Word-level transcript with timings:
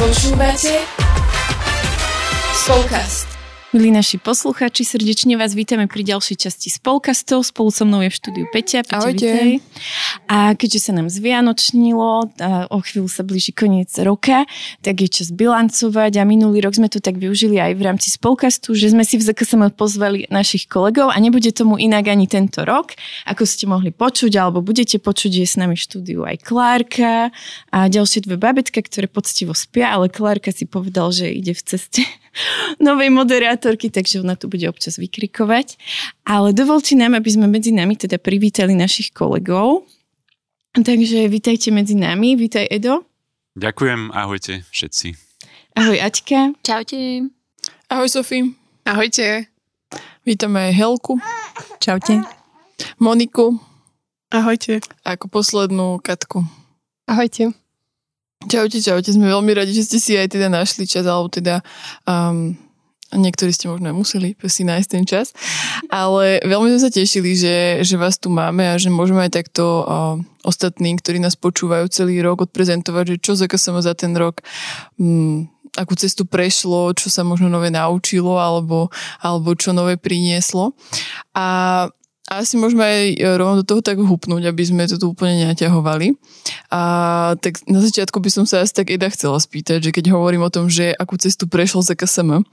Počúvate 0.00 0.80
Spolkast. 2.56 3.29
Milí 3.70 3.94
naši 3.94 4.18
poslucháči, 4.18 4.82
srdečne 4.82 5.38
vás 5.38 5.54
vítame 5.54 5.86
pri 5.86 6.02
ďalšej 6.02 6.42
časti 6.42 6.74
Spolkastov. 6.74 7.46
Spolu 7.46 7.70
so 7.70 7.86
mnou 7.86 8.02
je 8.02 8.10
v 8.10 8.16
štúdiu 8.18 8.46
Peťa. 8.50 8.82
Peťa 8.82 8.98
Ahojte. 8.98 9.62
A 10.26 10.58
keďže 10.58 10.90
sa 10.90 10.92
nám 10.98 11.06
zvianočnilo, 11.06 12.34
a 12.42 12.66
o 12.66 12.82
chvíľu 12.82 13.06
sa 13.06 13.22
blíži 13.22 13.54
koniec 13.54 13.94
roka, 14.02 14.42
tak 14.82 15.06
je 15.06 15.22
čas 15.22 15.30
bilancovať 15.30 16.18
a 16.18 16.26
minulý 16.26 16.66
rok 16.66 16.82
sme 16.82 16.90
to 16.90 16.98
tak 16.98 17.22
využili 17.22 17.62
aj 17.62 17.78
v 17.78 17.82
rámci 17.86 18.10
Spolkastu, 18.10 18.74
že 18.74 18.90
sme 18.90 19.06
si 19.06 19.22
v 19.22 19.30
ZKSM 19.30 19.70
pozvali 19.78 20.26
našich 20.34 20.66
kolegov 20.66 21.14
a 21.14 21.16
nebude 21.22 21.54
tomu 21.54 21.78
inak 21.78 22.10
ani 22.10 22.26
tento 22.26 22.66
rok, 22.66 22.98
ako 23.22 23.46
ste 23.46 23.70
mohli 23.70 23.94
počuť, 23.94 24.34
alebo 24.34 24.66
budete 24.66 24.98
počuť, 24.98 25.30
je 25.30 25.46
s 25.46 25.54
nami 25.54 25.78
v 25.78 25.84
štúdiu 25.86 26.26
aj 26.26 26.42
Klárka 26.42 27.30
a 27.70 27.86
ďalšie 27.86 28.26
dve 28.26 28.34
babetka, 28.34 28.82
ktoré 28.82 29.06
poctivo 29.06 29.54
spia, 29.54 29.94
ale 29.94 30.10
Klárka 30.10 30.50
si 30.50 30.66
povedal, 30.66 31.14
že 31.14 31.30
ide 31.30 31.54
v 31.54 31.62
ceste 31.62 32.02
novej 32.78 33.10
moderátorky, 33.10 33.90
takže 33.90 34.22
ona 34.22 34.38
tu 34.38 34.46
bude 34.46 34.66
občas 34.70 34.96
vykrikovať. 34.96 35.76
Ale 36.24 36.54
dovolte 36.54 36.94
nám, 36.94 37.18
aby 37.18 37.30
sme 37.30 37.46
medzi 37.50 37.74
nami 37.74 37.98
teda 37.98 38.18
privítali 38.18 38.74
našich 38.74 39.10
kolegov. 39.10 39.86
Takže 40.74 41.26
vítajte 41.26 41.74
medzi 41.74 41.98
nami. 41.98 42.38
Vítaj 42.38 42.70
Edo. 42.70 43.02
Ďakujem, 43.58 44.14
ahojte 44.14 44.62
všetci. 44.70 45.18
Ahoj 45.74 45.98
Aťka. 45.98 46.54
Čaute. 46.62 47.30
Ahoj 47.90 48.08
Sofie. 48.10 48.54
Ahojte. 48.86 49.50
Vítame 50.22 50.70
Helku, 50.70 51.18
Čaute. 51.82 52.22
Moniku 53.02 53.58
Ahojte. 54.30 54.78
a 55.02 55.18
ako 55.18 55.26
poslednú 55.26 55.98
Katku. 55.98 56.46
Ahojte. 57.10 57.50
Čaute, 58.48 58.80
čaute, 58.80 59.12
sme 59.12 59.28
veľmi 59.28 59.52
radi, 59.52 59.76
že 59.76 59.84
ste 59.84 59.98
si 60.00 60.12
aj 60.16 60.32
teda 60.32 60.48
našli 60.48 60.88
čas, 60.88 61.04
alebo 61.04 61.28
teda 61.28 61.60
um, 62.08 62.56
niektorí 63.12 63.52
ste 63.52 63.68
možno 63.68 63.92
aj 63.92 63.96
museli 64.00 64.32
si 64.48 64.64
nájsť 64.64 64.88
ten 64.88 65.04
čas, 65.04 65.36
ale 65.92 66.40
veľmi 66.48 66.72
sme 66.72 66.80
sa 66.80 66.88
tešili, 66.88 67.36
že, 67.36 67.84
že 67.84 68.00
vás 68.00 68.16
tu 68.16 68.32
máme 68.32 68.64
a 68.64 68.80
že 68.80 68.88
môžeme 68.88 69.28
aj 69.28 69.44
takto 69.44 69.84
uh, 69.84 70.16
ostatní, 70.40 70.96
ktorí 70.96 71.20
nás 71.20 71.36
počúvajú 71.36 71.84
celý 71.92 72.24
rok, 72.24 72.48
odprezentovať, 72.48 73.04
že 73.12 73.16
čo 73.20 73.32
za 73.36 73.44
za 73.84 73.92
ten 73.92 74.16
rok 74.16 74.40
um, 74.96 75.44
akú 75.76 75.92
cestu 75.92 76.24
prešlo, 76.24 76.96
čo 76.96 77.12
sa 77.12 77.22
možno 77.22 77.52
nové 77.52 77.68
naučilo 77.68 78.40
alebo, 78.40 78.88
alebo 79.20 79.52
čo 79.52 79.76
nové 79.76 80.00
prinieslo. 80.00 80.72
A 81.36 81.86
asi 82.30 82.54
môžeme 82.54 82.86
aj 82.86 83.06
rovno 83.42 83.54
do 83.60 83.66
toho 83.66 83.82
tak 83.82 83.98
hupnúť, 83.98 84.46
aby 84.46 84.62
sme 84.62 84.86
to 84.86 85.02
tu 85.02 85.10
úplne 85.10 85.50
neťahovali. 85.50 86.14
A 86.70 86.80
tak 87.42 87.58
na 87.66 87.82
začiatku 87.82 88.22
by 88.22 88.30
som 88.30 88.44
sa 88.46 88.62
asi 88.62 88.70
tak 88.70 88.94
Eda 88.94 89.10
chcela 89.10 89.34
spýtať, 89.42 89.82
že 89.82 89.90
keď 89.90 90.14
hovorím 90.14 90.46
o 90.46 90.54
tom, 90.54 90.70
že 90.70 90.94
akú 90.94 91.18
cestu 91.18 91.50
prešiel 91.50 91.82
za 91.82 91.98
KSM, 91.98 92.46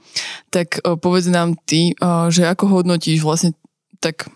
tak 0.50 0.82
o, 0.82 0.98
povedz 0.98 1.30
nám 1.30 1.54
ty, 1.70 1.94
o, 2.02 2.34
že 2.34 2.50
ako 2.50 2.82
hodnotíš 2.82 3.22
vlastne 3.22 3.54
tak 4.02 4.34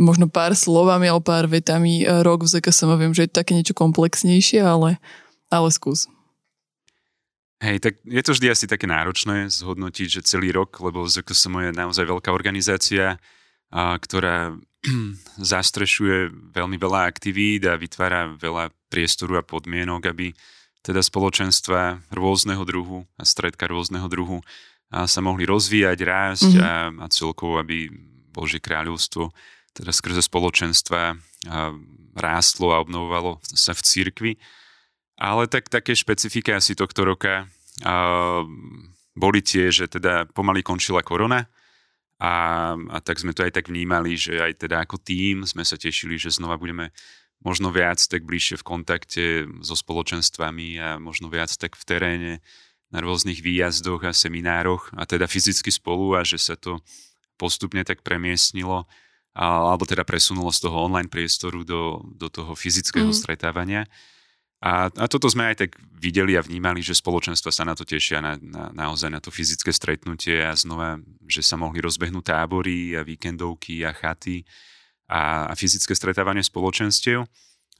možno 0.00 0.32
pár 0.32 0.56
slovami 0.56 1.12
alebo 1.12 1.20
pár 1.20 1.44
vetami 1.44 2.08
e, 2.08 2.24
rok 2.24 2.48
v 2.48 2.56
ZKSM. 2.56 2.96
Viem, 2.96 3.12
že 3.12 3.28
je 3.28 3.36
také 3.36 3.52
niečo 3.52 3.76
komplexnejšie, 3.76 4.64
ale, 4.64 4.96
ale 5.52 5.68
skús. 5.68 6.08
Hej, 7.60 7.84
tak 7.84 8.00
je 8.08 8.22
to 8.24 8.32
vždy 8.32 8.48
asi 8.48 8.64
také 8.64 8.88
náročné 8.88 9.52
zhodnotiť, 9.52 10.08
že 10.08 10.20
celý 10.24 10.48
rok, 10.48 10.80
lebo 10.80 11.04
ZKSM 11.04 11.68
je 11.68 11.70
naozaj 11.76 12.08
veľká 12.08 12.32
organizácia, 12.32 13.20
ktorá 13.72 14.58
zastrešuje 15.52 16.52
veľmi 16.54 16.76
veľa 16.76 17.06
aktivít 17.06 17.66
a 17.70 17.78
vytvára 17.78 18.34
veľa 18.34 18.74
priestoru 18.90 19.38
a 19.38 19.46
podmienok, 19.46 20.02
aby 20.10 20.34
teda 20.80 21.04
spoločenstva 21.04 22.00
rôzneho 22.10 22.64
druhu 22.64 23.04
a 23.20 23.22
stredka 23.22 23.68
rôzneho 23.68 24.08
druhu 24.08 24.40
a 24.90 25.06
sa 25.06 25.22
mohli 25.22 25.46
rozvíjať, 25.46 25.98
rásť 26.02 26.50
mm-hmm. 26.56 26.66
a, 26.98 27.04
a 27.04 27.06
celkovo, 27.12 27.62
aby 27.62 27.86
Božie 28.34 28.58
kráľovstvo 28.58 29.30
teda 29.70 29.94
skrze 29.94 30.26
spoločenstva 30.26 31.14
a, 31.14 31.14
rástlo 32.18 32.74
a 32.74 32.82
obnovovalo 32.82 33.38
sa 33.44 33.70
v 33.70 33.84
cirkvi. 33.86 34.32
Ale 35.20 35.46
tak 35.46 35.68
také 35.70 35.94
špecifika 35.94 36.58
asi 36.58 36.74
tohto 36.74 37.06
roka 37.06 37.46
a, 37.86 38.42
boli 39.14 39.44
tie, 39.44 39.70
že 39.70 39.86
teda 39.86 40.26
pomaly 40.32 40.64
končila 40.64 41.04
korona 41.04 41.46
a, 42.20 42.32
a 42.76 42.98
tak 43.00 43.16
sme 43.16 43.32
to 43.32 43.40
aj 43.40 43.56
tak 43.56 43.72
vnímali, 43.72 44.12
že 44.12 44.36
aj 44.36 44.68
teda 44.68 44.84
ako 44.84 45.00
tým 45.00 45.48
sme 45.48 45.64
sa 45.64 45.80
tešili, 45.80 46.20
že 46.20 46.28
znova 46.28 46.60
budeme 46.60 46.92
možno 47.40 47.72
viac 47.72 47.96
tak 47.96 48.28
bližšie 48.28 48.60
v 48.60 48.66
kontakte 48.68 49.24
so 49.64 49.72
spoločenstvami 49.72 50.76
a 50.76 50.88
možno 51.00 51.32
viac 51.32 51.48
tak 51.56 51.72
v 51.80 51.84
teréne 51.88 52.32
na 52.92 53.00
rôznych 53.00 53.40
výjazdoch 53.40 54.04
a 54.04 54.12
seminároch 54.12 54.92
a 54.92 55.08
teda 55.08 55.24
fyzicky 55.24 55.72
spolu 55.72 56.12
a 56.12 56.20
že 56.20 56.36
sa 56.36 56.60
to 56.60 56.84
postupne 57.40 57.80
tak 57.88 58.04
premiestnilo 58.04 58.84
alebo 59.32 59.86
teda 59.88 60.04
presunulo 60.04 60.52
z 60.52 60.68
toho 60.68 60.90
online 60.90 61.08
priestoru 61.08 61.64
do, 61.64 62.04
do 62.18 62.28
toho 62.28 62.52
fyzického 62.52 63.08
mm. 63.08 63.16
stretávania. 63.16 63.86
A, 64.60 64.92
a 64.92 65.06
toto 65.08 65.24
sme 65.24 65.48
aj 65.48 65.56
tak 65.64 65.70
videli 65.96 66.36
a 66.36 66.44
vnímali, 66.44 66.84
že 66.84 66.92
spoločenstva 66.92 67.48
sa 67.48 67.64
na 67.64 67.72
to 67.72 67.88
tešia, 67.88 68.20
na, 68.20 68.36
na, 68.36 68.68
naozaj 68.76 69.08
na 69.08 69.16
to 69.16 69.32
fyzické 69.32 69.72
stretnutie 69.72 70.36
a 70.36 70.52
znova, 70.52 71.00
že 71.24 71.40
sa 71.40 71.56
mohli 71.56 71.80
rozbehnúť 71.80 72.28
tábory 72.28 72.92
a 72.92 73.00
víkendovky 73.00 73.88
a 73.88 73.96
chaty 73.96 74.44
a, 75.08 75.48
a 75.48 75.52
fyzické 75.56 75.96
stretávanie 75.96 76.44
spoločenstiev. 76.44 77.24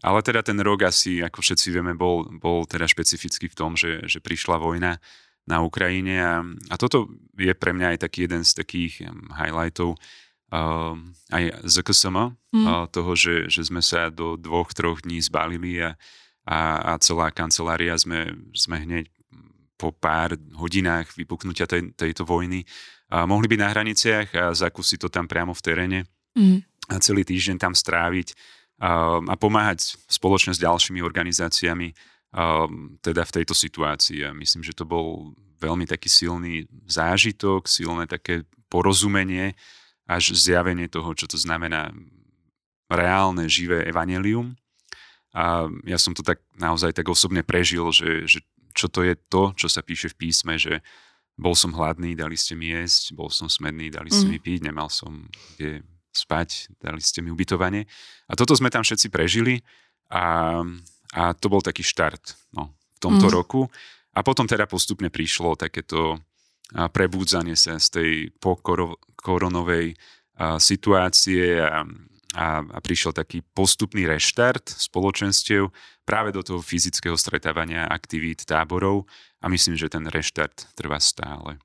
Ale 0.00 0.24
teda 0.24 0.40
ten 0.40 0.56
rok 0.64 0.88
asi, 0.88 1.20
ako 1.20 1.44
všetci 1.44 1.68
vieme, 1.68 1.92
bol, 1.92 2.24
bol 2.40 2.64
teda 2.64 2.88
špecifický 2.88 3.52
v 3.52 3.58
tom, 3.58 3.76
že, 3.76 4.00
že 4.08 4.24
prišla 4.24 4.56
vojna 4.56 4.96
na 5.44 5.60
Ukrajine 5.60 6.16
a, 6.16 6.40
a 6.72 6.74
toto 6.80 7.12
je 7.36 7.52
pre 7.52 7.76
mňa 7.76 7.96
aj 7.96 8.08
taký 8.08 8.24
jeden 8.24 8.40
z 8.40 8.56
takých 8.56 9.04
highlightov 9.36 10.00
uh, 10.52 10.96
aj 11.28 11.60
ZKSM, 11.68 12.16
mm. 12.56 12.64
uh, 12.64 12.88
toho, 12.88 13.12
že, 13.12 13.52
že 13.52 13.68
sme 13.68 13.84
sa 13.84 14.08
do 14.08 14.40
dvoch, 14.40 14.72
troch 14.72 15.04
dní 15.04 15.20
zbalili 15.20 15.76
a, 15.84 16.00
a, 16.46 16.94
a 16.94 16.98
celá 16.98 17.28
kancelária 17.30 17.96
sme, 17.98 18.32
sme 18.56 18.80
hneď 18.80 19.04
po 19.80 19.96
pár 19.96 20.36
hodinách 20.60 21.16
vypuknutia 21.16 21.64
tej, 21.64 21.96
tejto 21.96 22.28
vojny 22.28 22.68
a 23.08 23.24
mohli 23.24 23.48
byť 23.48 23.60
na 23.60 23.68
hraniciach 23.72 24.28
a 24.36 24.44
zakúsiť 24.52 24.98
to 25.00 25.08
tam 25.08 25.24
priamo 25.24 25.56
v 25.56 25.64
teréne 25.64 26.00
mm. 26.36 26.58
a 26.92 26.96
celý 27.00 27.24
týždeň 27.24 27.56
tam 27.56 27.72
stráviť 27.72 28.36
a, 28.80 29.18
a 29.24 29.34
pomáhať 29.40 29.96
spoločne 30.04 30.52
s 30.52 30.60
ďalšími 30.60 31.00
organizáciami 31.00 31.96
a, 32.36 32.68
teda 33.00 33.24
v 33.24 33.34
tejto 33.40 33.56
situácii. 33.56 34.28
A 34.28 34.36
myslím, 34.36 34.60
že 34.60 34.76
to 34.76 34.84
bol 34.84 35.32
veľmi 35.60 35.88
taký 35.88 36.12
silný 36.12 36.68
zážitok, 36.84 37.64
silné 37.68 38.04
také 38.04 38.44
porozumenie 38.68 39.56
až 40.04 40.36
zjavenie 40.36 40.86
toho, 40.86 41.12
čo 41.16 41.24
to 41.24 41.40
znamená 41.40 41.90
reálne, 42.90 43.46
živé 43.46 43.86
evanelium 43.86 44.60
a 45.30 45.70
ja 45.86 45.98
som 45.98 46.10
to 46.10 46.26
tak 46.26 46.42
naozaj 46.58 46.90
tak 46.90 47.06
osobne 47.06 47.46
prežil, 47.46 47.86
že, 47.94 48.26
že 48.26 48.42
čo 48.74 48.90
to 48.90 49.06
je 49.06 49.14
to, 49.14 49.54
čo 49.54 49.70
sa 49.70 49.82
píše 49.82 50.10
v 50.10 50.26
písme, 50.26 50.58
že 50.58 50.82
bol 51.40 51.54
som 51.56 51.72
hladný, 51.72 52.18
dali 52.18 52.36
ste 52.36 52.58
mi 52.58 52.74
jesť, 52.74 53.16
bol 53.16 53.32
som 53.32 53.48
smedný, 53.48 53.88
dali 53.88 54.12
ste 54.12 54.28
mm. 54.28 54.32
mi 54.34 54.38
piť, 54.42 54.60
nemal 54.66 54.92
som 54.92 55.30
kde 55.56 55.86
spať, 56.10 56.74
dali 56.82 57.00
ste 57.00 57.22
mi 57.22 57.30
ubytovanie. 57.30 57.86
A 58.26 58.34
toto 58.34 58.52
sme 58.58 58.68
tam 58.68 58.82
všetci 58.82 59.08
prežili 59.08 59.62
a, 60.10 60.58
a 61.14 61.22
to 61.38 61.46
bol 61.46 61.62
taký 61.62 61.86
štart 61.86 62.34
no, 62.52 62.74
v 62.74 62.98
tomto 62.98 63.30
mm. 63.30 63.32
roku. 63.32 63.70
A 64.10 64.26
potom 64.26 64.44
teda 64.44 64.66
postupne 64.66 65.08
prišlo 65.08 65.54
takéto 65.54 66.18
prebúdzanie 66.74 67.54
sa 67.54 67.78
z 67.78 67.88
tej 67.88 68.10
pokoronovej 68.42 69.94
situácie 70.58 71.62
a, 71.62 71.86
a, 72.34 72.62
a 72.62 72.78
prišiel 72.78 73.10
taký 73.10 73.42
postupný 73.54 74.06
reštart 74.06 74.70
spoločenstiev 74.70 75.74
práve 76.06 76.30
do 76.30 76.42
toho 76.42 76.62
fyzického 76.62 77.18
stretávania 77.18 77.90
aktivít 77.90 78.46
táborov 78.46 79.06
a 79.42 79.50
myslím, 79.50 79.74
že 79.74 79.90
ten 79.90 80.06
reštart 80.06 80.74
trvá 80.78 81.02
stále. 81.02 81.58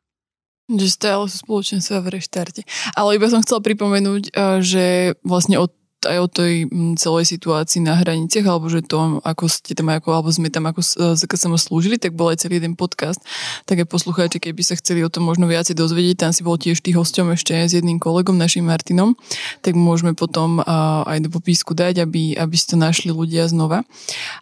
Že 0.66 0.88
stále 0.90 1.24
sú 1.30 1.46
spoločenstva 1.46 2.02
v 2.02 2.18
reštarte. 2.18 2.62
Ale 2.98 3.22
iba 3.22 3.30
som 3.30 3.46
chcela 3.46 3.62
pripomenúť, 3.62 4.34
eh, 4.34 4.60
že 4.66 4.86
vlastne 5.22 5.62
od 5.62 5.70
aj 6.06 6.18
o 6.22 6.28
tej 6.30 6.54
mm, 6.70 6.96
celej 7.02 7.26
situácii 7.34 7.82
na 7.84 7.98
hraniciach, 7.98 8.46
alebo 8.46 8.70
že 8.70 8.86
to, 8.86 9.20
ako 9.26 9.50
ste 9.50 9.74
tam, 9.74 9.92
ako, 9.92 10.10
alebo 10.14 10.30
sme 10.30 10.54
tam 10.54 10.70
ako 10.70 10.82
keď 11.26 11.38
sme 11.38 11.58
slúžili, 11.60 11.98
tak 11.98 12.14
bol 12.14 12.32
aj 12.32 12.46
celý 12.46 12.62
jeden 12.62 12.78
podcast. 12.78 13.20
Tak 13.66 13.84
aj 13.84 13.88
poslucháči, 13.90 14.38
keby 14.40 14.62
sa 14.62 14.78
chceli 14.78 15.02
o 15.02 15.10
tom 15.10 15.28
možno 15.28 15.50
viacej 15.50 15.76
dozvedieť, 15.76 16.26
tam 16.26 16.32
si 16.32 16.46
bol 16.46 16.56
tiež 16.56 16.80
tý 16.80 16.94
hosťom 16.94 17.34
ešte 17.36 17.54
s 17.58 17.74
jedným 17.76 17.98
kolegom, 17.98 18.38
našim 18.38 18.66
Martinom, 18.66 19.18
tak 19.66 19.74
môžeme 19.74 20.14
potom 20.14 20.62
uh, 20.62 21.04
aj 21.10 21.26
do 21.26 21.30
popisku 21.34 21.74
dať, 21.74 22.06
aby, 22.06 22.38
aby 22.38 22.56
si 22.56 22.66
to 22.70 22.78
našli 22.78 23.10
ľudia 23.12 23.50
znova. 23.50 23.84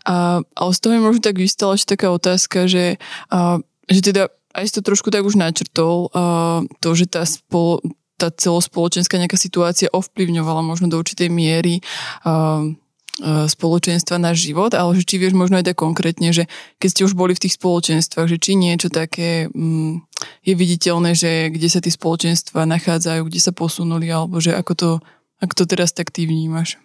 Uh, 0.04 0.44
ale 0.56 0.72
z 0.76 0.80
toho 0.80 0.92
mi 0.94 1.02
možno 1.02 1.24
tak 1.24 1.40
vystala 1.40 1.76
ešte 1.80 1.96
taká 1.96 2.12
otázka, 2.12 2.68
že, 2.68 3.02
uh, 3.32 3.60
že 3.88 4.02
teda 4.04 4.30
aj 4.54 4.64
si 4.70 4.74
to 4.78 4.82
trošku 4.86 5.10
tak 5.10 5.26
už 5.26 5.34
načrtol, 5.34 6.14
uh, 6.14 6.62
to, 6.78 6.94
že 6.94 7.10
tá 7.10 7.26
spolo, 7.26 7.82
tá 8.24 8.32
celospoločenská 8.32 9.20
nejaká 9.20 9.36
situácia 9.36 9.92
ovplyvňovala 9.92 10.64
možno 10.64 10.88
do 10.88 10.96
určitej 10.96 11.28
miery 11.28 11.84
uh, 12.24 12.72
spoločenstva 13.22 14.18
na 14.18 14.34
život, 14.34 14.74
ale 14.74 14.98
že 14.98 15.06
či 15.06 15.22
vieš 15.22 15.38
možno 15.38 15.62
aj 15.62 15.70
tak 15.70 15.78
konkrétne, 15.78 16.34
že 16.34 16.50
keď 16.82 16.90
ste 16.90 17.06
už 17.06 17.14
boli 17.14 17.38
v 17.38 17.46
tých 17.46 17.62
spoločenstvách, 17.62 18.26
že 18.26 18.42
či 18.42 18.58
niečo 18.58 18.90
také 18.90 19.54
um, 19.54 20.02
je 20.42 20.58
viditeľné, 20.58 21.14
že 21.14 21.54
kde 21.54 21.68
sa 21.70 21.78
tie 21.78 21.94
spoločenstva 21.94 22.66
nachádzajú, 22.66 23.22
kde 23.30 23.38
sa 23.38 23.54
posunuli, 23.54 24.10
alebo 24.10 24.42
že 24.42 24.58
ako 24.58 24.74
to, 24.74 24.90
ako 25.46 25.54
to 25.54 25.64
teraz 25.70 25.94
tak 25.94 26.10
ty 26.10 26.26
vnímaš? 26.26 26.82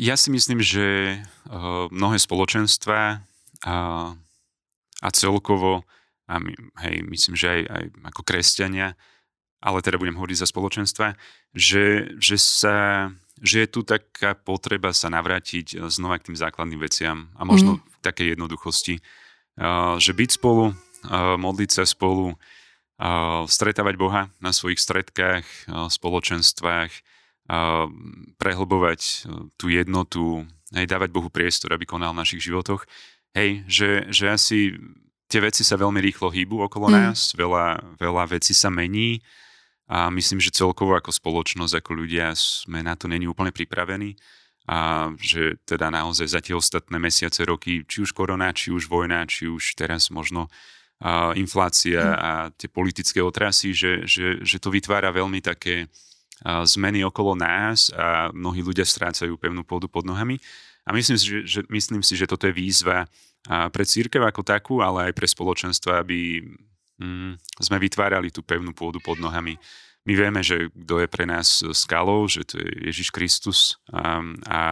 Ja 0.00 0.16
si 0.16 0.32
myslím, 0.32 0.64
že 0.64 1.20
uh, 1.52 1.86
mnohé 1.92 2.16
spoločenstva 2.16 3.20
uh, 3.20 4.08
a 5.04 5.08
celkovo, 5.12 5.84
a 6.24 6.40
my, 6.40 6.56
hej, 6.80 7.04
myslím, 7.12 7.36
že 7.36 7.46
aj, 7.52 7.60
aj 7.68 7.84
ako 8.08 8.20
kresťania, 8.24 8.96
ale 9.64 9.80
teda 9.80 9.96
budem 9.96 10.20
hovoriť 10.20 10.44
za 10.44 10.48
spoločenstva, 10.52 11.16
že, 11.56 12.12
že 12.20 12.36
sa 12.36 13.08
že 13.42 13.66
je 13.66 13.68
tu 13.68 13.82
taká 13.82 14.38
potreba 14.38 14.94
sa 14.94 15.10
navrátiť 15.10 15.66
eh, 15.74 15.78
znova 15.90 16.20
k 16.20 16.30
tým 16.30 16.38
základným 16.38 16.80
veciam 16.80 17.32
a 17.34 17.42
možno 17.42 17.76
mm. 17.76 17.80
v 17.80 17.96
takej 18.04 18.26
jednoduchosti. 18.36 19.00
Uh, 19.54 20.02
že 20.02 20.10
byť 20.10 20.30
spolu, 20.34 20.74
uh, 20.74 21.38
modliť 21.38 21.70
sa 21.70 21.84
spolu, 21.86 22.34
stretávať 23.50 23.94
Boha 23.98 24.30
na 24.38 24.54
svojich 24.54 24.78
stredkách, 24.78 25.66
spoločenstvách, 25.90 26.92
prehlbovať 28.38 29.00
tú 29.58 29.66
jednotu, 29.66 30.46
aj 30.72 30.86
dávať 30.86 31.10
Bohu 31.10 31.26
priestor, 31.26 31.74
aby 31.74 31.84
konal 31.84 32.14
v 32.14 32.22
našich 32.22 32.46
životoch. 32.46 32.86
Hej, 33.34 33.66
že, 33.66 33.90
že 34.14 34.30
asi 34.30 34.58
tie 35.26 35.42
veci 35.42 35.66
sa 35.66 35.74
veľmi 35.74 35.98
rýchlo 35.98 36.30
hýbu 36.30 36.70
okolo 36.70 36.86
mm. 36.86 36.94
nás, 36.94 37.34
veľa, 37.34 37.98
veľa 37.98 38.30
vecí 38.38 38.54
sa 38.54 38.70
mení, 38.70 39.18
a 39.84 40.08
myslím, 40.08 40.40
že 40.40 40.54
celkovo 40.54 40.96
ako 40.96 41.12
spoločnosť, 41.12 41.76
ako 41.76 41.90
ľudia 41.92 42.32
sme 42.36 42.80
na 42.80 42.96
to 42.96 43.04
není 43.04 43.28
úplne 43.28 43.52
pripravení 43.52 44.16
a 44.64 45.12
že 45.20 45.60
teda 45.68 45.92
naozaj 45.92 46.24
za 46.24 46.40
tie 46.40 46.56
ostatné 46.56 46.96
mesiace, 46.96 47.44
roky, 47.44 47.84
či 47.84 48.00
už 48.00 48.16
korona, 48.16 48.48
či 48.56 48.72
už 48.72 48.88
vojna, 48.88 49.28
či 49.28 49.44
už 49.44 49.76
teraz 49.76 50.08
možno 50.08 50.48
uh, 50.48 51.36
inflácia 51.36 52.00
mm. 52.00 52.16
a 52.16 52.30
tie 52.56 52.72
politické 52.72 53.20
otrasy, 53.20 53.76
že, 53.76 54.08
že, 54.08 54.40
že 54.40 54.56
to 54.56 54.72
vytvára 54.72 55.12
veľmi 55.12 55.44
také 55.44 55.92
zmeny 56.44 57.06
okolo 57.06 57.38
nás 57.38 57.94
a 57.94 58.28
mnohí 58.34 58.60
ľudia 58.60 58.84
strácajú 58.84 59.38
pevnú 59.38 59.62
pôdu 59.62 59.86
pod 59.86 60.04
nohami. 60.04 60.36
A 60.84 60.92
myslím 60.92 61.16
si, 61.16 61.24
že, 61.30 61.40
že, 61.46 61.60
myslím 61.72 62.02
si, 62.04 62.18
že 62.18 62.28
toto 62.28 62.44
je 62.44 62.52
výzva 62.52 63.08
pre 63.46 63.84
církev 63.86 64.20
ako 64.20 64.42
takú, 64.44 64.84
ale 64.84 65.08
aj 65.08 65.12
pre 65.16 65.24
spoločenstva, 65.24 66.04
aby 66.04 66.44
mm, 66.98 67.62
sme 67.62 67.76
vytvárali 67.78 68.30
tú 68.30 68.42
pevnú 68.42 68.74
pôdu 68.74 69.02
pod 69.02 69.18
nohami. 69.18 69.58
My 70.04 70.12
vieme, 70.12 70.44
že 70.44 70.68
kto 70.68 71.00
je 71.00 71.08
pre 71.08 71.24
nás 71.24 71.64
skalou, 71.72 72.28
že 72.28 72.44
to 72.44 72.60
je 72.60 72.92
Ježiš 72.92 73.08
Kristus 73.08 73.80
a, 73.88 74.20
a, 74.44 74.62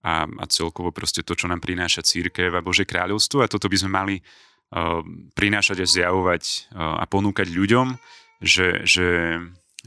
a, 0.00 0.12
a 0.24 0.44
celkovo 0.48 0.96
proste 0.96 1.20
to, 1.20 1.36
čo 1.36 1.44
nám 1.44 1.60
prináša 1.60 2.00
církev 2.00 2.56
a 2.56 2.64
Bože 2.64 2.88
kráľovstvo 2.88 3.44
a 3.44 3.52
toto 3.52 3.68
by 3.68 3.76
sme 3.76 3.90
mali 3.92 4.16
uh, 4.16 5.04
prinášať 5.36 5.84
a 5.84 5.86
zjavovať 5.86 6.72
uh, 6.72 6.96
a 7.00 7.04
ponúkať 7.04 7.52
ľuďom, 7.52 8.00
že, 8.40 8.80
že, 8.88 9.36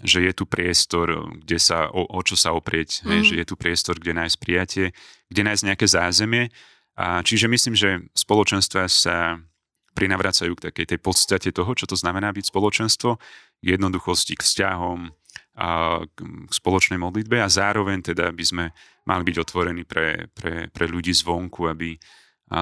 že 0.05 0.19
je 0.21 0.33
tu 0.37 0.45
priestor, 0.45 1.33
kde 1.41 1.57
sa, 1.57 1.89
o, 1.89 2.05
o 2.05 2.21
čo 2.21 2.37
sa 2.37 2.53
oprieť, 2.53 3.01
mm. 3.01 3.09
hej, 3.09 3.21
že 3.25 3.35
je 3.41 3.45
tu 3.49 3.57
priestor, 3.57 3.97
kde 3.97 4.21
nájsť 4.21 4.37
prijatie, 4.37 4.85
kde 5.33 5.41
nájsť 5.49 5.65
nejaké 5.65 5.85
zázemie. 5.89 6.53
A 6.93 7.25
čiže 7.25 7.49
myslím, 7.49 7.73
že 7.73 8.05
spoločenstva 8.13 8.85
sa 8.85 9.41
prinavracajú 9.99 10.55
k 10.55 10.71
takej 10.71 10.95
tej 10.95 10.99
podstate 11.03 11.51
toho, 11.51 11.67
čo 11.75 11.83
to 11.83 11.99
znamená 11.99 12.31
byť 12.31 12.47
spoločenstvo, 12.47 13.19
k 13.59 13.65
jednoduchosti, 13.75 14.39
k 14.39 14.45
vzťahom, 14.47 15.11
a 15.59 15.99
k 16.07 16.19
spoločnej 16.55 16.95
modlitbe 16.95 17.43
a 17.43 17.51
zároveň 17.51 17.99
teda 17.99 18.31
by 18.31 18.45
sme 18.47 18.65
mali 19.03 19.23
byť 19.27 19.37
otvorení 19.43 19.83
pre, 19.83 20.31
pre, 20.31 20.71
pre 20.71 20.85
ľudí 20.87 21.11
zvonku, 21.11 21.67
aby 21.67 21.99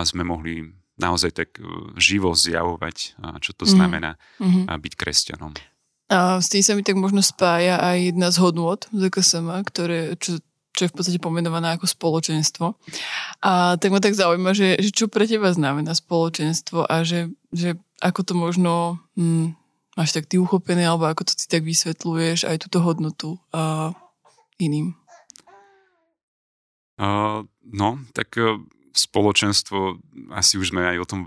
sme 0.02 0.26
mohli 0.26 0.66
naozaj 0.98 1.32
tak 1.32 1.50
e, 1.62 1.94
živo 2.02 2.34
zjavovať, 2.34 3.22
čo 3.38 3.54
to 3.54 3.70
mhm. 3.70 3.72
znamená 3.72 4.12
mm-hmm. 4.42 4.66
byť 4.66 4.94
kresťanom. 4.98 5.54
A 6.08 6.40
s 6.40 6.48
tým 6.48 6.64
sa 6.64 6.74
mi 6.74 6.82
tak 6.88 6.96
možno 6.96 7.20
spája 7.20 7.78
aj 7.84 8.16
jedna 8.16 8.32
z 8.32 8.40
hodnôt 8.40 8.80
ZKSM, 8.96 9.52
ktoré, 9.68 10.16
čo 10.18 10.40
čo 10.78 10.86
je 10.86 10.92
v 10.94 10.98
podstate 11.02 11.18
pomenované 11.18 11.74
ako 11.74 11.90
spoločenstvo. 11.90 12.78
A 13.42 13.82
tak 13.82 13.90
ma 13.90 13.98
tak 13.98 14.14
zaujíma, 14.14 14.54
že, 14.54 14.78
že 14.78 14.94
čo 14.94 15.10
pre 15.10 15.26
teba 15.26 15.50
znamená 15.50 15.98
spoločenstvo 15.98 16.86
a 16.86 17.02
že, 17.02 17.34
že 17.50 17.74
ako 17.98 18.22
to 18.22 18.34
možno 18.38 19.02
hm, 19.18 19.58
máš 19.98 20.14
tak 20.14 20.30
ty 20.30 20.38
uchopené, 20.38 20.86
alebo 20.86 21.10
ako 21.10 21.26
to 21.26 21.34
si 21.34 21.50
tak 21.50 21.66
vysvetľuješ 21.66 22.46
aj 22.46 22.70
túto 22.70 22.86
hodnotu 22.86 23.42
a 23.50 23.98
iným. 24.62 24.94
Uh, 27.02 27.42
no, 27.66 27.98
tak 28.14 28.38
uh, 28.38 28.62
spoločenstvo, 28.94 29.98
asi 30.38 30.62
už 30.62 30.74
sme 30.74 30.86
aj 30.86 30.98
o 31.02 31.10
tom 31.10 31.22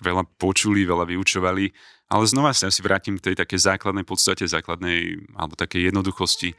veľa 0.00 0.28
počuli, 0.36 0.84
veľa 0.84 1.08
vyučovali, 1.08 1.72
ale 2.12 2.24
znova 2.28 2.52
sa 2.52 2.68
asi 2.68 2.84
vrátim 2.84 3.16
k 3.16 3.32
tej 3.32 3.36
takej 3.40 3.72
základnej 3.72 4.04
podstate, 4.04 4.44
základnej 4.44 5.24
alebo 5.36 5.56
takej 5.56 5.88
jednoduchosti 5.88 6.52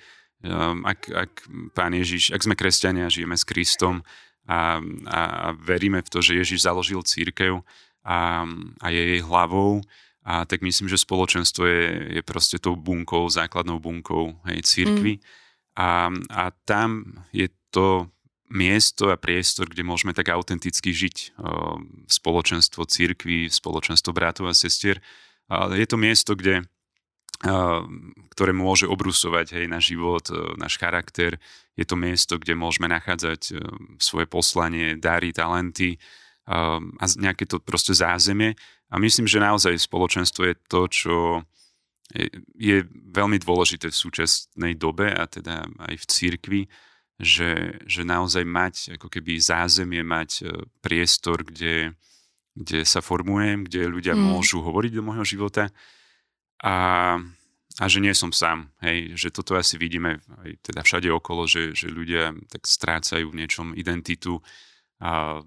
ak, 0.86 1.00
ak 1.10 1.32
pán 1.74 1.94
Ježiš, 1.98 2.32
ak 2.32 2.46
sme 2.46 2.56
kresťania, 2.60 3.10
žijeme 3.10 3.34
s 3.34 3.48
Kristom 3.48 4.06
a, 4.46 4.78
a, 5.10 5.22
a 5.22 5.48
veríme 5.58 6.02
v 6.06 6.12
to, 6.12 6.22
že 6.22 6.38
Ježiš 6.38 6.70
založil 6.70 7.02
církev 7.02 7.66
a, 8.06 8.46
a 8.82 8.88
je 8.94 9.02
jej 9.18 9.22
hlavou, 9.26 9.82
a 10.26 10.42
tak 10.50 10.66
myslím, 10.66 10.90
že 10.90 10.98
spoločenstvo 10.98 11.70
je, 11.70 11.86
je 12.18 12.22
proste 12.26 12.58
tou 12.58 12.74
bunkou, 12.74 13.30
základnou 13.30 13.78
bunkou 13.78 14.34
hej, 14.50 14.66
církvy. 14.66 15.22
Mm. 15.22 15.24
A, 15.78 16.10
a 16.34 16.44
tam 16.66 17.22
je 17.30 17.54
to 17.70 18.10
miesto 18.50 19.14
a 19.14 19.22
priestor, 19.22 19.70
kde 19.70 19.86
môžeme 19.86 20.18
tak 20.18 20.34
autenticky 20.34 20.90
žiť. 20.90 21.38
Spoločenstvo 22.10 22.90
církvy, 22.90 23.54
spoločenstvo 23.54 24.18
bratov 24.18 24.50
a 24.50 24.58
sestier. 24.58 24.98
Je 25.78 25.86
to 25.86 25.98
miesto, 25.98 26.34
kde 26.34 26.66
ktoré 28.34 28.52
môže 28.52 28.90
obrusovať 28.90 29.62
hej, 29.62 29.66
náš 29.70 29.94
život, 29.94 30.26
e, 30.34 30.58
náš 30.58 30.82
charakter. 30.82 31.38
Je 31.78 31.86
to 31.86 31.94
miesto, 31.94 32.42
kde 32.42 32.58
môžeme 32.58 32.90
nachádzať 32.90 33.42
e, 33.52 33.54
svoje 34.02 34.26
poslanie, 34.26 34.98
dary, 34.98 35.30
talenty 35.32 36.02
a 36.46 36.78
nejaké 37.18 37.50
to 37.50 37.58
proste 37.58 37.98
zázemie. 37.98 38.54
A 38.94 39.02
myslím, 39.02 39.26
že 39.26 39.42
naozaj 39.42 39.82
spoločenstvo 39.82 40.46
je 40.46 40.56
to, 40.70 40.82
čo 40.86 41.16
je 42.54 42.86
veľmi 42.86 43.42
dôležité 43.42 43.90
v 43.90 43.98
súčasnej 43.98 44.78
dobe 44.78 45.10
a 45.10 45.26
teda 45.26 45.66
aj 45.90 45.96
v 45.98 46.06
církvi, 46.06 46.62
že, 47.18 47.82
že 47.90 48.06
naozaj 48.06 48.46
mať 48.46 48.76
ako 49.00 49.08
keby 49.10 49.42
zázemie, 49.42 50.06
mať 50.06 50.30
e, 50.44 50.44
priestor, 50.86 51.42
kde, 51.48 51.98
kde 52.54 52.86
sa 52.86 53.02
formujem, 53.02 53.66
kde 53.66 53.90
ľudia 53.90 54.14
mm. 54.14 54.22
môžu 54.22 54.62
hovoriť 54.62 54.92
do 54.94 55.02
môjho 55.02 55.26
života 55.26 55.74
a, 56.64 56.76
a 57.80 57.86
že 57.92 58.00
nie 58.00 58.16
som 58.16 58.32
sám. 58.32 58.72
Hej, 58.80 59.20
že 59.20 59.30
toto 59.34 59.58
asi 59.60 59.76
vidíme 59.76 60.24
aj 60.46 60.52
teda 60.72 60.82
všade 60.86 61.10
okolo, 61.12 61.50
že, 61.50 61.76
že 61.76 61.92
ľudia 61.92 62.32
tak 62.48 62.64
strácajú 62.64 63.32
v 63.32 63.38
niečom 63.44 63.76
identitu 63.76 64.40
a 65.04 65.44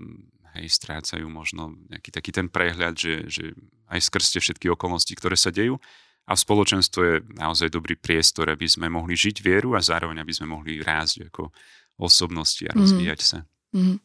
hej, 0.59 0.67
strácajú 0.69 1.25
možno 1.31 1.77
nejaký 1.89 2.11
taký 2.13 2.31
ten 2.35 2.47
prehľad, 2.53 2.95
že, 2.99 3.15
že 3.31 3.45
aj 3.89 4.01
skrste 4.05 4.39
všetky 4.43 4.69
okolnosti, 4.69 5.13
ktoré 5.17 5.39
sa 5.39 5.49
dejú. 5.49 5.81
A 6.29 6.37
v 6.37 6.45
spoločenstve 6.45 7.03
je 7.09 7.25
naozaj 7.41 7.73
dobrý 7.73 7.97
priestor, 7.97 8.53
aby 8.53 8.69
sme 8.69 8.93
mohli 8.93 9.17
žiť 9.17 9.41
vieru 9.41 9.73
a 9.73 9.81
zároveň, 9.81 10.21
aby 10.21 10.33
sme 10.37 10.53
mohli 10.53 10.85
rásť 10.85 11.33
ako 11.33 11.49
osobnosti 11.97 12.69
a 12.69 12.73
mhm. 12.77 12.79
rozvíjať 12.85 13.21
mm. 13.25 13.27
sa. 13.27 13.39
Mm. 13.73 13.97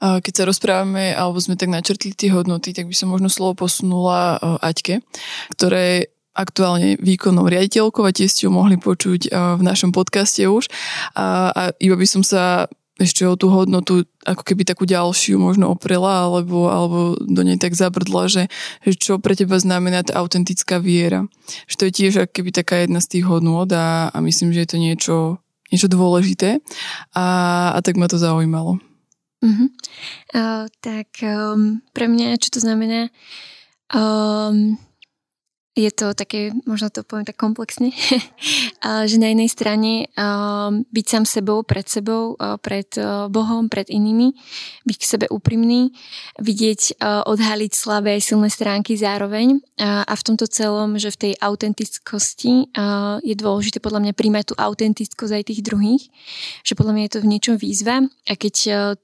Keď 0.00 0.32
sa 0.32 0.48
rozprávame, 0.48 1.12
alebo 1.12 1.36
sme 1.44 1.60
tak 1.60 1.68
načrtli 1.68 2.16
tie 2.16 2.32
hodnoty, 2.32 2.72
tak 2.72 2.88
by 2.88 2.96
som 2.96 3.12
možno 3.12 3.28
slovo 3.28 3.68
posunula 3.68 4.40
Aťke, 4.64 5.04
ktoré 5.52 6.08
aktuálne 6.34 6.96
výkonnou 7.00 7.50
riaditeľkou 7.50 8.06
a 8.06 8.14
tiež 8.14 8.30
ste 8.30 8.46
ju 8.46 8.52
mohli 8.54 8.78
počuť 8.78 9.20
eh, 9.28 9.32
v 9.58 9.62
našom 9.62 9.90
podcaste 9.90 10.46
už. 10.46 10.70
A, 11.14 11.50
a 11.50 11.62
iba 11.78 11.96
by 11.98 12.06
som 12.06 12.22
sa 12.22 12.70
ešte 13.00 13.24
o 13.24 13.32
tú 13.32 13.48
hodnotu 13.48 14.04
ako 14.28 14.44
keby 14.44 14.68
takú 14.68 14.84
ďalšiu 14.84 15.40
možno 15.40 15.72
oprela 15.72 16.28
alebo, 16.28 16.68
alebo 16.68 17.16
do 17.16 17.40
nej 17.40 17.56
tak 17.56 17.72
zabrdla, 17.72 18.28
že, 18.28 18.44
že 18.84 18.92
čo 18.92 19.16
pre 19.16 19.32
teba 19.32 19.56
znamená 19.56 20.04
tá 20.04 20.20
autentická 20.20 20.76
viera. 20.76 21.24
Že 21.64 21.74
to 21.80 21.84
je 21.88 21.92
tiež 21.96 22.12
ako 22.20 22.32
keby 22.36 22.50
taká 22.52 22.84
jedna 22.84 23.00
z 23.00 23.16
tých 23.16 23.24
hodnôt 23.24 23.64
a, 23.72 24.12
a 24.12 24.18
myslím, 24.20 24.52
že 24.52 24.68
je 24.68 24.70
to 24.70 24.76
niečo, 24.76 25.16
niečo 25.72 25.88
dôležité 25.88 26.60
a, 27.16 27.26
a 27.72 27.78
tak 27.80 27.96
ma 27.96 28.04
to 28.04 28.20
zaujímalo. 28.20 28.76
Uh-huh. 29.40 29.72
Uh, 30.36 30.68
tak 30.84 31.24
um, 31.24 31.80
pre 31.96 32.04
mňa, 32.04 32.36
čo 32.36 32.52
to 32.52 32.60
znamená? 32.60 33.08
Um, 33.88 34.76
je 35.78 35.90
to 35.94 36.18
také, 36.18 36.50
možno 36.66 36.90
to 36.90 37.06
poviem 37.06 37.22
tak 37.22 37.38
komplexne, 37.38 37.94
že 39.10 39.16
na 39.22 39.30
jednej 39.30 39.46
strane 39.46 39.92
byť 40.90 41.06
sám 41.06 41.24
sebou, 41.30 41.62
pred 41.62 41.86
sebou, 41.86 42.34
pred 42.58 42.90
Bohom, 43.30 43.70
pred 43.70 43.86
inými, 43.86 44.34
byť 44.82 44.96
k 44.98 45.04
sebe 45.06 45.26
úprimný, 45.30 45.94
vidieť, 46.42 46.98
odhaliť 47.00 47.72
slabé 47.72 48.18
aj 48.18 48.34
silné 48.34 48.50
stránky 48.50 48.98
zároveň 48.98 49.62
a 49.78 50.10
v 50.10 50.26
tomto 50.26 50.50
celom, 50.50 50.98
že 50.98 51.14
v 51.14 51.20
tej 51.30 51.32
autentickosti 51.38 52.74
je 53.22 53.34
dôležité 53.38 53.78
podľa 53.78 54.10
mňa 54.10 54.18
príjmať 54.18 54.44
tú 54.50 54.54
autentickosť 54.58 55.32
aj 55.38 55.44
tých 55.54 55.62
druhých, 55.62 56.02
že 56.66 56.74
podľa 56.74 56.92
mňa 56.98 57.04
je 57.06 57.14
to 57.14 57.22
v 57.22 57.30
niečom 57.30 57.54
výzva 57.54 58.02
a 58.26 58.32
keď 58.34 58.54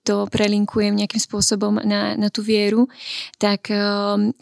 to 0.03 0.27
prelinkujem 0.35 0.99
nejakým 0.99 1.23
spôsobom 1.23 1.79
na, 1.87 2.19
na 2.19 2.27
tú 2.27 2.43
vieru, 2.43 2.91
tak 3.39 3.71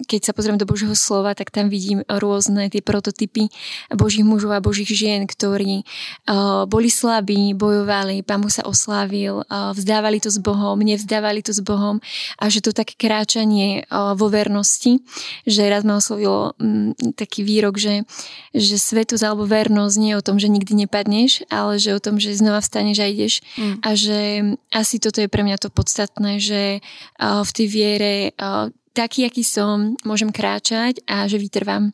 keď 0.08 0.20
sa 0.24 0.32
pozriem 0.32 0.56
do 0.56 0.64
Božieho 0.64 0.96
slova, 0.96 1.36
tak 1.36 1.52
tam 1.52 1.68
vidím 1.68 2.00
rôzne 2.18 2.70
tie 2.70 2.80
prototypy 2.80 3.50
božích 3.92 4.26
mužov 4.26 4.54
a 4.56 4.64
božích 4.64 4.90
žien, 4.90 5.26
ktorí 5.26 5.82
uh, 5.84 6.64
boli 6.64 6.88
slabí, 6.88 7.52
bojovali, 7.54 8.22
pán 8.22 8.42
Boh 8.42 8.52
sa 8.52 8.64
oslávil, 8.66 9.44
uh, 9.46 9.72
vzdávali 9.76 10.20
to 10.20 10.30
s 10.30 10.38
Bohom, 10.38 10.78
nevzdávali 10.80 11.40
to 11.44 11.52
s 11.52 11.60
Bohom 11.60 11.98
a 12.38 12.44
že 12.50 12.64
to 12.64 12.70
také 12.74 12.94
kráčanie 12.94 13.84
uh, 13.88 14.14
vo 14.18 14.28
vernosti, 14.28 15.02
že 15.44 15.66
raz 15.66 15.82
ma 15.82 15.98
oslovilo 15.98 16.54
um, 16.58 16.94
taký 17.14 17.42
výrok, 17.46 17.76
že, 17.78 18.08
že 18.54 18.76
svetosť 18.78 19.22
alebo 19.24 19.46
vernosť 19.46 19.96
nie 20.00 20.10
je 20.14 20.18
o 20.18 20.26
tom, 20.26 20.36
že 20.38 20.52
nikdy 20.52 20.86
nepadneš, 20.86 21.46
ale 21.50 21.78
že 21.78 21.94
o 21.96 22.00
tom, 22.02 22.20
že 22.20 22.36
znova 22.36 22.60
vstaneš 22.60 22.98
a 23.00 23.06
ideš 23.06 23.34
mm. 23.56 23.76
a 23.82 23.90
že 23.94 24.18
asi 24.72 24.96
toto 24.98 25.20
je 25.22 25.28
pre 25.30 25.42
mňa 25.46 25.56
to 25.60 25.68
podstatné, 25.70 26.38
že 26.38 26.80
v 27.20 27.50
tej 27.54 27.66
viere 27.70 28.14
taký, 28.94 29.26
aký 29.26 29.42
som, 29.42 29.98
môžem 30.06 30.30
kráčať 30.30 31.02
a 31.04 31.26
že 31.26 31.36
vytrvám. 31.42 31.90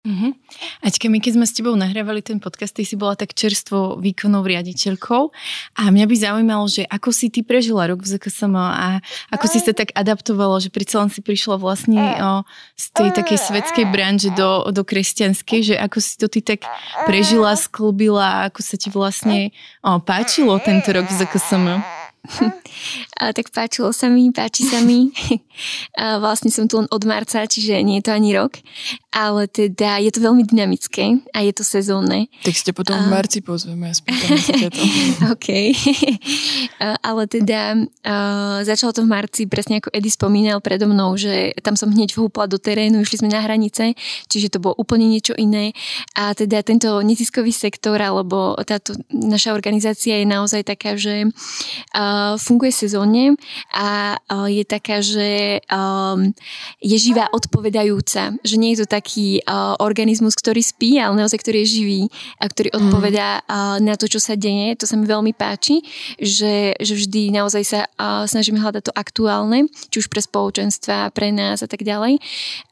Uh-huh. 0.00 0.32
Aťka, 0.80 1.12
my 1.12 1.20
keď 1.20 1.36
sme 1.36 1.44
s 1.44 1.52
tebou 1.52 1.76
nahrávali 1.76 2.24
ten 2.24 2.40
podcast, 2.40 2.72
ty 2.72 2.88
si 2.88 2.96
bola 2.96 3.20
tak 3.20 3.36
čerstvo 3.36 4.00
výkonnou 4.00 4.40
riaditeľkou 4.40 5.28
a 5.76 5.82
mňa 5.92 6.06
by 6.08 6.16
zaujímalo, 6.16 6.64
že 6.72 6.88
ako 6.88 7.12
si 7.12 7.28
ty 7.28 7.44
prežila 7.44 7.84
rok 7.84 8.00
v 8.00 8.16
ZKSM 8.16 8.56
a 8.56 9.04
ako 9.28 9.44
si 9.52 9.60
sa 9.60 9.76
tak 9.76 9.92
adaptovala, 9.92 10.56
že 10.64 10.72
predsa 10.72 11.04
len 11.04 11.12
si 11.12 11.20
prišla 11.20 11.60
vlastne 11.60 12.00
o, 12.00 12.48
z 12.80 12.86
tej 12.96 13.08
takej 13.12 13.38
svetskej 13.44 13.86
branže 13.92 14.32
do, 14.32 14.72
do 14.72 14.88
kresťanskej, 14.88 15.60
že 15.68 15.74
ako 15.76 15.98
si 16.00 16.16
to 16.16 16.32
ty 16.32 16.40
tak 16.40 16.64
prežila, 17.04 17.52
sklbila 17.52 18.24
a 18.24 18.38
ako 18.48 18.64
sa 18.64 18.80
ti 18.80 18.88
vlastne 18.88 19.52
o, 19.84 20.00
páčilo 20.00 20.56
tento 20.64 20.96
rok 20.96 21.12
v 21.12 21.16
ZKSM? 21.20 22.00
a, 23.20 23.32
tak 23.32 23.48
páčilo 23.52 23.92
sa 23.96 24.12
mi, 24.12 24.28
páči 24.32 24.68
sa 24.68 24.84
mi. 24.84 25.08
a 26.00 26.20
vlastne 26.20 26.52
som 26.52 26.68
tu 26.68 26.76
len 26.80 26.88
od 26.92 27.02
marca, 27.08 27.44
čiže 27.48 27.80
nie 27.80 28.00
je 28.00 28.04
to 28.04 28.12
ani 28.12 28.30
rok. 28.36 28.60
Ale 29.10 29.50
teda 29.50 29.98
je 29.98 30.10
to 30.14 30.22
veľmi 30.22 30.46
dynamické 30.46 31.18
a 31.34 31.42
je 31.42 31.52
to 31.52 31.66
sezónne. 31.66 32.30
Tak 32.46 32.54
ste 32.54 32.70
potom 32.70 32.94
a... 32.94 33.02
v 33.02 33.08
marci 33.10 33.42
pozveme 33.42 33.90
a 33.90 34.68
to. 34.70 34.82
OK. 35.34 35.48
ale 37.02 37.22
teda 37.26 37.74
uh, 37.74 38.62
začalo 38.62 38.94
to 38.94 39.02
v 39.02 39.10
marci, 39.10 39.50
presne 39.50 39.82
ako 39.82 39.90
Edy 39.90 40.08
spomínal 40.14 40.62
predo 40.62 40.86
mnou, 40.86 41.18
že 41.18 41.50
tam 41.60 41.74
som 41.74 41.90
hneď 41.90 42.14
vhúpla 42.14 42.46
do 42.46 42.56
terénu, 42.56 43.02
išli 43.02 43.26
sme 43.26 43.30
na 43.34 43.42
hranice, 43.42 43.98
čiže 44.30 44.54
to 44.54 44.62
bolo 44.62 44.78
úplne 44.78 45.10
niečo 45.10 45.34
iné. 45.34 45.74
A 46.14 46.30
teda 46.32 46.62
tento 46.62 47.02
netiskový 47.02 47.50
sektor, 47.50 47.98
alebo 47.98 48.54
táto 48.62 48.94
naša 49.10 49.52
organizácia 49.52 50.22
je 50.22 50.26
naozaj 50.26 50.62
taká, 50.62 50.94
že 50.94 51.26
uh, 51.26 52.38
funguje 52.38 52.70
sezónne 52.70 53.34
a 53.74 54.14
uh, 54.16 54.46
je 54.46 54.64
taká, 54.64 55.02
že 55.02 55.60
um, 55.66 56.30
je 56.78 56.96
živá 56.96 57.28
odpovedajúca. 57.34 58.38
Že 58.46 58.56
nie 58.56 58.70
je 58.74 58.84
to 58.84 58.88
taký 59.00 59.40
uh, 59.48 59.80
organizmus, 59.80 60.36
ktorý 60.36 60.60
spí, 60.60 61.00
ale 61.00 61.16
naozaj, 61.16 61.40
ktorý 61.40 61.64
je 61.64 61.72
živý 61.80 62.02
a 62.36 62.44
ktorý 62.44 62.68
mm. 62.68 62.76
odpovedá 62.76 63.28
uh, 63.40 63.80
na 63.80 63.96
to, 63.96 64.04
čo 64.04 64.20
sa 64.20 64.36
deje. 64.36 64.76
To 64.76 64.84
sa 64.84 65.00
mi 65.00 65.08
veľmi 65.08 65.32
páči, 65.32 65.80
že, 66.20 66.76
že 66.76 66.92
vždy 66.92 67.32
naozaj 67.32 67.62
sa 67.64 67.80
uh, 67.88 68.28
snažíme 68.28 68.60
hľadať 68.60 68.90
to 68.90 68.92
aktuálne, 68.92 69.72
či 69.88 70.04
už 70.04 70.12
pre 70.12 70.20
spoločenstva, 70.20 71.16
pre 71.16 71.32
nás 71.32 71.64
a 71.64 71.68
tak 71.70 71.80
ďalej. 71.80 72.20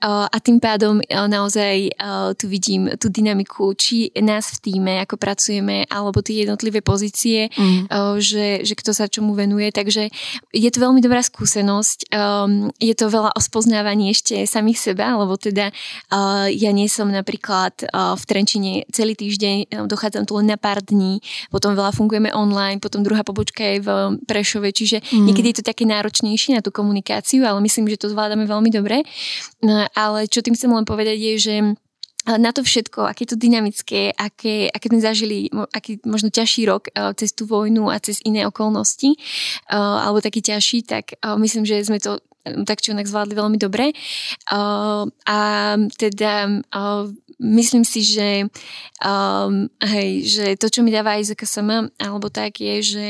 Uh, 0.05 0.29
a 0.29 0.37
tým 0.37 0.61
pádom 0.61 1.01
uh, 1.01 1.25
naozaj 1.25 1.97
uh, 1.97 2.37
tu 2.37 2.45
vidím 2.53 2.93
tú 3.01 3.09
dynamiku, 3.09 3.73
či 3.73 4.13
nás 4.21 4.53
v 4.61 4.69
týme, 4.69 5.01
ako 5.01 5.17
pracujeme, 5.17 5.89
alebo 5.89 6.21
tie 6.21 6.45
jednotlivé 6.45 6.85
pozície, 6.85 7.49
mm. 7.57 7.89
uh, 7.89 8.21
že, 8.21 8.69
že 8.69 8.75
kto 8.77 8.93
sa 8.93 9.09
čomu 9.09 9.33
venuje, 9.33 9.73
takže 9.73 10.13
je 10.53 10.69
to 10.69 10.79
veľmi 10.85 11.01
dobrá 11.01 11.25
skúsenosť. 11.25 12.13
Um, 12.13 12.69
je 12.77 12.93
to 12.93 13.09
veľa 13.09 13.33
o 13.33 13.41
spoznávaní 13.41 14.11
ešte 14.13 14.45
samých 14.45 14.93
seba, 14.93 15.15
lebo 15.15 15.39
teda 15.39 15.71
uh, 15.71 16.18
ja 16.49 16.71
nie 16.73 16.89
som 16.89 17.09
napríklad 17.09 17.89
uh, 17.89 18.15
v 18.15 18.23
Trenčine 18.25 18.73
celý 18.93 19.19
týždeň, 19.19 19.57
uh, 19.69 19.87
dochádzam 19.91 20.25
tu 20.25 20.39
len 20.39 20.49
na 20.49 20.57
pár 20.61 20.85
dní, 20.85 21.21
potom 21.49 21.75
veľa 21.75 21.93
fungujeme 21.93 22.33
online, 22.33 22.81
potom 22.81 23.03
druhá 23.03 23.25
pobočka 23.25 23.65
je 23.65 23.85
v 23.85 23.89
Prešove, 24.25 24.71
čiže 24.73 25.01
mm. 25.03 25.25
niekedy 25.25 25.47
je 25.53 25.57
to 25.63 25.69
také 25.69 25.89
náročnejšie 25.89 26.57
na 26.57 26.63
tú 26.65 26.71
komunikáciu, 26.71 27.45
ale 27.45 27.59
myslím, 27.65 27.89
že 27.89 28.01
to 28.01 28.13
zvládame 28.13 28.45
veľmi 28.47 28.71
dobre. 28.73 29.03
No, 29.65 29.87
ale 29.97 30.31
čo 30.31 30.45
tým 30.45 30.55
chcem 30.55 30.71
len 30.71 30.87
povedať 30.87 31.19
je, 31.19 31.35
že 31.39 31.55
na 32.37 32.53
to 32.53 32.61
všetko, 32.61 33.09
aké 33.09 33.25
to 33.25 33.41
dynamické, 33.41 34.13
aké, 34.13 34.69
aké 34.69 34.87
sme 34.93 35.01
zažili, 35.01 35.49
aký 35.73 35.97
možno 36.05 36.29
ťažší 36.29 36.69
rok 36.69 36.93
uh, 36.93 37.17
cez 37.17 37.33
tú 37.33 37.49
vojnu 37.49 37.89
a 37.89 37.97
cez 37.97 38.21
iné 38.29 38.45
okolnosti, 38.45 39.17
uh, 39.73 40.05
alebo 40.05 40.21
taký 40.21 40.45
ťažší, 40.45 40.85
tak 40.85 41.17
uh, 41.25 41.41
myslím, 41.41 41.65
že 41.65 41.81
sme 41.81 41.97
to 41.97 42.21
tak 42.67 42.81
či 42.85 42.93
onak 42.93 43.09
zvládli 43.09 43.35
veľmi 43.35 43.59
dobre. 43.59 43.93
Uh, 44.51 45.09
a 45.25 45.39
teda 45.97 46.63
uh, 46.73 47.11
myslím 47.39 47.87
si, 47.87 48.03
že, 48.03 48.51
um, 48.99 49.71
hej, 49.79 50.27
že 50.27 50.47
to, 50.59 50.67
čo 50.67 50.83
mi 50.83 50.91
dáva 50.91 51.17
aj 51.19 51.35
ZKSM, 51.35 51.95
alebo 52.03 52.27
tak 52.29 52.59
je, 52.59 52.83
že 52.83 53.07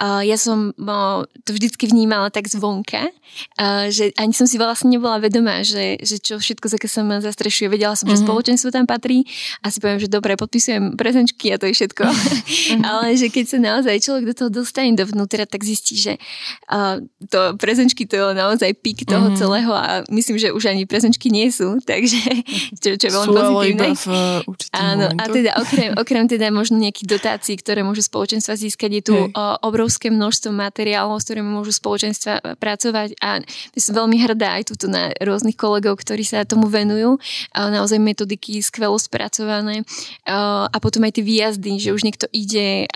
uh, 0.00 0.20
ja 0.20 0.36
som 0.36 0.76
uh, 0.76 1.24
to 1.48 1.56
vždycky 1.56 1.88
vnímala 1.88 2.28
tak 2.28 2.46
zvonka, 2.52 3.08
uh, 3.08 3.88
že 3.88 4.12
ani 4.20 4.36
som 4.36 4.44
si 4.44 4.60
vlastne 4.60 4.92
nebola 4.92 5.16
vedomá, 5.16 5.64
že, 5.64 5.96
že 6.04 6.20
čo 6.20 6.36
všetko 6.36 6.68
ZKSM 6.68 7.24
zastrešuje. 7.24 7.72
Vedela 7.72 7.96
som, 7.96 8.06
mm-hmm. 8.06 8.20
že 8.20 8.24
mhm. 8.24 8.28
spoločenstvo 8.28 8.68
tam 8.70 8.84
patrí 8.84 9.24
a 9.64 9.72
si 9.72 9.80
poviem, 9.80 10.00
že 10.04 10.12
dobre, 10.12 10.36
podpisujem 10.36 10.94
prezenčky 11.00 11.56
a 11.56 11.56
to 11.56 11.66
je 11.72 11.74
všetko. 11.74 12.04
Mm-hmm. 12.04 12.84
Ale 12.92 13.16
že 13.16 13.32
keď 13.32 13.44
sa 13.48 13.58
naozaj 13.58 13.96
človek 14.04 14.24
do 14.30 14.34
toho 14.36 14.50
dostane 14.52 14.92
dovnútra, 14.92 15.48
tak 15.48 15.64
zistí, 15.64 15.96
že 15.96 16.20
uh, 16.68 17.00
to 17.32 17.56
prezenčky 17.56 18.04
to 18.04 18.20
je 18.20 18.24
naozaj 18.36 18.55
pík 18.58 19.04
toho 19.04 19.30
mm-hmm. 19.30 19.40
celého 19.40 19.72
a 19.72 20.02
myslím, 20.08 20.36
že 20.40 20.52
už 20.52 20.72
ani 20.72 20.88
prezenčky 20.88 21.28
nie 21.28 21.52
sú, 21.52 21.78
takže 21.90 22.20
čo, 22.80 22.96
čo 22.96 23.04
je 23.08 23.12
veľmi 23.12 23.28
pozitívne. 23.32 23.88
Iba 23.92 23.96
v 23.96 24.06
uh, 24.08 24.76
Áno, 24.76 25.06
momentu. 25.12 25.20
a 25.20 25.24
teda 25.32 25.50
okrem, 25.60 25.90
okrem 25.96 26.24
teda 26.26 26.46
možno 26.48 26.80
nejakých 26.80 27.08
dotácií, 27.18 27.54
ktoré 27.60 27.84
môžu 27.84 28.06
spoločenstva 28.06 28.56
získať, 28.56 28.90
je 29.00 29.02
tu 29.12 29.16
hey. 29.16 29.32
obrovské 29.64 30.08
množstvo 30.08 30.52
materiálov, 30.54 31.20
s 31.20 31.24
ktorými 31.28 31.50
môžu 31.50 31.76
spoločenstva 31.76 32.56
pracovať 32.56 33.18
a 33.20 33.42
ja 33.42 33.80
som 33.80 33.92
veľmi 33.92 34.16
hrdá 34.22 34.60
aj 34.60 34.72
tuto 34.72 34.86
na 34.88 35.12
rôznych 35.20 35.58
kolegov, 35.58 36.00
ktorí 36.00 36.24
sa 36.24 36.46
tomu 36.46 36.70
venujú. 36.70 37.18
Naozaj 37.52 37.98
metodiky 38.00 38.62
skvelo 38.62 38.96
spracované 38.96 39.82
a 40.24 40.76
potom 40.78 41.04
aj 41.04 41.18
tie 41.18 41.24
výjazdy, 41.24 41.72
že 41.82 41.90
už 41.92 42.06
niekto 42.06 42.30
ide 42.30 42.86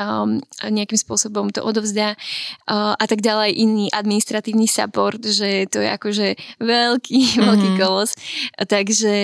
nejakým 0.62 0.98
spôsobom 0.98 1.50
to 1.50 1.64
odovzdá 1.64 2.14
a 2.70 3.04
tak 3.04 3.20
ďalej, 3.20 3.56
iný 3.56 3.86
administratívny 3.90 4.70
support, 4.70 5.20
že 5.20 5.49
to 5.70 5.78
je 5.80 5.88
akože 5.88 6.26
veľký, 6.60 7.18
mm-hmm. 7.20 7.44
veľký 7.46 7.68
kolos. 7.78 8.12
Takže 8.58 9.14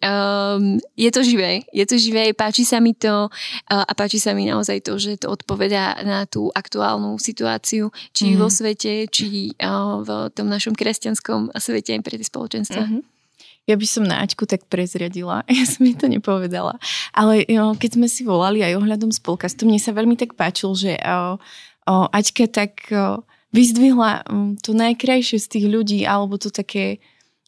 um, 0.00 0.78
je 0.94 1.10
to 1.10 1.20
živé, 1.24 1.64
je 1.74 1.84
to 1.88 1.96
živé, 1.98 2.32
páči 2.36 2.62
sa 2.62 2.78
mi 2.78 2.92
to 2.94 3.28
a 3.70 3.92
páči 3.96 4.20
sa 4.20 4.36
mi 4.36 4.46
naozaj 4.48 4.84
to, 4.84 4.96
že 5.00 5.24
to 5.24 5.32
odpovedá 5.32 6.00
na 6.04 6.28
tú 6.28 6.52
aktuálnu 6.52 7.16
situáciu, 7.20 7.90
či 8.12 8.32
mm-hmm. 8.32 8.40
vo 8.40 8.48
svete, 8.48 8.92
či 9.08 9.52
v 9.54 10.10
tom 10.32 10.46
našom 10.46 10.76
kresťanskom 10.76 11.54
svete 11.56 11.96
pre 12.04 12.16
tie 12.20 12.26
spoločenstva. 12.26 12.84
Mm-hmm. 12.84 13.14
Ja 13.64 13.80
by 13.80 13.86
som 13.88 14.04
na 14.04 14.20
Aťku 14.20 14.44
tak 14.44 14.68
prezriadila, 14.68 15.40
ja 15.48 15.64
som 15.64 15.88
jej 15.88 15.96
to 15.96 16.06
nepovedala. 16.08 16.76
Ale 17.16 17.48
jo, 17.48 17.72
keď 17.76 17.90
sme 17.96 18.08
si 18.08 18.22
volali 18.22 18.60
aj 18.60 18.76
ohľadom 18.76 19.08
spolkastu, 19.08 19.64
mne 19.64 19.80
sa 19.80 19.96
veľmi 19.96 20.20
tak 20.20 20.36
páčil, 20.36 20.76
že 20.76 20.92
o, 21.00 21.40
o, 21.88 21.94
Aťka 22.12 22.44
tak 22.52 22.72
o, 22.92 23.24
vyzdvihla 23.54 24.26
to 24.60 24.74
najkrajšie 24.74 25.38
z 25.38 25.46
tých 25.46 25.66
ľudí, 25.70 26.02
alebo 26.02 26.34
to 26.36 26.50
také 26.50 26.98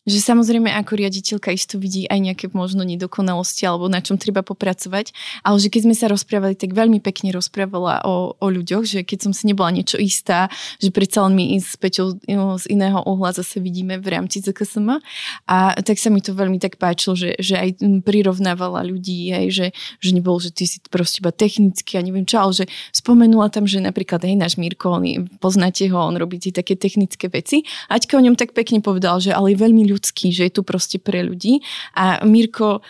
že 0.06 0.22
samozrejme 0.22 0.70
ako 0.70 0.92
riaditeľka 1.02 1.50
isto 1.50 1.82
vidí 1.82 2.06
aj 2.06 2.18
nejaké 2.22 2.46
možno 2.54 2.86
nedokonalosti 2.86 3.66
alebo 3.66 3.90
na 3.90 3.98
čom 3.98 4.14
treba 4.14 4.46
popracovať, 4.46 5.10
ale 5.42 5.56
že 5.58 5.68
keď 5.68 5.80
sme 5.90 5.94
sa 5.98 6.06
rozprávali, 6.06 6.54
tak 6.54 6.72
veľmi 6.72 7.02
pekne 7.02 7.34
rozprávala 7.34 8.06
o, 8.06 8.38
o 8.38 8.46
ľuďoch, 8.46 8.86
že 8.86 9.00
keď 9.02 9.26
som 9.26 9.32
si 9.34 9.50
nebola 9.50 9.74
niečo 9.74 9.98
istá, 9.98 10.46
že 10.78 10.94
predsa 10.94 11.26
len 11.26 11.34
my 11.34 11.44
s 11.58 11.74
Peťou 11.74 12.22
no, 12.30 12.54
z 12.54 12.70
iného 12.70 13.02
uhla 13.02 13.34
zase 13.34 13.58
vidíme 13.58 13.98
v 13.98 14.06
rámci 14.14 14.38
ZKSM 14.38 15.02
a 15.50 15.74
tak 15.82 15.98
sa 15.98 16.08
mi 16.14 16.22
to 16.22 16.32
veľmi 16.32 16.62
tak 16.62 16.78
páčilo, 16.78 17.18
že, 17.18 17.34
že 17.42 17.58
aj 17.58 17.82
prirovnávala 18.06 18.86
ľudí, 18.86 19.34
aj, 19.34 19.46
že, 19.50 19.66
že 19.98 20.10
nebolo, 20.14 20.38
že 20.38 20.54
ty 20.54 20.70
si 20.70 20.78
proste 20.86 21.18
iba 21.18 21.34
technicky 21.34 21.98
a 21.98 22.04
neviem 22.06 22.22
čo, 22.22 22.38
ale 22.38 22.52
že 22.54 22.64
spomenula 22.94 23.50
tam, 23.50 23.66
že 23.66 23.82
napríklad 23.82 24.22
aj 24.22 24.34
náš 24.38 24.54
Mirko, 24.54 25.02
on, 25.02 25.26
poznáte 25.42 25.90
ho, 25.90 25.98
on 25.98 26.14
robí 26.14 26.38
tie 26.38 26.54
také 26.54 26.78
technické 26.78 27.26
veci. 27.26 27.66
Aťka 27.90 28.14
o 28.14 28.22
ňom 28.22 28.38
tak 28.38 28.54
pekne 28.54 28.78
povedal, 28.78 29.18
že 29.18 29.34
ale 29.34 29.58
veľmi 29.58 29.95
ľudský, 29.96 30.30
že 30.30 30.46
je 30.46 30.52
tu 30.52 30.62
proste 30.62 31.00
pre 31.00 31.24
ľudí. 31.24 31.64
A 31.96 32.20
Mirko 32.28 32.84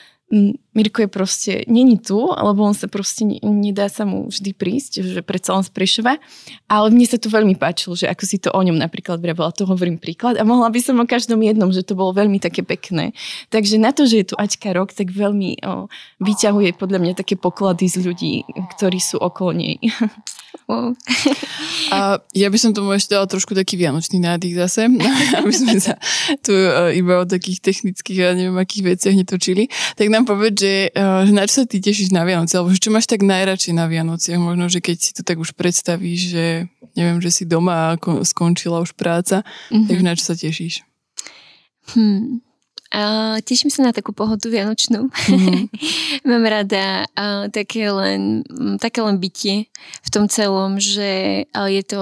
Mirko 0.77 1.01
je 1.01 1.09
proste, 1.09 1.53
není 1.73 1.97
tu, 1.97 2.21
lebo 2.21 2.61
on 2.61 2.77
sa 2.77 2.85
proste, 2.85 3.25
nedá 3.41 3.89
sa 3.89 4.05
mu 4.05 4.29
vždy 4.29 4.53
prísť, 4.53 4.93
že 5.01 5.21
predsa 5.25 5.57
on 5.57 5.65
z 5.65 5.73
ale 6.69 6.87
mne 6.93 7.07
sa 7.09 7.17
to 7.17 7.33
veľmi 7.33 7.57
páčilo, 7.57 7.97
že 7.97 8.05
ako 8.13 8.25
si 8.29 8.37
to 8.37 8.53
o 8.53 8.61
ňom 8.61 8.77
napríklad 8.77 9.17
vravela, 9.17 9.57
to 9.57 9.65
hovorím 9.65 9.97
príklad 9.97 10.37
a 10.37 10.45
mohla 10.45 10.69
by 10.69 10.81
som 10.85 11.01
o 11.01 11.09
každom 11.09 11.41
jednom, 11.41 11.73
že 11.73 11.81
to 11.81 11.97
bolo 11.97 12.13
veľmi 12.13 12.37
také 12.37 12.61
pekné. 12.61 13.17
Takže 13.49 13.81
na 13.81 13.97
to, 13.97 14.05
že 14.05 14.21
je 14.21 14.27
tu 14.29 14.35
Aťka 14.37 14.77
rok, 14.77 14.93
tak 14.93 15.09
veľmi 15.09 15.65
o, 15.65 15.89
vyťahuje 16.21 16.77
podľa 16.77 17.01
mňa 17.01 17.13
také 17.17 17.41
poklady 17.41 17.89
z 17.89 17.97
ľudí, 18.05 18.35
ktorí 18.77 19.01
sú 19.01 19.17
okolo 19.17 19.57
nej. 19.57 19.81
A 21.95 22.19
ja 22.35 22.49
by 22.51 22.59
som 22.59 22.75
tomu 22.75 22.91
ešte 22.91 23.15
dala 23.15 23.31
trošku 23.31 23.55
taký 23.55 23.79
vianočný 23.79 24.19
nádych 24.19 24.59
zase, 24.59 24.91
aby 25.39 25.53
sme 25.55 25.79
sa 25.79 25.95
tu 26.43 26.51
uh, 26.51 26.91
iba 26.91 27.23
o 27.23 27.25
takých 27.29 27.63
technických 27.63 28.19
a 28.27 28.29
neviem 28.35 28.59
akých 28.59 28.97
veciach 28.97 29.15
netočili. 29.15 29.71
Tak 29.95 30.11
nám 30.11 30.27
povedz, 30.27 30.59
že, 30.59 30.66
uh, 30.95 31.27
že 31.27 31.33
na 31.35 31.45
čo 31.45 31.63
sa 31.63 31.65
ty 31.67 31.83
tešíš 31.83 32.15
na 32.15 32.23
Vianoce, 32.23 32.57
alebo 32.57 32.73
čo 32.73 32.95
máš 32.95 33.11
tak 33.11 33.27
najradšej 33.27 33.75
na 33.75 33.91
Vianociach? 33.91 34.39
Možno, 34.39 34.71
že 34.71 34.79
keď 34.79 34.97
si 34.97 35.11
to 35.13 35.23
tak 35.27 35.43
už 35.43 35.53
predstavíš, 35.59 36.21
že 36.33 36.47
neviem, 36.95 37.19
že 37.19 37.31
si 37.35 37.45
doma 37.45 37.93
a 37.93 37.99
skončila 38.25 38.81
už 38.81 38.95
práca, 38.95 39.43
mm-hmm. 39.73 39.87
tak 39.91 39.99
na 40.01 40.13
čo 40.15 40.25
sa 40.31 40.35
tešíš? 40.39 40.87
Hmm. 41.95 42.46
Uh, 42.97 43.45
teším 43.45 43.69
sa 43.69 43.85
na 43.85 43.93
takú 43.93 44.17
pohodu 44.17 44.49
vianočnú. 44.49 45.13
Mm-hmm. 45.13 45.69
Mám 46.33 46.45
rada 46.49 47.05
uh, 47.13 47.45
také, 47.53 47.93
len, 47.93 48.41
um, 48.49 48.81
také 48.81 49.05
len 49.05 49.21
bytie 49.21 49.69
v 50.01 50.09
tom 50.09 50.33
celom, 50.33 50.81
že 50.81 51.45
uh, 51.45 51.69
je 51.69 51.85
to 51.85 52.01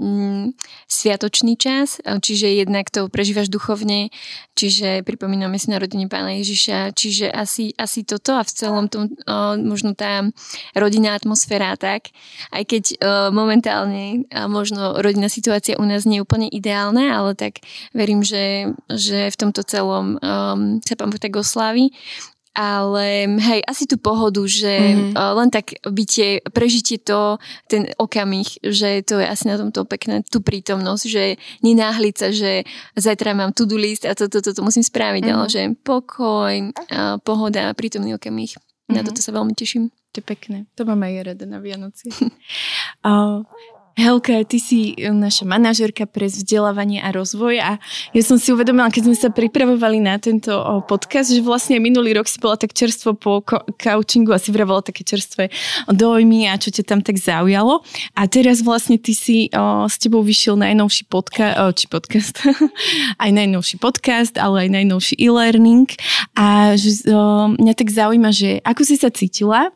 um, 0.00 0.56
sviatočný 0.88 1.60
čas, 1.60 2.00
uh, 2.08 2.16
čiže 2.16 2.56
jednak 2.56 2.88
to 2.88 3.12
prežívaš 3.12 3.52
duchovne, 3.52 4.08
čiže 4.56 5.04
pripomíname 5.04 5.60
si 5.60 5.68
narodenie 5.68 6.08
pána 6.08 6.32
Ježiša, 6.40 6.96
čiže 6.96 7.28
asi, 7.28 7.76
asi 7.76 8.08
toto 8.08 8.32
a 8.32 8.40
v 8.40 8.48
celom 8.48 8.88
tom 8.88 9.12
uh, 9.28 9.60
možno 9.60 9.92
tá 9.92 10.24
rodinná 10.72 11.20
atmosféra 11.20 11.76
tak, 11.76 12.16
aj 12.48 12.64
keď 12.64 12.84
uh, 12.96 13.28
momentálne 13.28 14.24
uh, 14.32 14.48
možno 14.48 15.04
rodinná 15.04 15.28
situácia 15.28 15.76
u 15.76 15.84
nás 15.84 16.08
nie 16.08 16.16
je 16.16 16.24
úplne 16.24 16.48
ideálna, 16.48 17.12
ale 17.12 17.36
tak 17.36 17.60
verím, 17.92 18.24
že, 18.24 18.72
že 18.88 19.28
v 19.28 19.36
tomto 19.36 19.68
celom 19.68 20.16
um, 20.30 20.78
sa 20.86 20.94
pán 20.94 21.10
tak 21.10 21.34
oslaví. 21.34 21.90
Ale 22.50 23.30
hej, 23.38 23.62
asi 23.62 23.86
tú 23.86 23.94
pohodu, 23.94 24.42
že 24.42 24.74
mm. 24.74 25.14
uh, 25.14 25.38
len 25.38 25.54
tak 25.54 25.70
bytie, 25.86 26.42
prežitie 26.50 26.98
to, 26.98 27.38
ten 27.70 27.86
okamih, 27.94 28.58
že 28.66 29.06
to 29.06 29.22
je 29.22 29.26
asi 29.26 29.46
na 29.46 29.54
tomto 29.54 29.86
pekné, 29.86 30.26
tú 30.26 30.42
prítomnosť, 30.42 31.04
že 31.06 31.38
nenáhliť 31.62 32.14
sa, 32.18 32.34
že 32.34 32.66
zajtra 32.98 33.38
mám 33.38 33.54
to-do 33.54 33.78
list 33.78 34.02
a 34.02 34.18
toto, 34.18 34.42
toto 34.42 34.50
to, 34.50 34.58
to 34.58 34.66
musím 34.66 34.82
spraviť, 34.82 35.22
mm. 35.22 35.30
ale 35.30 35.46
že 35.46 35.62
pokoj, 35.86 36.74
uh, 36.90 37.22
pohoda, 37.22 37.70
prítomný 37.78 38.18
okamih. 38.18 38.58
Mm. 38.90 38.98
Na 38.98 39.00
mhm. 39.06 39.14
toto 39.14 39.22
sa 39.22 39.30
veľmi 39.30 39.54
teším. 39.54 39.94
To 40.10 40.16
je 40.18 40.26
pekné. 40.26 40.66
To 40.74 40.82
mám 40.82 41.06
aj 41.06 41.22
rada 41.22 41.46
na 41.46 41.62
Vianoci. 41.62 42.10
uh, 43.06 43.46
Helka, 43.98 44.46
ty 44.46 44.62
si 44.62 44.94
e, 44.94 45.10
naša 45.10 45.42
manažerka 45.42 46.06
pre 46.06 46.30
vzdelávanie 46.30 47.02
a 47.02 47.10
rozvoj 47.10 47.54
a 47.58 47.70
ja 48.14 48.22
som 48.22 48.38
si 48.38 48.54
uvedomila, 48.54 48.86
keď 48.88 49.10
sme 49.10 49.16
sa 49.18 49.28
pripravovali 49.34 49.98
na 49.98 50.14
tento 50.22 50.54
podcast, 50.86 51.34
že 51.34 51.42
vlastne 51.42 51.82
minulý 51.82 52.14
rok 52.14 52.30
si 52.30 52.38
bola 52.38 52.54
tak 52.54 52.70
čerstvo 52.70 53.18
po 53.18 53.42
couchingu 53.76 54.30
a 54.30 54.38
si 54.38 54.54
vravala 54.54 54.86
také 54.86 55.02
čerstvé 55.02 55.50
dojmy 55.90 56.46
a 56.46 56.54
čo 56.54 56.70
ťa 56.70 56.86
tam 56.86 57.00
tak 57.02 57.18
zaujalo. 57.18 57.82
A 58.14 58.30
teraz 58.30 58.62
vlastne 58.62 58.94
ty 58.94 59.10
si 59.10 59.50
o, 59.50 59.90
s 59.90 59.98
tebou 59.98 60.22
vyšiel 60.22 60.54
najnovší 60.54 61.10
podka- 61.10 61.58
o, 61.66 61.74
či 61.74 61.90
podcast, 61.90 62.40
aj 63.24 63.30
najnovší 63.34 63.82
podcast, 63.82 64.38
ale 64.38 64.70
aj 64.70 64.70
najnovší 64.70 65.14
e-learning. 65.18 65.90
A 66.38 66.78
že, 66.78 67.10
o, 67.10 67.52
mňa 67.58 67.74
tak 67.74 67.90
zaujíma, 67.90 68.30
že 68.30 68.62
ako 68.62 68.82
si 68.86 68.94
sa 68.94 69.10
cítila 69.10 69.74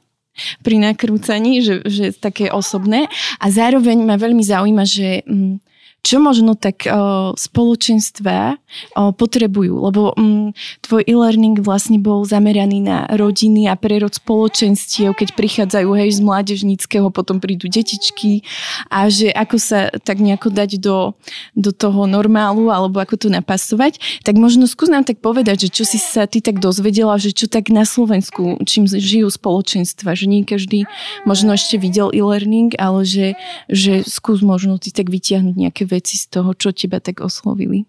pri 0.62 0.76
nakrúcaní, 0.82 1.62
že, 1.62 1.80
že 1.86 2.14
také 2.14 2.50
osobné. 2.50 3.06
A 3.38 3.46
zároveň 3.50 4.02
ma 4.02 4.18
veľmi 4.18 4.42
zaujíma, 4.42 4.84
že 4.84 5.22
mm, 5.24 5.73
čo 6.04 6.20
možno 6.20 6.52
tak 6.52 6.84
o, 6.84 7.32
spoločenstva 7.32 8.60
o, 8.60 9.16
potrebujú, 9.16 9.72
lebo 9.88 10.12
m, 10.20 10.20
mm, 10.20 10.48
tvoj 10.84 11.02
e-learning 11.08 11.64
vlastne 11.64 11.96
bol 11.96 12.28
zameraný 12.28 12.84
na 12.84 13.08
rodiny 13.08 13.72
a 13.72 13.74
prerod 13.74 14.12
spoločenstiev, 14.12 15.16
keď 15.16 15.32
prichádzajú 15.32 15.88
hej 15.96 16.10
z 16.12 16.20
mládežníckého, 16.20 17.08
potom 17.08 17.40
prídu 17.40 17.72
detičky. 17.72 18.44
A 18.92 19.08
že 19.08 19.32
ako 19.32 19.56
sa 19.56 19.88
tak 20.04 20.20
nejako 20.20 20.52
dať 20.52 20.76
do, 20.76 21.16
do 21.56 21.72
toho 21.72 22.04
normálu 22.04 22.68
alebo 22.68 23.00
ako 23.00 23.16
to 23.16 23.28
napasovať, 23.32 23.96
tak 24.28 24.36
možno 24.36 24.68
skús 24.68 24.92
nám 24.92 25.08
tak 25.08 25.24
povedať, 25.24 25.66
že 25.66 25.80
čo 25.80 25.88
si 25.88 25.96
sa 25.96 26.28
ty 26.28 26.44
tak 26.44 26.60
dozvedela, 26.60 27.16
že 27.16 27.32
čo 27.32 27.48
tak 27.48 27.72
na 27.72 27.88
Slovensku, 27.88 28.60
čím 28.68 28.84
žijú 28.84 29.32
spoločenstva, 29.32 30.12
že 30.12 30.28
nie 30.28 30.44
každý 30.44 30.84
možno 31.24 31.56
ešte 31.56 31.80
videl 31.80 32.12
e-learning, 32.12 32.76
ale 32.76 33.08
že, 33.08 33.40
že 33.72 34.04
skús 34.04 34.44
možno 34.44 34.76
ty 34.76 34.92
tak 34.92 35.08
vytiahnuť 35.08 35.56
nejaké 35.56 35.93
veci 35.94 36.18
z 36.18 36.26
toho, 36.34 36.50
čo 36.58 36.74
teba 36.74 36.98
tak 36.98 37.22
oslovili? 37.22 37.86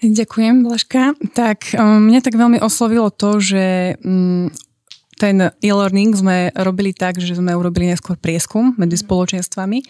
Ďakujem, 0.00 0.64
Blažka. 0.64 1.12
Tak 1.36 1.76
mňa 1.76 2.20
tak 2.24 2.38
veľmi 2.38 2.62
oslovilo 2.64 3.12
to, 3.12 3.36
že 3.36 3.96
um, 4.00 4.48
ten 5.20 5.52
e-learning 5.60 6.16
sme 6.16 6.48
robili 6.56 6.96
tak, 6.96 7.20
že 7.20 7.36
sme 7.36 7.52
urobili 7.52 7.92
neskôr 7.92 8.16
prieskum 8.16 8.72
medzi 8.80 8.96
spoločenstvami 8.96 9.84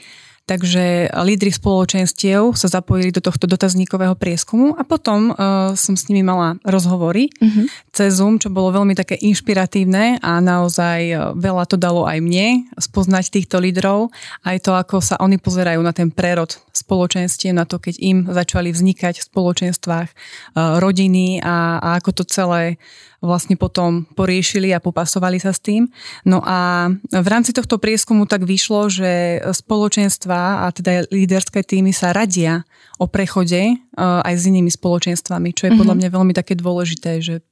Takže 0.50 1.14
lídry 1.14 1.54
spoločenstiev 1.54 2.58
sa 2.58 2.66
zapojili 2.66 3.14
do 3.14 3.22
tohto 3.22 3.46
dotazníkového 3.46 4.18
prieskumu 4.18 4.74
a 4.74 4.82
potom 4.82 5.30
uh, 5.30 5.78
som 5.78 5.94
s 5.94 6.10
nimi 6.10 6.26
mala 6.26 6.58
rozhovory 6.66 7.30
uh-huh. 7.30 7.70
cez 7.94 8.18
Zoom, 8.18 8.42
čo 8.42 8.50
bolo 8.50 8.74
veľmi 8.74 8.98
také 8.98 9.14
inšpiratívne 9.14 10.18
a 10.18 10.42
naozaj 10.42 11.30
veľa 11.38 11.64
to 11.70 11.78
dalo 11.78 12.02
aj 12.02 12.18
mne 12.18 12.66
spoznať 12.74 13.30
týchto 13.30 13.62
lídrov, 13.62 14.10
aj 14.42 14.66
to, 14.66 14.74
ako 14.74 14.98
sa 14.98 15.22
oni 15.22 15.38
pozerajú 15.38 15.78
na 15.86 15.94
ten 15.94 16.10
prerod 16.10 16.58
spoločenstiev, 16.90 17.54
na 17.54 17.62
to, 17.62 17.78
keď 17.78 17.94
im 18.02 18.18
začali 18.26 18.74
vznikať 18.74 19.22
v 19.22 19.28
spoločenstvách 19.30 20.08
uh, 20.10 20.82
rodiny 20.82 21.38
a, 21.38 21.78
a 21.78 21.88
ako 22.02 22.10
to 22.18 22.24
celé 22.26 22.82
vlastne 23.20 23.54
potom 23.54 24.08
poriešili 24.16 24.72
a 24.72 24.80
popasovali 24.80 25.36
sa 25.36 25.52
s 25.52 25.60
tým. 25.60 25.92
No 26.24 26.40
a 26.40 26.88
v 27.12 27.28
rámci 27.28 27.52
tohto 27.52 27.76
prieskumu 27.76 28.24
tak 28.24 28.48
vyšlo, 28.48 28.88
že 28.88 29.44
spoločenstva 29.44 30.64
a 30.64 30.72
teda 30.72 31.04
líderské 31.12 31.60
týmy 31.60 31.92
sa 31.92 32.16
radia 32.16 32.64
o 32.96 33.04
prechode 33.04 33.60
e, 33.60 33.74
aj 34.00 34.34
s 34.40 34.48
inými 34.48 34.72
spoločenstvami, 34.72 35.52
čo 35.52 35.68
je 35.68 35.76
podľa 35.76 35.94
mhm. 35.96 36.00
mňa 36.00 36.16
veľmi 36.16 36.32
také 36.32 36.56
dôležité, 36.56 37.20
že 37.20 37.44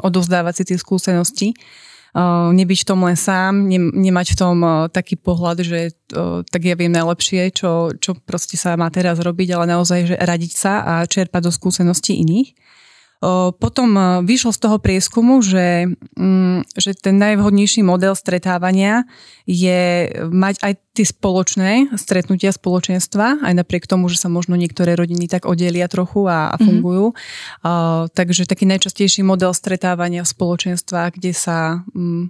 odovzdávať 0.00 0.64
si 0.64 0.64
tie 0.72 0.78
skúsenosti. 0.80 1.48
Nebyť 2.54 2.78
v 2.82 2.88
tom 2.88 3.06
len 3.06 3.14
sám, 3.14 3.70
ne, 3.70 3.78
nemať 3.78 4.34
v 4.34 4.38
tom 4.38 4.56
taký 4.90 5.14
pohľad, 5.14 5.62
že 5.62 5.94
tak 6.50 6.66
ja 6.66 6.74
viem 6.74 6.90
najlepšie, 6.90 7.54
čo, 7.54 7.94
čo 7.94 8.18
proste 8.18 8.58
sa 8.58 8.74
má 8.74 8.90
teraz 8.90 9.22
robiť, 9.22 9.54
ale 9.54 9.70
naozaj, 9.70 10.10
že 10.10 10.16
radiť 10.18 10.52
sa 10.58 10.72
a 10.82 10.92
čerpať 11.06 11.46
do 11.46 11.52
skúseností 11.54 12.18
iných. 12.18 12.58
Potom 13.60 13.88
vyšlo 14.24 14.48
z 14.48 14.60
toho 14.64 14.80
prieskumu, 14.80 15.44
že, 15.44 15.92
mm, 16.16 16.72
že 16.72 16.96
ten 16.96 17.20
najvhodnejší 17.20 17.84
model 17.84 18.16
stretávania 18.16 19.04
je 19.44 20.08
mať 20.32 20.54
aj 20.64 20.72
tie 21.00 21.08
spoločné 21.08 21.96
stretnutia 21.96 22.52
spoločenstva, 22.52 23.40
aj 23.40 23.54
napriek 23.56 23.88
tomu, 23.88 24.12
že 24.12 24.20
sa 24.20 24.28
možno 24.28 24.52
niektoré 24.60 24.92
rodiny 24.92 25.32
tak 25.32 25.48
oddelia 25.48 25.88
trochu 25.88 26.28
a, 26.28 26.52
a 26.52 26.60
mhm. 26.60 26.64
fungujú. 26.68 27.06
Mm-hmm. 27.16 27.64
Uh, 27.64 28.12
takže 28.12 28.44
taký 28.44 28.68
najčastejší 28.68 29.24
model 29.24 29.56
stretávania 29.56 30.20
v 30.20 30.32
spoločenstvách, 30.36 31.16
kde 31.16 31.32
sa 31.32 31.80
um, 31.96 32.28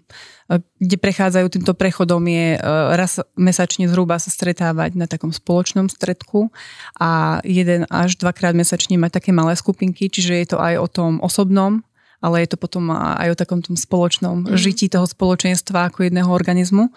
kde 0.58 0.96
prechádzajú 0.98 1.46
týmto 1.46 1.78
prechodom 1.78 2.26
je 2.26 2.58
raz 2.98 3.22
mesačne 3.38 3.86
zhruba 3.86 4.18
sa 4.18 4.34
stretávať 4.34 4.98
na 4.98 5.06
takom 5.06 5.30
spoločnom 5.30 5.86
stredku 5.86 6.50
a 6.98 7.38
jeden 7.46 7.86
až 7.86 8.18
dvakrát 8.18 8.58
mesačne 8.58 8.98
mať 8.98 9.22
také 9.22 9.30
malé 9.30 9.54
skupinky, 9.54 10.10
čiže 10.10 10.34
je 10.42 10.46
to 10.50 10.58
aj 10.58 10.74
o 10.82 10.88
tom 10.90 11.12
osobnom, 11.22 11.86
ale 12.20 12.44
je 12.44 12.52
to 12.52 12.56
potom 12.60 12.92
aj 12.92 13.32
o 13.32 13.38
takom 13.38 13.64
tom 13.64 13.74
spoločnom 13.80 14.44
mm. 14.44 14.56
žití 14.56 14.92
toho 14.92 15.08
spoločenstva 15.08 15.88
ako 15.88 16.06
jedného 16.06 16.28
organizmu. 16.28 16.92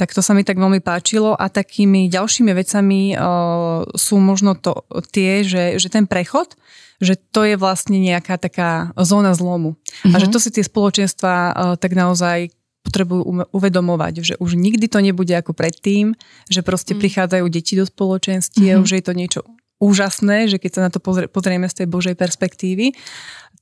Tak 0.00 0.16
to 0.16 0.24
sa 0.24 0.32
mi 0.32 0.42
tak 0.42 0.56
veľmi 0.56 0.80
páčilo 0.80 1.36
a 1.36 1.52
takými 1.52 2.08
ďalšími 2.08 2.52
vecami 2.56 3.12
uh, 3.12 3.84
sú 3.92 4.16
možno 4.16 4.56
to 4.56 4.82
tie, 5.12 5.44
že, 5.44 5.76
že 5.76 5.92
ten 5.92 6.08
prechod, 6.08 6.56
že 7.04 7.20
to 7.20 7.44
je 7.44 7.60
vlastne 7.60 8.00
nejaká 8.00 8.40
taká 8.40 8.96
zóna 8.96 9.36
zlomu. 9.36 9.76
Mm-hmm. 9.76 10.12
A 10.12 10.16
že 10.16 10.26
mhm. 10.28 10.32
to 10.32 10.38
si 10.40 10.50
tie 10.50 10.64
spoločenstva 10.64 11.34
uh, 11.34 11.52
tak 11.76 11.92
naozaj 11.92 12.48
potrebujú 12.82 13.46
uvedomovať, 13.54 14.14
že 14.26 14.34
už 14.42 14.58
nikdy 14.58 14.90
to 14.90 14.98
nebude 14.98 15.30
ako 15.30 15.54
predtým, 15.54 16.18
že 16.50 16.66
proste 16.66 16.98
mm. 16.98 16.98
prichádzajú 16.98 17.46
deti 17.46 17.78
do 17.78 17.86
spoločenstiev, 17.86 18.82
mm-hmm. 18.82 18.90
že 18.90 18.98
je 18.98 19.04
to 19.06 19.14
niečo 19.14 19.40
úžasné, 19.82 20.46
že 20.46 20.62
keď 20.62 20.70
sa 20.70 20.84
na 20.86 20.90
to 20.94 21.02
pozrie, 21.02 21.26
pozrieme 21.26 21.66
z 21.66 21.82
tej 21.82 21.86
Božej 21.90 22.14
perspektívy, 22.14 22.94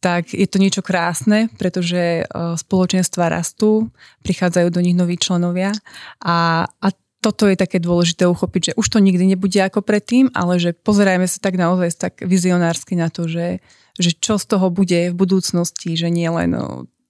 tak 0.05 0.33
je 0.37 0.45
to 0.45 0.61
niečo 0.61 0.85
krásne, 0.85 1.49
pretože 1.57 2.25
e, 2.25 2.25
spoločenstva 2.57 3.33
rastú, 3.33 3.89
prichádzajú 4.25 4.69
do 4.69 4.81
nich 4.85 4.97
noví 4.97 5.17
členovia 5.17 5.73
a, 6.21 6.69
a 6.69 6.89
toto 7.21 7.45
je 7.45 7.57
také 7.57 7.77
dôležité 7.85 8.25
uchopiť, 8.25 8.73
že 8.73 8.77
už 8.81 8.87
to 8.89 8.99
nikdy 8.99 9.29
nebude 9.29 9.61
ako 9.61 9.85
predtým, 9.85 10.33
ale 10.33 10.57
že 10.57 10.73
pozerajme 10.73 11.29
sa 11.29 11.37
tak 11.37 11.61
naozaj 11.61 12.01
tak 12.01 12.15
vizionársky 12.25 12.97
na 12.97 13.13
to, 13.13 13.29
že, 13.29 13.61
že 14.01 14.17
čo 14.17 14.41
z 14.41 14.45
toho 14.49 14.73
bude 14.73 15.13
v 15.13 15.15
budúcnosti, 15.15 16.01
že 16.01 16.09
nie 16.09 16.33
len 16.33 16.57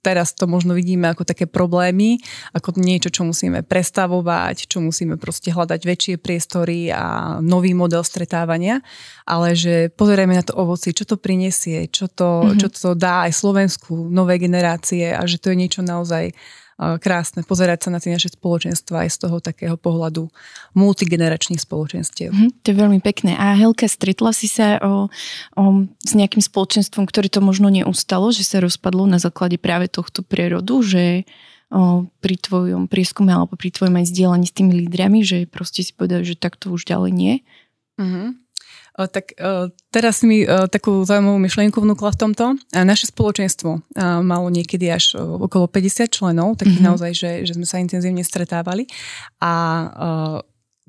teraz 0.00 0.32
to 0.32 0.48
možno 0.48 0.72
vidíme 0.72 1.12
ako 1.12 1.28
také 1.28 1.44
problémy, 1.44 2.20
ako 2.56 2.80
niečo, 2.80 3.12
čo 3.12 3.22
musíme 3.24 3.60
prestavovať, 3.60 4.66
čo 4.66 4.80
musíme 4.80 5.20
proste 5.20 5.52
hľadať 5.52 5.80
väčšie 5.84 6.14
priestory 6.16 6.88
a 6.88 7.36
nový 7.44 7.76
model 7.76 8.00
stretávania, 8.00 8.80
ale 9.28 9.52
že 9.52 9.92
pozrieme 9.92 10.32
na 10.32 10.44
to 10.44 10.56
ovoci, 10.56 10.96
čo 10.96 11.04
to 11.04 11.20
prinesie, 11.20 11.86
čo 11.92 12.08
to, 12.08 12.44
mm-hmm. 12.44 12.58
čo 12.58 12.68
to 12.72 12.88
dá 12.96 13.28
aj 13.28 13.32
Slovensku, 13.36 14.08
nové 14.08 14.40
generácie 14.40 15.12
a 15.12 15.22
že 15.28 15.36
to 15.36 15.52
je 15.52 15.60
niečo 15.60 15.84
naozaj 15.84 16.32
krásne 16.80 17.44
pozerať 17.44 17.86
sa 17.86 17.90
na 17.92 18.00
tie 18.00 18.16
naše 18.16 18.32
spoločenstva 18.32 19.04
aj 19.04 19.10
z 19.12 19.18
toho 19.28 19.36
takého 19.44 19.76
pohľadu 19.76 20.32
multigeneračných 20.72 21.60
spoločenstiev. 21.60 22.32
Mm, 22.32 22.50
to 22.64 22.66
je 22.72 22.76
veľmi 22.80 23.00
pekné. 23.04 23.36
A 23.36 23.52
Helka, 23.52 23.84
stretla 23.84 24.32
si 24.32 24.48
sa 24.48 24.80
o, 24.80 25.12
o, 25.60 25.62
s 26.00 26.12
nejakým 26.16 26.40
spoločenstvom, 26.40 27.04
ktoré 27.04 27.28
to 27.28 27.44
možno 27.44 27.68
neustalo, 27.68 28.32
že 28.32 28.48
sa 28.48 28.64
rozpadlo 28.64 29.04
na 29.04 29.20
základe 29.20 29.60
práve 29.60 29.92
tohto 29.92 30.24
prírodu, 30.24 30.80
že 30.80 31.28
o, 31.68 32.08
pri 32.24 32.40
tvojom 32.40 32.88
prieskume 32.88 33.28
alebo 33.28 33.60
pri 33.60 33.76
tvojom 33.76 34.00
aj 34.00 34.08
zdieľaní 34.08 34.46
s 34.48 34.56
tými 34.56 34.72
lídrami, 34.80 35.20
že 35.20 35.44
proste 35.44 35.84
si 35.84 35.92
povedali, 35.92 36.24
že 36.24 36.40
takto 36.40 36.72
už 36.72 36.88
ďalej 36.88 37.12
nie? 37.12 37.34
Mm-hmm. 38.00 38.28
Tak 39.08 39.32
teraz 39.88 40.20
mi 40.26 40.44
takú 40.44 41.06
zaujímavú 41.06 41.40
myšlienku 41.40 41.78
vnúkla 41.80 42.12
v 42.12 42.20
tomto. 42.20 42.44
Naše 42.74 43.08
spoločenstvo 43.08 43.80
malo 44.20 44.48
niekedy 44.52 44.90
až 44.92 45.16
okolo 45.16 45.70
50 45.70 46.10
členov, 46.12 46.60
takých 46.60 46.84
mm-hmm. 46.84 46.88
naozaj, 46.90 47.12
že, 47.16 47.30
že 47.48 47.52
sme 47.56 47.64
sa 47.64 47.80
intenzívne 47.80 48.20
stretávali 48.26 48.84
a 49.40 49.52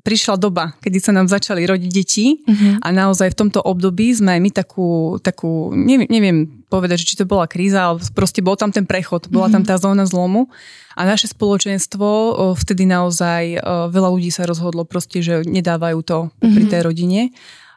prišla 0.02 0.34
doba, 0.34 0.74
kedy 0.82 0.98
sa 0.98 1.14
nám 1.14 1.30
začali 1.30 1.62
rodiť 1.62 1.90
deti 1.94 2.42
mm-hmm. 2.42 2.82
a 2.82 2.88
naozaj 2.90 3.32
v 3.32 3.38
tomto 3.38 3.62
období 3.62 4.10
sme 4.10 4.34
aj 4.34 4.40
my 4.42 4.50
takú, 4.50 4.90
takú 5.22 5.70
neviem, 5.70 6.10
neviem 6.10 6.38
povedať, 6.66 7.06
či 7.06 7.14
to 7.14 7.22
bola 7.22 7.46
kríza, 7.46 7.86
ale 7.86 8.02
proste 8.10 8.42
bol 8.42 8.58
tam 8.58 8.74
ten 8.74 8.82
prechod, 8.82 9.30
bola 9.30 9.46
mm-hmm. 9.46 9.62
tam 9.62 9.62
tá 9.62 9.78
zóna 9.78 10.02
zlomu 10.02 10.50
a 10.98 11.06
naše 11.06 11.30
spoločenstvo 11.30 12.34
vtedy 12.58 12.82
naozaj 12.82 13.62
veľa 13.94 14.08
ľudí 14.10 14.34
sa 14.34 14.42
rozhodlo 14.42 14.82
proste, 14.82 15.22
že 15.22 15.46
nedávajú 15.46 15.98
to 16.02 16.18
mm-hmm. 16.26 16.50
pri 16.50 16.64
tej 16.66 16.80
rodine 16.82 17.20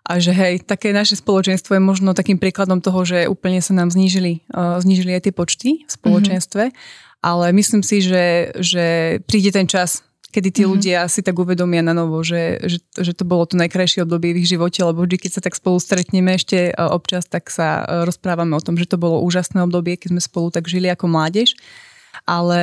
a 0.06 0.22
že 0.22 0.30
hej, 0.38 0.62
také 0.62 0.94
naše 0.94 1.18
spoločenstvo 1.18 1.74
je 1.74 1.82
možno 1.82 2.14
takým 2.14 2.38
príkladom 2.38 2.78
toho, 2.78 3.02
že 3.02 3.26
úplne 3.26 3.58
sa 3.58 3.74
nám 3.74 3.90
znížili, 3.90 4.46
uh, 4.54 4.78
znížili 4.78 5.18
aj 5.18 5.22
tie 5.26 5.34
počty 5.34 5.70
v 5.82 5.92
spoločenstve, 5.92 6.64
mm-hmm. 6.70 7.26
ale 7.26 7.46
myslím 7.58 7.82
si, 7.82 8.06
že, 8.06 8.54
že 8.62 9.18
príde 9.26 9.50
ten 9.50 9.66
čas, 9.66 10.06
kedy 10.30 10.54
tí 10.54 10.62
mm-hmm. 10.62 10.74
ľudia 10.78 11.00
si 11.10 11.26
tak 11.26 11.34
uvedomia 11.34 11.82
na 11.82 11.98
novo, 11.98 12.22
že, 12.22 12.62
že, 12.70 12.86
že 12.94 13.18
to 13.18 13.26
bolo 13.26 13.50
to 13.50 13.58
najkrajšie 13.58 14.06
obdobie 14.06 14.38
v 14.38 14.46
ich 14.46 14.52
živote, 14.54 14.78
lebo 14.86 15.10
vždy, 15.10 15.18
keď 15.18 15.32
sa 15.34 15.42
tak 15.42 15.58
spolu 15.58 15.82
stretneme 15.82 16.38
ešte 16.38 16.70
občas, 16.78 17.26
tak 17.26 17.50
sa 17.50 17.82
rozprávame 18.06 18.54
o 18.54 18.62
tom, 18.62 18.78
že 18.78 18.86
to 18.86 19.02
bolo 19.02 19.26
úžasné 19.26 19.66
obdobie, 19.66 19.98
keď 19.98 20.14
sme 20.14 20.22
spolu 20.22 20.48
tak 20.54 20.70
žili 20.70 20.86
ako 20.94 21.10
mládež 21.10 21.58
ale 22.24 22.62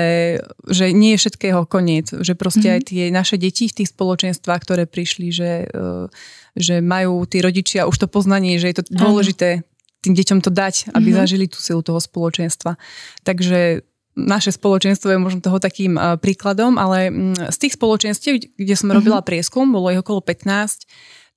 že 0.65 0.97
nie 0.97 1.15
je 1.15 1.21
všetkého 1.21 1.69
koniec, 1.69 2.09
že 2.09 2.33
proste 2.33 2.73
mm-hmm. 2.73 2.83
aj 2.83 2.89
tie 2.89 3.03
naše 3.13 3.37
deti 3.37 3.69
v 3.69 3.77
tých 3.83 3.93
spoločenstvách, 3.93 4.61
ktoré 4.65 4.89
prišli, 4.89 5.29
že, 5.29 5.69
e, 5.69 6.09
že 6.53 6.85
majú 6.85 7.25
tí 7.25 7.41
rodičia 7.41 7.89
už 7.89 7.97
to 7.97 8.07
poznanie, 8.09 8.61
že 8.61 8.69
je 8.73 8.77
to 8.83 8.85
dôležité 8.93 9.65
tým 10.03 10.15
deťom 10.19 10.39
to 10.43 10.51
dať, 10.51 10.91
aby 10.93 11.15
mm-hmm. 11.15 11.21
zažili 11.23 11.45
tú 11.47 11.63
silu 11.63 11.81
toho 11.81 12.03
spoločenstva. 12.03 12.75
Takže 13.23 13.87
naše 14.19 14.53
spoločenstvo 14.53 15.09
je 15.15 15.23
možno 15.23 15.41
toho 15.41 15.63
takým 15.63 15.97
uh, 15.97 16.21
príkladom, 16.21 16.77
ale 16.77 17.09
um, 17.09 17.33
z 17.33 17.57
tých 17.57 17.79
spoločenstiev, 17.79 18.59
kde 18.59 18.75
som 18.75 18.91
mm-hmm. 18.91 18.99
robila 18.99 19.25
prieskum, 19.25 19.71
bolo 19.71 19.89
ich 19.95 20.03
okolo 20.03 20.21
15, 20.21 20.85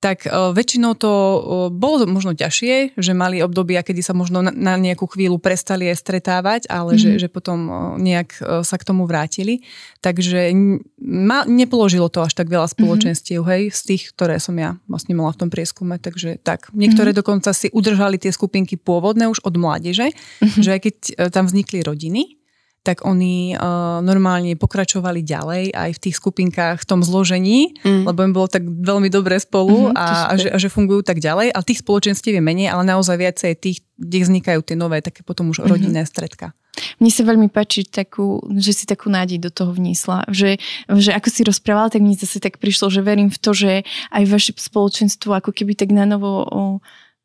tak 0.05 0.29
uh, 0.29 0.53
väčšinou 0.53 0.93
to 0.93 1.09
uh, 1.09 1.39
bolo 1.73 2.05
možno 2.05 2.37
ťažšie, 2.37 2.93
že 2.93 3.17
mali 3.17 3.41
obdobia, 3.41 3.81
kedy 3.81 4.05
sa 4.05 4.13
možno 4.13 4.45
na, 4.45 4.77
nejakú 4.77 5.09
chvíľu 5.09 5.41
prestali 5.41 5.89
aj 5.89 5.97
stretávať, 5.97 6.61
ale 6.69 6.93
mm. 6.93 6.99
že, 7.01 7.09
mhm. 7.09 7.19
že 7.25 7.27
potom 7.33 7.57
uh, 7.65 7.73
nejak 7.97 8.37
sa 8.61 8.75
k 8.77 8.85
tomu 8.85 9.09
vrátili. 9.09 9.65
Takže 10.05 10.53
ma, 11.01 11.41
nepoložilo 11.49 12.13
to 12.13 12.21
až 12.21 12.37
tak 12.37 12.53
veľa 12.53 12.69
spoločenstiev, 12.69 13.41
mm. 13.41 13.49
hej, 13.49 13.61
z 13.73 13.81
tých, 13.81 14.03
ktoré 14.13 14.37
som 14.37 14.53
ja 14.61 14.77
vlastne 14.85 15.17
mala 15.17 15.33
v 15.33 15.41
tom 15.41 15.49
prieskume. 15.49 15.97
Takže 15.97 16.37
tak, 16.45 16.69
niektoré 16.77 17.09
mm. 17.09 17.17
dokonca 17.17 17.49
si 17.57 17.73
udržali 17.73 18.21
tie 18.21 18.29
skupinky 18.29 18.77
pôvodné 18.77 19.25
už 19.25 19.41
od 19.41 19.57
mládeže, 19.57 20.13
mm. 20.13 20.61
že 20.61 20.69
aj 20.69 20.81
keď 20.85 20.95
tam 21.33 21.49
vznikli 21.49 21.81
rodiny, 21.81 22.44
tak 22.85 23.01
oni 23.01 23.57
uh, 23.57 24.05
normálne 24.05 24.53
pokračovali 24.53 25.25
ďalej 25.25 25.73
aj 25.73 25.89
v 25.97 26.01
tých 26.05 26.15
skupinkách 26.21 26.77
v 26.77 26.85
tom 26.85 27.01
zložení, 27.01 27.73
mm. 27.81 28.05
lebo 28.05 28.21
im 28.21 28.29
bolo 28.29 28.45
tak 28.45 28.61
veľmi 28.61 29.09
dobre 29.09 29.41
spolu 29.41 29.89
mm-hmm, 29.89 29.97
a, 29.97 30.07
a, 30.29 30.33
že, 30.37 30.53
a 30.53 30.57
že 30.61 30.69
fungujú 30.69 31.01
tak 31.01 31.17
ďalej. 31.17 31.49
Ale 31.49 31.65
tých 31.65 31.81
spoločenstiev 31.81 32.37
je 32.37 32.43
menej, 32.45 32.69
ale 32.69 32.85
naozaj 32.85 33.17
viacej 33.17 33.57
tých, 33.57 33.81
kde 33.97 34.29
vznikajú 34.29 34.61
tie 34.61 34.77
nové, 34.77 35.01
také 35.01 35.25
potom 35.25 35.49
už 35.49 35.65
mm-hmm. 35.65 35.73
rodinné 35.73 36.05
stredka. 36.05 36.53
Mne 36.99 37.11
sa 37.11 37.23
veľmi 37.23 37.47
páči, 37.47 37.87
takú, 37.87 38.43
že 38.51 38.75
si 38.75 38.83
takú 38.83 39.07
nádej 39.07 39.39
do 39.39 39.47
toho 39.47 39.71
vniesla. 39.71 40.27
Že, 40.27 40.59
že 40.99 41.11
ako 41.15 41.27
si 41.31 41.41
rozprávala, 41.47 41.91
tak 41.91 42.03
mi 42.03 42.13
zase 42.19 42.43
tak 42.43 42.59
prišlo, 42.59 42.91
že 42.91 42.99
verím 42.99 43.31
v 43.31 43.39
to, 43.39 43.51
že 43.55 43.71
aj 44.11 44.23
vaše 44.27 44.51
spoločenstvo 44.51 45.31
ako 45.33 45.55
keby 45.55 45.73
tak 45.73 45.95
na 45.95 46.03
novo 46.03 46.43
o, 46.43 46.61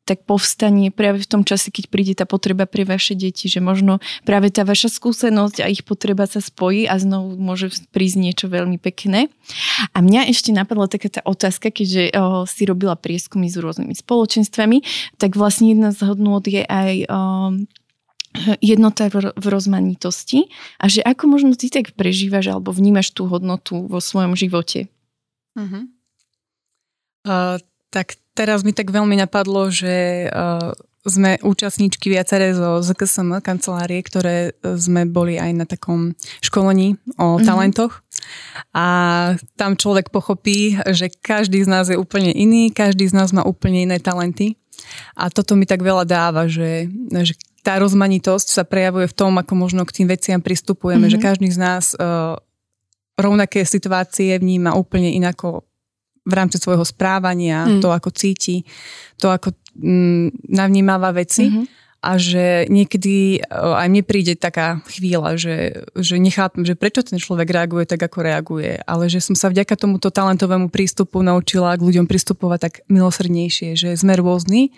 tak 0.01 0.25
povstanie 0.25 0.89
práve 0.89 1.21
v 1.21 1.29
tom 1.29 1.41
čase, 1.45 1.69
keď 1.69 1.85
príde 1.87 2.13
tá 2.17 2.25
potreba 2.25 2.65
pre 2.65 2.81
vaše 2.81 3.13
deti, 3.13 3.45
že 3.45 3.61
možno 3.61 4.01
práve 4.25 4.49
tá 4.49 4.65
vaša 4.65 4.89
skúsenosť 4.89 5.61
a 5.61 5.69
ich 5.69 5.85
potreba 5.85 6.25
sa 6.25 6.41
spojí 6.41 6.89
a 6.89 6.97
znovu 6.97 7.37
môže 7.37 7.69
prísť 7.93 8.17
niečo 8.17 8.45
veľmi 8.49 8.81
pekné. 8.81 9.29
A 9.93 10.01
mňa 10.01 10.33
ešte 10.33 10.49
napadla 10.49 10.89
taká 10.89 11.07
tá 11.13 11.21
otázka, 11.21 11.69
keďže 11.69 12.17
o, 12.17 12.43
si 12.49 12.65
robila 12.65 12.97
prieskumy 12.97 13.45
s 13.45 13.61
rôznymi 13.61 13.93
spoločenstvami, 13.93 14.81
tak 15.21 15.37
vlastne 15.37 15.77
jedna 15.77 15.93
z 15.93 16.01
hodnôt 16.01 16.41
je 16.41 16.65
aj 16.65 16.93
o, 17.05 17.19
jednota 18.63 19.11
v 19.11 19.45
rozmanitosti 19.45 20.49
a 20.79 20.87
že 20.87 21.03
ako 21.03 21.29
možno 21.29 21.51
ty 21.53 21.67
tak 21.67 21.93
prežívaš 21.93 22.49
alebo 22.49 22.71
vnímaš 22.71 23.11
tú 23.11 23.27
hodnotu 23.27 23.85
vo 23.85 23.99
svojom 23.99 24.39
živote? 24.39 24.87
Uh-huh. 25.51 25.83
Uh, 27.27 27.59
tak 27.91 28.15
teraz 28.37 28.63
mi 28.63 28.71
tak 28.71 28.89
veľmi 28.93 29.15
napadlo, 29.19 29.67
že 29.71 30.27
uh, 30.31 30.71
sme 31.01 31.41
účastníčky 31.41 32.13
viaceré 32.13 32.53
zo 32.53 32.77
ZKSM 32.85 33.41
kancelárie, 33.41 34.05
ktoré 34.05 34.53
sme 34.61 35.09
boli 35.09 35.41
aj 35.41 35.51
na 35.57 35.65
takom 35.65 36.13
školení 36.45 36.93
o 37.17 37.37
mm-hmm. 37.37 37.45
talentoch. 37.45 38.05
A 38.77 38.85
tam 39.57 39.73
človek 39.73 40.13
pochopí, 40.13 40.77
že 40.93 41.09
každý 41.09 41.65
z 41.65 41.69
nás 41.69 41.89
je 41.89 41.97
úplne 41.97 42.29
iný, 42.29 42.69
každý 42.69 43.09
z 43.09 43.17
nás 43.17 43.33
má 43.33 43.41
úplne 43.41 43.89
iné 43.89 43.97
talenty. 43.97 44.61
A 45.17 45.33
toto 45.33 45.57
mi 45.57 45.65
tak 45.65 45.81
veľa 45.81 46.05
dáva, 46.05 46.45
že, 46.45 46.89
že 47.25 47.33
tá 47.65 47.81
rozmanitosť 47.81 48.47
sa 48.53 48.63
prejavuje 48.65 49.09
v 49.09 49.17
tom, 49.17 49.37
ako 49.37 49.53
možno 49.57 49.81
k 49.85 50.01
tým 50.01 50.07
veciam 50.09 50.41
pristupujeme, 50.41 51.09
mm-hmm. 51.09 51.17
že 51.17 51.25
každý 51.25 51.49
z 51.49 51.59
nás 51.61 51.97
uh, 51.97 52.37
rovnaké 53.17 53.65
situácie 53.65 54.37
vníma 54.37 54.77
úplne 54.77 55.09
inako 55.13 55.65
v 56.21 56.33
rámci 56.33 56.61
svojho 56.61 56.85
správania, 56.85 57.65
mm. 57.65 57.81
to 57.81 57.89
ako 57.89 58.09
cíti, 58.13 58.61
to 59.17 59.33
ako 59.33 59.57
mm, 59.77 60.51
navnímava 60.53 61.09
veci. 61.15 61.49
Mm-hmm. 61.49 61.65
A 62.01 62.17
že 62.17 62.65
niekedy 62.65 63.45
aj 63.53 63.85
mne 63.85 64.01
príde 64.01 64.33
taká 64.33 64.81
chvíľa, 64.89 65.37
že, 65.37 65.85
že 65.93 66.17
nechápem, 66.17 66.65
že 66.65 66.73
prečo 66.73 67.05
ten 67.05 67.21
človek 67.21 67.45
reaguje 67.53 67.85
tak, 67.85 68.01
ako 68.01 68.25
reaguje, 68.25 68.81
ale 68.89 69.05
že 69.05 69.21
som 69.21 69.37
sa 69.37 69.53
vďaka 69.53 69.77
tomuto 69.77 70.09
talentovému 70.09 70.73
prístupu 70.73 71.21
naučila 71.21 71.77
k 71.77 71.85
ľuďom 71.85 72.09
pristupovať 72.09 72.59
tak 72.59 72.73
milosrdnejšie, 72.89 73.77
že 73.77 73.93
sme 73.93 74.17
rôzni, 74.17 74.73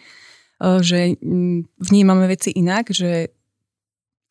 že 0.59 1.15
mm, 1.15 1.79
vnímame 1.79 2.27
veci 2.27 2.51
inak, 2.59 2.91
že 2.91 3.31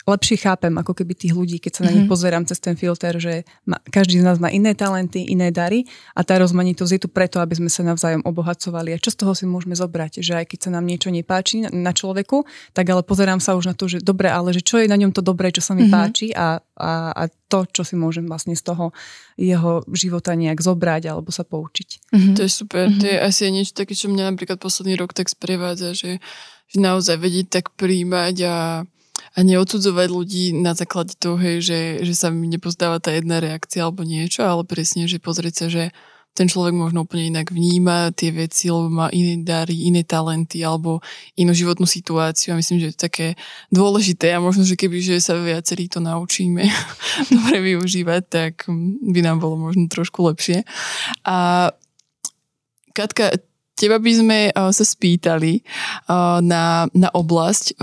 lepšie 0.07 0.37
chápem 0.39 0.75
ako 0.75 0.93
keby 0.99 1.13
tých 1.15 1.35
ľudí, 1.35 1.57
keď 1.63 1.73
sa 1.79 1.83
na 1.87 1.95
nich 1.95 2.07
mm-hmm. 2.07 2.13
pozerám 2.13 2.45
cez 2.47 2.59
ten 2.59 2.75
filter, 2.75 3.17
že 3.23 3.47
ma, 3.67 3.79
každý 3.91 4.19
z 4.19 4.27
nás 4.27 4.43
má 4.43 4.51
iné 4.51 4.75
talenty, 4.75 5.31
iné 5.31 5.55
dary 5.55 5.87
a 6.19 6.27
tá 6.27 6.39
rozmanitosť 6.43 6.93
je 6.99 7.01
tu 7.07 7.09
preto, 7.09 7.39
aby 7.39 7.55
sme 7.55 7.71
sa 7.71 7.87
navzájom 7.87 8.27
obohacovali. 8.27 8.95
A 8.95 9.03
čo 9.03 9.15
z 9.15 9.19
toho 9.23 9.33
si 9.39 9.47
môžeme 9.47 9.79
zobrať? 9.79 10.23
Že 10.23 10.43
aj 10.43 10.47
keď 10.51 10.59
sa 10.59 10.71
nám 10.75 10.85
niečo 10.87 11.09
nepáči 11.15 11.63
na, 11.63 11.71
na 11.71 11.93
človeku, 11.95 12.43
tak 12.75 12.91
ale 12.91 13.07
pozerám 13.07 13.39
sa 13.39 13.55
už 13.55 13.71
na 13.71 13.75
to, 13.79 13.87
že 13.87 14.03
dobre, 14.03 14.27
ale 14.27 14.51
že 14.51 14.63
čo 14.63 14.83
je 14.83 14.91
na 14.91 14.99
ňom 14.99 15.15
to 15.15 15.23
dobré, 15.23 15.55
čo 15.55 15.63
sa 15.63 15.79
mi 15.79 15.87
mm-hmm. 15.87 15.95
páči 15.95 16.35
a, 16.35 16.59
a, 16.75 16.91
a 17.15 17.23
to, 17.53 17.69
čo 17.69 17.85
si 17.85 17.95
môžem 17.95 18.25
vlastne 18.25 18.57
z 18.57 18.65
toho 18.65 18.97
jeho 19.37 19.85
života 19.93 20.33
nejak 20.33 20.59
zobrať 20.59 21.03
alebo 21.13 21.29
sa 21.29 21.45
poučiť. 21.45 22.11
Mm-hmm. 22.11 22.35
To 22.37 22.41
je 22.43 22.51
super. 22.51 22.89
Mm-hmm. 22.89 23.01
To 23.01 23.07
je 23.07 23.19
asi 23.21 23.43
niečo 23.53 23.77
také, 23.77 23.93
čo 23.93 24.09
mňa 24.09 24.33
napríklad 24.33 24.59
posledný 24.59 24.97
rok 24.97 25.13
tak 25.13 25.29
sprevádza, 25.29 25.93
že, 25.93 26.19
že 26.73 26.79
naozaj 26.81 27.21
vedieť 27.21 27.47
tak 27.61 27.65
príjmať 27.77 28.37
a 28.49 28.57
a 29.33 29.39
neodsudzovať 29.43 30.09
ľudí 30.11 30.45
na 30.57 30.77
základe 30.77 31.15
toho, 31.19 31.39
hej, 31.39 31.63
že, 31.63 31.81
že 32.03 32.15
sa 32.15 32.29
mi 32.29 32.49
nepozdáva 32.49 32.99
tá 32.99 33.15
jedna 33.15 33.39
reakcia 33.39 33.87
alebo 33.87 34.03
niečo, 34.03 34.45
ale 34.45 34.67
presne, 34.67 35.09
že 35.09 35.23
pozrieť 35.23 35.55
sa, 35.55 35.67
že 35.71 35.85
ten 36.33 36.49
človek 36.49 36.73
možno 36.73 37.05
úplne 37.05 37.29
inak 37.29 37.53
vníma 37.53 38.09
tie 38.17 38.33
veci, 38.33 38.73
lebo 38.73 38.89
má 38.89 39.13
iné 39.13 39.37
dary, 39.45 39.85
iné 39.85 40.01
talenty 40.01 40.65
alebo 40.65 41.05
inú 41.37 41.53
životnú 41.53 41.85
situáciu 41.85 42.57
a 42.57 42.59
myslím, 42.59 42.81
že 42.81 42.87
je 42.89 42.95
to 42.97 43.05
také 43.05 43.29
dôležité 43.69 44.33
a 44.33 44.41
možno, 44.41 44.65
že 44.65 44.81
keby 44.81 45.05
že 45.05 45.21
sa 45.21 45.37
viacerí 45.37 45.93
to 45.93 46.01
naučíme 46.01 46.65
dobre 47.37 47.77
využívať, 47.77 48.23
tak 48.33 48.65
by 49.05 49.21
nám 49.21 49.45
bolo 49.45 49.61
možno 49.61 49.93
trošku 49.93 50.25
lepšie. 50.25 50.65
A 51.29 51.69
Katka, 52.93 53.33
teba 53.77 53.97
by 53.97 54.13
sme 54.13 54.39
uh, 54.53 54.69
sa 54.73 54.85
spýtali 54.85 55.65
uh, 55.65 56.41
na, 56.45 56.89
na 56.93 57.09
oblasť 57.13 57.77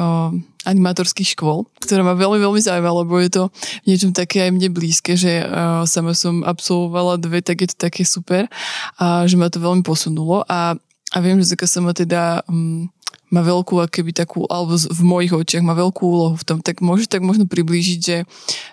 animátorských 0.67 1.39
škôl, 1.39 1.71
ktorá 1.79 2.03
ma 2.03 2.19
veľmi, 2.19 2.43
veľmi 2.43 2.59
zaujíma, 2.59 2.91
lebo 2.91 3.15
je 3.23 3.31
to 3.31 3.43
niečo 3.87 4.11
také 4.11 4.43
aj 4.47 4.51
mne 4.51 4.69
blízke, 4.75 5.15
že 5.15 5.47
uh, 5.47 5.87
sama 5.87 6.11
som 6.11 6.43
absolvovala 6.43 7.15
dve, 7.15 7.39
tak 7.39 7.63
je 7.63 7.71
to 7.71 7.77
také 7.79 8.03
super 8.03 8.51
a 8.99 9.23
že 9.23 9.39
ma 9.39 9.47
to 9.47 9.63
veľmi 9.63 9.87
posunulo 9.87 10.43
a, 10.51 10.75
a 11.15 11.17
viem, 11.23 11.39
že 11.39 11.55
ma 11.79 11.95
teda 11.95 12.43
um, 12.51 12.91
má 13.29 13.45
veľkú, 13.45 13.77
keby 13.87 14.11
takú, 14.11 14.49
alebo 14.49 14.73
v 14.75 15.01
mojich 15.05 15.33
očiach 15.33 15.61
má 15.61 15.77
veľkú 15.77 16.01
úlohu 16.01 16.35
v 16.35 16.45
tom, 16.45 16.59
tak 16.65 16.81
môže 16.81 17.05
tak 17.05 17.21
možno 17.21 17.45
priblížiť, 17.45 17.99
že, 18.01 18.17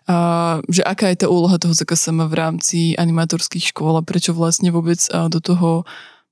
uh, 0.08 0.64
že 0.66 0.82
aká 0.82 1.12
je 1.12 1.22
tá 1.22 1.26
úloha 1.28 1.60
toho 1.60 1.76
ZKSM 1.76 2.24
v 2.24 2.34
rámci 2.34 2.78
animátorských 2.96 3.70
škôl 3.70 4.00
a 4.00 4.06
prečo 4.06 4.32
vlastne 4.32 4.72
vôbec 4.72 4.98
uh, 5.12 5.28
do 5.28 5.44
toho 5.44 5.84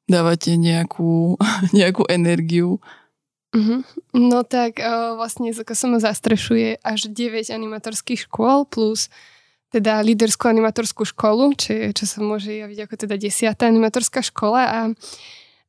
dávate 0.09 0.57
nejakú, 0.57 1.37
nejakú 1.79 2.09
energiu. 2.09 2.81
Uh-huh. 3.55 3.87
No 4.11 4.43
tak 4.43 4.83
uh, 4.83 5.14
vlastne 5.14 5.55
ZKSM 5.55 6.03
zastrešuje 6.03 6.83
až 6.83 7.07
9 7.07 7.55
animátorských 7.55 8.27
škôl 8.27 8.67
plus 8.67 9.07
teda 9.75 9.99
líderskú 10.07 10.47
animatorskú 10.47 11.03
školu, 11.03 11.59
je, 11.59 11.90
čo 11.90 12.07
sa 12.07 12.23
môže 12.23 12.55
javiť 12.55 12.87
ako 12.87 12.95
teda 12.95 13.19
desiatá 13.19 13.67
animatorská 13.67 14.23
škola 14.23 14.62
a 14.62 14.81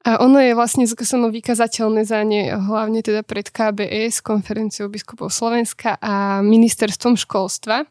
a 0.06 0.22
ono 0.22 0.38
je 0.38 0.54
vlastne 0.54 0.86
som 0.86 1.26
vykazateľné 1.34 2.06
za 2.06 2.22
ne 2.22 2.54
hlavne 2.54 3.02
teda 3.02 3.26
pred 3.26 3.50
KBS, 3.50 4.22
konferenciou 4.22 4.86
biskupov 4.86 5.34
Slovenska 5.34 5.98
a 5.98 6.46
ministerstvom 6.46 7.18
školstva. 7.18 7.90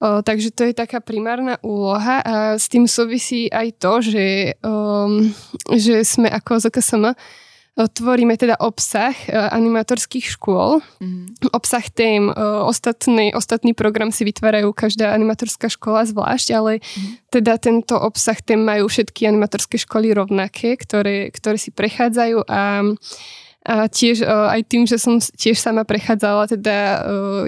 O, 0.00 0.24
takže 0.24 0.56
to 0.56 0.64
je 0.64 0.72
taká 0.72 1.04
primárna 1.04 1.60
úloha 1.60 2.24
a 2.24 2.34
s 2.56 2.72
tým 2.72 2.88
súvisí 2.88 3.52
aj 3.52 3.76
to, 3.76 4.00
že, 4.00 4.56
um, 4.64 5.28
že 5.76 6.00
sme 6.00 6.32
ako 6.32 6.64
ZKSM 6.64 7.12
tvoríme 7.86 8.34
teda 8.34 8.58
obsah 8.58 9.14
e, 9.14 9.30
animatorských 9.30 10.34
škôl, 10.34 10.82
mm-hmm. 10.98 11.54
obsah 11.54 11.86
tém, 11.94 12.26
e, 12.26 12.34
ostatný, 12.66 13.30
ostatný 13.30 13.70
program 13.70 14.10
si 14.10 14.26
vytvárajú 14.26 14.74
každá 14.74 15.14
animatorská 15.14 15.70
škola 15.70 16.02
zvlášť, 16.02 16.48
ale 16.58 16.82
mm-hmm. 16.82 17.14
teda 17.30 17.54
tento 17.62 17.94
obsah 17.94 18.38
tém 18.42 18.58
majú 18.58 18.90
všetky 18.90 19.30
animatorské 19.30 19.78
školy 19.78 20.10
rovnaké, 20.10 20.74
ktoré, 20.74 21.30
ktoré 21.30 21.54
si 21.54 21.70
prechádzajú 21.70 22.50
a 22.50 22.82
a 23.66 23.90
tiež 23.90 24.22
aj 24.24 24.64
tým, 24.70 24.86
že 24.86 24.96
som 25.02 25.18
tiež 25.18 25.58
sama 25.58 25.82
prechádzala 25.82 26.46
teda 26.46 26.76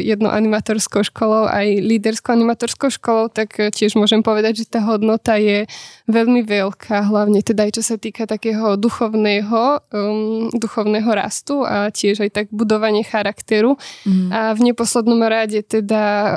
jednou 0.03 0.29
animatorskou 0.29 1.07
školou, 1.07 1.47
aj 1.47 1.81
líderskou 1.81 2.35
animatorskou 2.35 2.91
školou, 2.91 3.31
tak 3.31 3.57
e, 3.57 3.71
tiež 3.71 3.95
môžem 3.95 4.21
povedať, 4.21 4.65
že 4.65 4.67
tá 4.69 4.83
hodnota 4.85 5.39
je 5.39 5.65
veľmi 6.11 6.43
veľká, 6.45 7.09
hlavne 7.09 7.41
teda 7.41 7.71
aj 7.71 7.73
čo 7.79 7.83
sa 7.87 7.97
týka 7.97 8.27
takého 8.27 8.75
duchovného, 8.75 9.87
um, 9.95 10.51
duchovného 10.51 11.11
rastu 11.15 11.63
a 11.63 11.89
tiež 11.89 12.27
aj 12.27 12.31
tak 12.35 12.47
budovanie 12.51 13.07
charakteru. 13.07 13.79
Mm. 14.05 14.29
A 14.35 14.41
v 14.53 14.61
neposlednom 14.67 15.23
rade 15.25 15.63
teda 15.63 16.37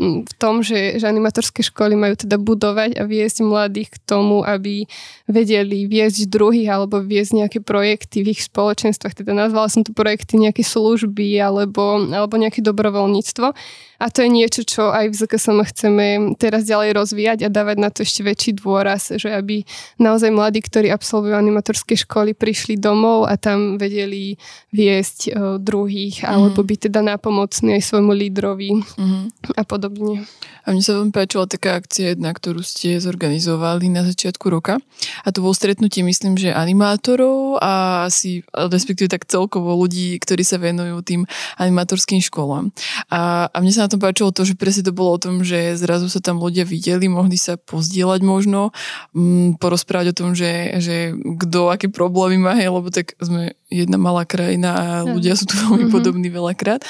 v 0.00 0.32
tom, 0.40 0.64
že, 0.64 0.96
že 0.96 1.04
animatorské 1.04 1.60
školy 1.60 1.92
majú 1.92 2.16
teda 2.16 2.40
budovať 2.40 2.96
a 2.96 3.04
viesť 3.04 3.44
mladých 3.44 3.92
k 3.92 3.96
tomu, 4.08 4.40
aby 4.40 4.88
vedeli 5.28 5.84
viesť 5.84 6.24
druhých 6.32 6.72
alebo 6.72 7.04
viesť 7.04 7.44
nejaké 7.44 7.58
projekty 7.60 8.24
v 8.24 8.32
ich 8.32 8.48
spoločenstvách. 8.48 9.20
Teda 9.20 9.36
nazvala 9.36 9.68
som 9.68 9.84
to 9.84 9.92
projekty 9.92 10.40
nejaké 10.40 10.64
služby 10.64 11.36
alebo, 11.36 12.00
alebo 12.08 12.40
nejaké 12.40 12.64
dobrovoľníctvo. 12.64 13.52
A 14.00 14.08
to 14.08 14.24
je 14.24 14.32
niečo, 14.32 14.64
čo 14.64 14.88
aj 14.88 15.12
v 15.12 15.18
ZKSM 15.20 15.60
chceme 15.68 16.06
teraz 16.40 16.64
ďalej 16.64 16.96
rozvíjať 16.96 17.38
a 17.44 17.52
dávať 17.52 17.76
na 17.76 17.92
to 17.92 18.00
ešte 18.00 18.24
väčší 18.24 18.56
dôraz, 18.56 19.12
že 19.12 19.28
aby 19.28 19.68
naozaj 20.00 20.32
mladí, 20.32 20.64
ktorí 20.64 20.88
absolvujú 20.88 21.36
animatorské 21.36 22.00
školy, 22.00 22.32
prišli 22.32 22.80
domov 22.80 23.28
a 23.28 23.36
tam 23.36 23.76
vedeli 23.76 24.40
viesť 24.72 25.18
uh, 25.28 25.32
druhých 25.60 26.24
mm. 26.24 26.32
alebo 26.32 26.64
byť 26.64 26.88
teda 26.88 27.04
nápomocný 27.04 27.76
aj 27.76 27.82
svojmu 27.92 28.12
lídrovi 28.16 28.80
mm. 28.80 29.52
a 29.60 29.62
podobne. 29.68 30.24
A 30.64 30.72
mne 30.72 30.80
sa 30.84 30.96
veľmi 30.96 31.12
páčila 31.12 31.48
taká 31.48 31.80
akcia 31.80 32.16
jedna, 32.16 32.32
ktorú 32.32 32.60
ste 32.64 33.00
zorganizovali 33.00 33.88
na 33.92 34.04
začiatku 34.04 34.48
roka. 34.48 34.80
A 35.24 35.28
to 35.32 35.40
bolo 35.44 35.56
stretnutie, 35.56 36.04
myslím, 36.04 36.36
že 36.36 36.52
animátorov 36.52 37.58
a 37.60 38.04
asi, 38.08 38.44
respektíve 38.54 39.08
tak 39.08 39.28
celkovo 39.28 39.72
ľudí, 39.76 40.16
ktorí 40.20 40.44
sa 40.44 40.60
venujú 40.60 41.00
tým 41.04 41.20
animátorským 41.56 42.20
školám. 42.20 42.72
A, 43.08 43.48
a 43.48 43.56
mne 43.60 43.72
sa 43.72 43.88
na 43.88 43.89
tom 43.90 44.00
páčilo 44.00 44.30
to, 44.30 44.46
že 44.46 44.54
presne 44.54 44.86
to 44.86 44.94
bolo 44.94 45.18
o 45.18 45.22
tom, 45.22 45.42
že 45.42 45.74
zrazu 45.74 46.06
sa 46.06 46.22
tam 46.22 46.38
ľudia 46.38 46.62
videli, 46.62 47.10
mohli 47.10 47.34
sa 47.34 47.58
pozdieľať 47.58 48.22
možno, 48.22 48.70
m, 49.12 49.18
mm, 49.18 49.48
porozprávať 49.58 50.14
o 50.14 50.18
tom, 50.18 50.28
že, 50.38 50.78
že 50.78 51.12
kto 51.14 51.74
aké 51.74 51.90
problémy 51.90 52.38
má, 52.38 52.54
hej, 52.54 52.70
lebo 52.70 52.88
tak 52.88 53.18
sme 53.18 53.58
jedna 53.66 53.98
malá 53.98 54.22
krajina 54.22 54.70
a 54.70 54.84
ľudia 55.02 55.34
sú 55.34 55.50
tu 55.50 55.58
veľmi 55.58 55.90
mm-hmm. 55.90 55.94
podobní 55.94 56.28
veľakrát. 56.30 56.86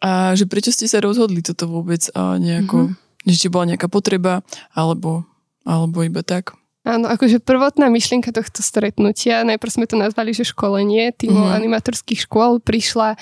A 0.00 0.38
že 0.38 0.46
prečo 0.46 0.70
ste 0.70 0.86
sa 0.86 1.02
rozhodli 1.02 1.42
toto 1.42 1.66
vôbec 1.66 2.06
a 2.14 2.38
nejako, 2.38 2.94
mm-hmm. 2.94 3.26
že 3.26 3.36
či 3.36 3.46
bola 3.50 3.74
nejaká 3.74 3.90
potreba, 3.90 4.46
alebo, 4.70 5.26
alebo 5.66 6.06
iba 6.06 6.22
tak? 6.22 6.54
Áno, 6.86 7.10
akože 7.10 7.42
prvotná 7.42 7.90
myšlienka 7.90 8.30
tohto 8.30 8.62
stretnutia, 8.62 9.42
najprv 9.42 9.74
sme 9.74 9.90
to 9.90 9.98
nazvali, 9.98 10.30
že 10.30 10.46
školenie 10.46 11.10
týmu 11.10 11.34
mm-hmm. 11.34 11.58
animatorských 11.58 12.30
škôl 12.30 12.62
prišla 12.62 13.18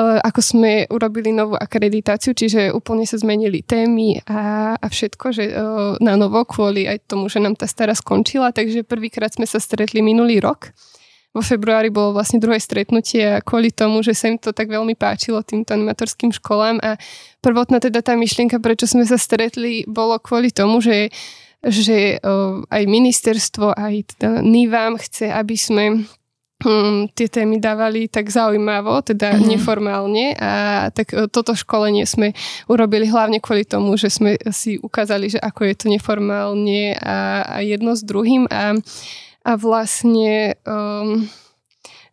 ako 0.00 0.40
sme 0.40 0.88
urobili 0.88 1.36
novú 1.36 1.52
akreditáciu, 1.52 2.32
čiže 2.32 2.72
úplne 2.72 3.04
sa 3.04 3.20
zmenili 3.20 3.60
témy 3.60 4.24
a, 4.24 4.72
a 4.80 4.86
všetko, 4.88 5.26
že 5.36 5.44
eh, 5.52 5.56
na 6.00 6.16
novo 6.16 6.40
kvôli 6.48 6.88
aj 6.88 7.12
tomu, 7.12 7.28
že 7.28 7.44
nám 7.44 7.60
tá 7.60 7.68
stará 7.68 7.92
skončila, 7.92 8.56
takže 8.56 8.88
prvýkrát 8.88 9.36
sme 9.36 9.44
sa 9.44 9.60
stretli 9.60 10.00
minulý 10.00 10.40
rok. 10.40 10.72
Vo 11.32 11.40
februári 11.40 11.88
bolo 11.88 12.12
vlastne 12.12 12.40
druhé 12.40 12.60
stretnutie 12.60 13.24
a 13.24 13.40
kvôli 13.40 13.72
tomu, 13.72 14.04
že 14.04 14.12
sa 14.12 14.28
im 14.28 14.36
to 14.36 14.52
tak 14.52 14.68
veľmi 14.68 14.92
páčilo 14.92 15.40
týmto 15.40 15.72
animatorským 15.72 16.28
školám 16.28 16.76
a 16.84 17.00
prvotná 17.40 17.80
teda 17.80 18.04
tá 18.04 18.12
myšlienka, 18.16 18.60
prečo 18.60 18.84
sme 18.84 19.08
sa 19.08 19.16
stretli, 19.16 19.84
bolo 19.88 20.16
kvôli 20.20 20.52
tomu, 20.52 20.80
že 20.80 21.12
že 21.62 22.18
eh, 22.18 22.52
aj 22.66 22.82
ministerstvo, 22.88 23.76
aj 23.76 24.16
teda 24.16 24.40
NIVAM 24.40 24.98
chce, 24.98 25.30
aby 25.30 25.54
sme 25.54 25.84
um, 26.64 27.06
tie 27.12 27.28
témy 27.28 27.58
dávali 27.60 28.08
tak 28.08 28.30
zaujímavo, 28.30 29.02
teda 29.02 29.34
mm-hmm. 29.34 29.48
neformálne 29.48 30.26
a 30.38 30.52
tak 30.94 31.12
e, 31.12 31.26
toto 31.28 31.52
školenie 31.54 32.06
sme 32.06 32.32
urobili 32.70 33.06
hlavne 33.06 33.42
kvôli 33.42 33.66
tomu, 33.66 33.94
že 33.98 34.08
sme 34.08 34.38
si 34.50 34.78
ukázali, 34.78 35.34
že 35.34 35.38
ako 35.42 35.60
je 35.68 35.74
to 35.74 35.86
neformálne 35.90 36.96
a, 36.98 37.44
a 37.46 37.56
jedno 37.60 37.94
s 37.94 38.02
druhým 38.06 38.46
a, 38.48 38.78
a 39.42 39.52
vlastne 39.58 40.56
um, 40.64 41.26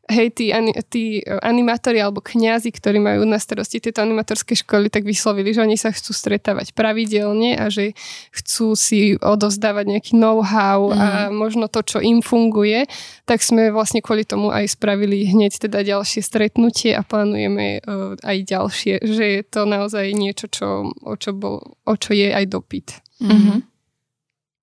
hej, 0.09 0.27
tí, 0.33 0.49
tí 0.89 1.21
e, 1.21 1.37
animátori 1.45 2.01
alebo 2.01 2.19
kňazi, 2.19 2.73
ktorí 2.73 2.97
majú 2.97 3.23
na 3.29 3.37
starosti 3.37 3.77
tieto 3.77 4.01
animatorské 4.01 4.57
školy, 4.57 4.89
tak 4.89 5.05
vyslovili, 5.05 5.53
že 5.53 5.61
oni 5.61 5.77
sa 5.77 5.93
chcú 5.93 6.11
stretávať 6.11 6.73
pravidelne 6.73 7.55
a 7.55 7.69
že 7.69 7.93
chcú 8.33 8.73
si 8.73 9.15
odozdávať 9.21 9.85
nejaký 9.85 10.11
know-how 10.17 10.89
mm. 10.89 10.97
a 10.97 11.07
mhm. 11.29 11.37
možno 11.37 11.65
to, 11.69 11.85
čo 11.85 12.01
im 12.01 12.25
funguje, 12.25 12.89
tak 13.29 13.45
sme 13.45 13.69
vlastne 13.69 14.01
kvôli 14.01 14.25
tomu 14.25 14.49
aj 14.49 14.73
spravili 14.73 15.29
hneď 15.29 15.69
teda 15.69 15.85
ďalšie 15.85 16.25
stretnutie 16.25 16.97
a 16.97 17.05
plánujeme 17.05 17.85
uh, 17.85 18.17
aj 18.25 18.37
ďalšie, 18.49 19.05
že 19.05 19.25
je 19.39 19.41
to 19.45 19.69
naozaj 19.69 20.09
niečo, 20.11 20.49
čo, 20.49 20.89
o, 20.89 21.13
čo 21.15 21.37
bol, 21.37 21.77
o 21.85 21.93
čo 21.93 22.17
je 22.17 22.33
aj 22.33 22.49
dopyt. 22.49 22.97
Mm-hmm. 23.21 23.59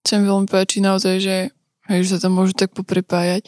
Čo 0.03 0.13
mi 0.19 0.25
veľmi 0.27 0.49
páči 0.51 0.83
naozaj, 0.83 1.15
že, 1.23 1.37
hej, 1.87 1.99
že 2.03 2.19
sa 2.19 2.27
tam 2.27 2.35
môžu 2.35 2.59
tak 2.59 2.75
poprepájať. 2.75 3.47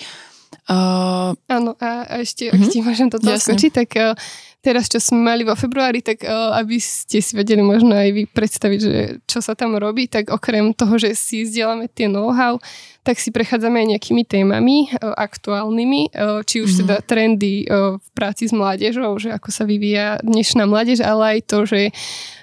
Uh, 0.68 1.32
Áno, 1.48 1.72
a, 1.80 2.04
a 2.04 2.14
ešte, 2.20 2.52
uh-huh. 2.52 2.60
ak 2.60 2.60
mhm. 2.60 2.68
ti 2.68 2.78
môžem 2.84 3.08
toto 3.08 3.24
skočiť, 3.24 3.72
tak 3.72 3.88
uh, 3.96 4.12
teraz, 4.60 4.92
čo 4.92 5.00
sme 5.00 5.24
mali 5.32 5.40
vo 5.40 5.56
februári, 5.56 6.04
tak 6.04 6.20
uh, 6.28 6.60
aby 6.60 6.76
ste 6.76 7.24
si 7.24 7.32
vedeli 7.32 7.64
možno 7.64 7.96
aj 7.96 8.12
vy 8.12 8.28
predstaviť, 8.28 8.80
že 8.84 8.96
čo 9.24 9.40
sa 9.40 9.56
tam 9.56 9.80
robí, 9.80 10.12
tak 10.12 10.28
okrem 10.28 10.76
toho, 10.76 11.00
že 11.00 11.16
si 11.16 11.48
zdieľame 11.48 11.88
tie 11.88 12.12
know-how, 12.12 12.60
tak 13.00 13.16
si 13.16 13.32
prechádzame 13.32 13.80
aj 13.80 13.88
nejakými 13.96 14.28
témami 14.28 14.92
uh, 14.92 15.16
aktuálnymi, 15.16 16.12
uh, 16.12 16.44
či 16.44 16.60
už 16.60 16.68
uh-huh. 16.68 16.80
teda 16.84 16.96
trendy 17.00 17.64
uh, 17.64 17.96
v 17.96 18.08
práci 18.12 18.44
s 18.44 18.52
mládežou, 18.52 19.16
že 19.16 19.32
ako 19.32 19.48
sa 19.48 19.64
vyvíja 19.64 20.20
dnešná 20.20 20.68
mládež, 20.68 21.00
ale 21.00 21.40
aj 21.40 21.48
to, 21.48 21.64
že 21.64 21.80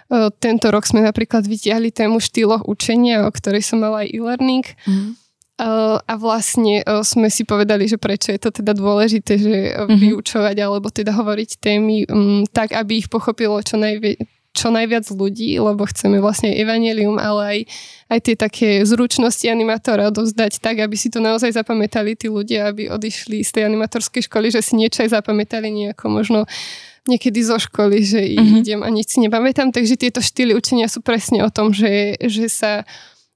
uh, 0.10 0.34
tento 0.42 0.74
rok 0.74 0.90
sme 0.90 1.06
napríklad 1.06 1.46
vytiahli 1.46 1.94
tému 1.94 2.18
štýloch 2.18 2.66
učenia, 2.66 3.22
o 3.22 3.30
ktorej 3.30 3.62
som 3.62 3.86
mala 3.86 4.02
aj 4.02 4.18
e-learning. 4.18 4.66
Uh-huh 4.66 5.14
Uh, 5.14 5.25
a 6.04 6.13
vlastne 6.20 6.84
uh, 6.84 7.00
sme 7.00 7.32
si 7.32 7.48
povedali, 7.48 7.88
že 7.88 7.96
prečo 7.96 8.36
je 8.36 8.39
to 8.44 8.52
teda 8.52 8.76
dôležité, 8.76 9.39
že 9.39 9.56
uh, 9.72 9.88
mm-hmm. 9.88 10.00
vyučovať 10.12 10.56
alebo 10.60 10.91
teda 10.91 11.15
hovoriť 11.15 11.50
témy 11.63 12.04
um, 12.12 12.44
tak, 12.44 12.76
aby 12.76 13.00
ich 13.00 13.08
pochopilo 13.08 13.56
čo, 13.63 13.80
najvi- 13.80 14.20
čo 14.52 14.68
najviac 14.68 15.08
ľudí, 15.15 15.56
lebo 15.56 15.88
chceme 15.88 16.20
vlastne 16.20 16.52
evanelium, 16.60 17.15
ale 17.15 17.41
aj, 17.48 17.60
aj 18.12 18.20
tie 18.20 18.36
také 18.36 18.70
zručnosti 18.84 19.48
animátora 19.48 20.12
odovzdať 20.12 20.60
tak, 20.60 20.84
aby 20.84 20.96
si 21.00 21.08
to 21.08 21.24
naozaj 21.24 21.56
zapamätali 21.56 22.20
tí 22.20 22.28
ľudia, 22.28 22.68
aby 22.68 22.91
odišli 22.91 23.39
z 23.39 23.52
tej 23.56 23.63
animatorskej 23.72 24.28
školy, 24.28 24.52
že 24.52 24.60
si 24.60 24.76
niečo 24.76 25.08
aj 25.08 25.15
zapamätali 25.15 25.72
nejako 25.72 26.12
možno 26.12 26.44
niekedy 27.08 27.39
zo 27.46 27.56
školy, 27.56 28.04
že 28.04 28.20
mm-hmm. 28.20 28.60
idem 28.60 28.82
a 28.84 28.89
nič 28.91 29.15
si 29.15 29.24
nepamätám. 29.24 29.72
Takže 29.72 29.96
tieto 29.96 30.20
štýly 30.20 30.52
učenia 30.52 30.91
sú 30.91 31.00
presne 31.00 31.46
o 31.46 31.54
tom, 31.54 31.72
že, 31.72 32.20
že 32.20 32.52
sa 32.52 32.84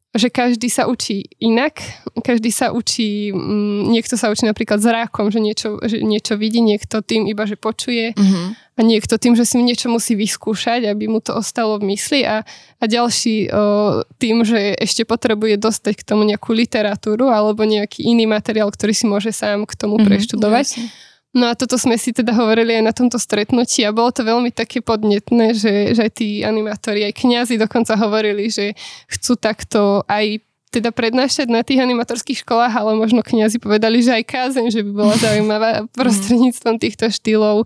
že 0.10 0.34
každý 0.34 0.74
sa 0.74 0.90
učí 0.90 1.38
inak, 1.38 1.78
každý 2.26 2.50
sa 2.50 2.74
učí, 2.74 3.30
mm, 3.30 3.94
niekto 3.94 4.18
sa 4.18 4.34
učí 4.34 4.42
napríklad 4.42 4.82
zrákom, 4.82 5.30
že 5.30 5.38
niečo, 5.38 5.78
že 5.86 6.02
niečo 6.02 6.34
vidí, 6.34 6.66
niekto 6.66 7.06
tým 7.06 7.30
iba, 7.30 7.46
že 7.46 7.54
počuje 7.54 8.18
uh-huh. 8.18 8.48
a 8.58 8.80
niekto 8.82 9.22
tým, 9.22 9.38
že 9.38 9.46
si 9.46 9.62
niečo 9.62 9.86
musí 9.86 10.18
vyskúšať, 10.18 10.90
aby 10.90 11.06
mu 11.06 11.22
to 11.22 11.38
ostalo 11.38 11.78
v 11.78 11.94
mysli 11.94 12.26
a, 12.26 12.42
a 12.82 12.84
ďalší 12.90 13.54
o, 13.54 14.02
tým, 14.18 14.42
že 14.42 14.82
ešte 14.82 15.06
potrebuje 15.06 15.62
dostať 15.62 16.02
k 16.02 16.08
tomu 16.10 16.26
nejakú 16.26 16.58
literatúru 16.58 17.30
alebo 17.30 17.62
nejaký 17.62 18.02
iný 18.10 18.26
materiál, 18.26 18.74
ktorý 18.74 18.98
si 18.98 19.06
môže 19.06 19.30
sám 19.30 19.70
k 19.70 19.78
tomu 19.78 20.02
uh-huh, 20.02 20.10
preštudovať. 20.10 20.68
Jasne. 20.74 21.09
No 21.30 21.46
a 21.46 21.54
toto 21.54 21.78
sme 21.78 21.94
si 21.94 22.10
teda 22.10 22.34
hovorili 22.34 22.82
aj 22.82 22.84
na 22.90 22.94
tomto 22.94 23.22
stretnutí 23.22 23.86
a 23.86 23.94
bolo 23.94 24.10
to 24.10 24.26
veľmi 24.26 24.50
také 24.50 24.82
podnetné, 24.82 25.54
že, 25.54 25.94
že 25.94 26.02
aj 26.10 26.12
tí 26.18 26.42
animátori, 26.42 27.06
aj 27.06 27.22
kňazi 27.22 27.62
dokonca 27.62 27.94
hovorili, 27.94 28.50
že 28.50 28.74
chcú 29.06 29.38
takto 29.38 30.02
aj 30.10 30.42
teda 30.70 30.94
prednášať 30.94 31.50
na 31.50 31.66
tých 31.66 31.82
animatorských 31.82 32.46
školách, 32.46 32.74
ale 32.74 32.94
možno 32.94 33.26
kňazi 33.26 33.58
povedali, 33.58 34.06
že 34.06 34.22
aj 34.22 34.24
kázeň, 34.26 34.66
že 34.70 34.82
by 34.86 34.92
bola 34.94 35.16
zaujímavá 35.18 35.70
prostredníctvom 35.98 36.78
týchto 36.78 37.10
štýlov, 37.10 37.66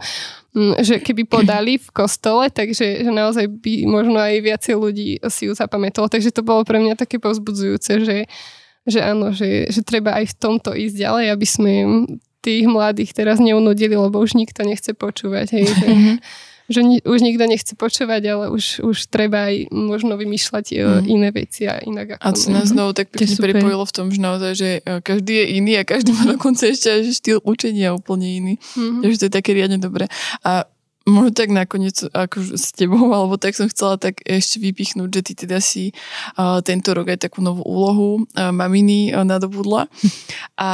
že 0.79 1.03
keby 1.03 1.27
podali 1.27 1.79
v 1.79 1.89
kostole, 1.91 2.47
takže 2.47 3.03
že 3.03 3.11
naozaj 3.11 3.47
by 3.47 3.87
možno 3.87 4.19
aj 4.23 4.39
viacej 4.39 4.75
ľudí 4.79 5.19
si 5.27 5.51
ju 5.51 5.53
zapamätalo. 5.55 6.07
Takže 6.07 6.31
to 6.31 6.47
bolo 6.47 6.63
pre 6.63 6.79
mňa 6.79 6.95
také 6.95 7.19
povzbudzujúce, 7.19 7.91
že, 8.07 8.17
že 8.87 8.99
áno, 9.03 9.35
že, 9.35 9.67
že 9.67 9.83
treba 9.83 10.15
aj 10.15 10.31
v 10.31 10.37
tomto 10.39 10.71
ísť 10.71 10.95
ďalej, 10.95 11.25
aby 11.27 11.47
sme 11.47 11.71
tých 12.43 12.67
mladých 12.67 13.15
teraz 13.15 13.39
neunudili, 13.39 13.95
lebo 13.95 14.19
už 14.19 14.35
nikto 14.35 14.67
nechce 14.67 14.91
počúvať. 14.91 15.55
Hej, 15.55 15.65
že, 15.71 15.87
mm-hmm. 15.87 16.15
že 16.67 16.79
ni, 16.83 16.97
už 16.99 17.19
nikto 17.23 17.47
nechce 17.47 17.73
počúvať, 17.79 18.21
ale 18.27 18.45
už, 18.51 18.83
už 18.83 19.07
treba 19.07 19.47
aj 19.47 19.71
možno 19.71 20.19
vymýšľať 20.19 20.65
mm. 20.75 21.03
iné 21.07 21.29
veci 21.31 21.71
a 21.71 21.79
inak. 21.79 22.19
Ako 22.19 22.27
a 22.27 22.29
co 22.35 22.47
nás 22.51 22.67
znovu 22.75 22.91
tak 22.91 23.07
pekne 23.15 23.39
prepojilo 23.39 23.87
v 23.87 23.95
tom, 23.95 24.11
že 24.11 24.19
naozaj, 24.19 24.51
že 24.59 24.69
e, 24.83 24.99
každý 24.99 25.33
je 25.39 25.45
iný 25.63 25.79
a 25.79 25.87
každý 25.87 26.11
má 26.11 26.27
dokonca 26.35 26.67
ešte 26.67 26.91
aj 26.91 27.01
štýl 27.15 27.39
učenia 27.47 27.95
úplne 27.95 28.27
iný. 28.27 28.53
Mm-hmm. 28.59 29.01
Takže 29.07 29.17
to 29.23 29.25
je 29.31 29.33
také 29.33 29.51
riadne 29.55 29.79
dobré. 29.79 30.11
A 30.43 30.67
možno 31.03 31.35
tak 31.35 31.51
nakoniec 31.51 31.99
ako 32.11 32.55
s 32.55 32.71
tebou, 32.71 33.11
alebo 33.11 33.35
tak 33.35 33.55
som 33.55 33.67
chcela 33.67 33.99
tak 33.99 34.23
ešte 34.23 34.63
vypichnúť, 34.63 35.09
že 35.11 35.21
ty 35.21 35.33
teda 35.35 35.59
si 35.59 35.91
uh, 36.39 36.63
tento 36.63 36.95
rok 36.95 37.11
aj 37.11 37.27
takú 37.27 37.43
novú 37.43 37.63
úlohu 37.63 38.23
uh, 38.23 38.55
maminy 38.55 39.11
uh, 39.11 39.27
nadobudla. 39.27 39.91
A 40.59 40.71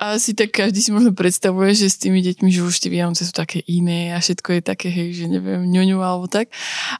asi 0.00 0.32
tak 0.32 0.56
každý 0.56 0.80
si 0.80 0.90
možno 0.96 1.12
predstavuje, 1.12 1.76
že 1.76 1.92
s 1.92 2.00
tými 2.00 2.24
deťmi, 2.24 2.48
že 2.48 2.64
už 2.64 2.80
tie 2.80 2.88
Vianoce 2.88 3.28
sú 3.28 3.36
také 3.36 3.60
iné 3.68 4.16
a 4.16 4.18
všetko 4.24 4.56
je 4.56 4.62
také, 4.64 4.88
hej, 4.88 5.12
že 5.12 5.26
neviem, 5.28 5.68
ňoňu 5.68 6.00
alebo 6.00 6.24
tak. 6.24 6.48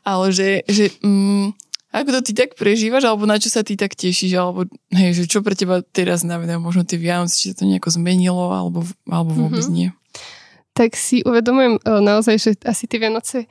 Ale 0.05 0.29
že, 0.37 0.69
že 0.69 0.93
mm, 1.01 1.57
ako 1.97 2.09
to 2.15 2.21
ty 2.29 2.33
tak 2.37 2.61
prežívaš, 2.61 3.09
alebo 3.09 3.25
na 3.25 3.41
čo 3.41 3.49
sa 3.49 3.65
ty 3.65 3.75
tak 3.75 3.97
tešíš, 3.97 4.37
alebo 4.37 4.69
hej, 4.93 5.17
že 5.17 5.25
čo 5.25 5.41
pre 5.41 5.57
teba 5.57 5.81
teraz 5.81 6.23
znamená 6.23 6.61
možno 6.61 6.85
tie 6.85 7.01
Vianoce, 7.01 7.41
či 7.41 7.51
sa 7.51 7.59
to 7.59 7.65
nejako 7.65 7.89
zmenilo, 7.89 8.53
alebo, 8.53 8.85
alebo 9.09 9.33
vôbec 9.33 9.65
mm-hmm. 9.65 9.75
nie? 9.75 9.89
Tak 10.77 10.95
si 10.95 11.25
uvedomujem 11.25 11.81
e, 11.81 12.05
naozaj, 12.05 12.37
že 12.37 12.51
asi 12.69 12.85
tie 12.85 13.01
Vianoce 13.01 13.49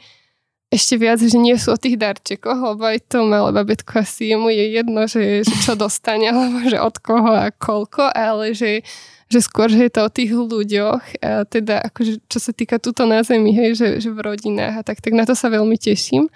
ešte 0.70 1.02
viac, 1.02 1.18
že 1.18 1.34
nie 1.42 1.58
sú 1.58 1.74
o 1.74 1.82
tých 1.82 1.98
darčekoch, 1.98 2.78
lebo 2.78 2.86
aj 2.86 3.10
to 3.10 3.26
malé 3.26 3.50
babetko 3.50 4.06
asi 4.06 4.30
jemu 4.30 4.54
je 4.54 4.66
jedno, 4.78 5.02
že, 5.10 5.42
že 5.42 5.56
čo 5.66 5.74
dostane, 5.74 6.30
alebo 6.32 6.62
že 6.70 6.78
od 6.78 6.96
koho 7.02 7.34
a 7.34 7.50
koľko, 7.50 8.14
ale 8.14 8.54
že 8.54 8.86
že 9.30 9.40
skôr, 9.46 9.70
že 9.70 9.86
je 9.86 9.92
to 9.94 10.02
o 10.02 10.10
tých 10.10 10.34
ľuďoch, 10.34 11.04
a 11.22 11.46
teda 11.46 11.86
akože 11.86 12.26
čo 12.26 12.40
sa 12.42 12.50
týka 12.50 12.82
túto 12.82 13.06
na 13.06 13.22
zemi, 13.22 13.54
hej, 13.54 13.78
že, 13.78 13.88
že 14.02 14.10
v 14.10 14.26
rodinách 14.26 14.82
a 14.82 14.86
tak, 14.86 15.06
tak 15.06 15.14
na 15.14 15.24
to 15.24 15.38
sa 15.38 15.54
veľmi 15.54 15.78
teším. 15.78 16.28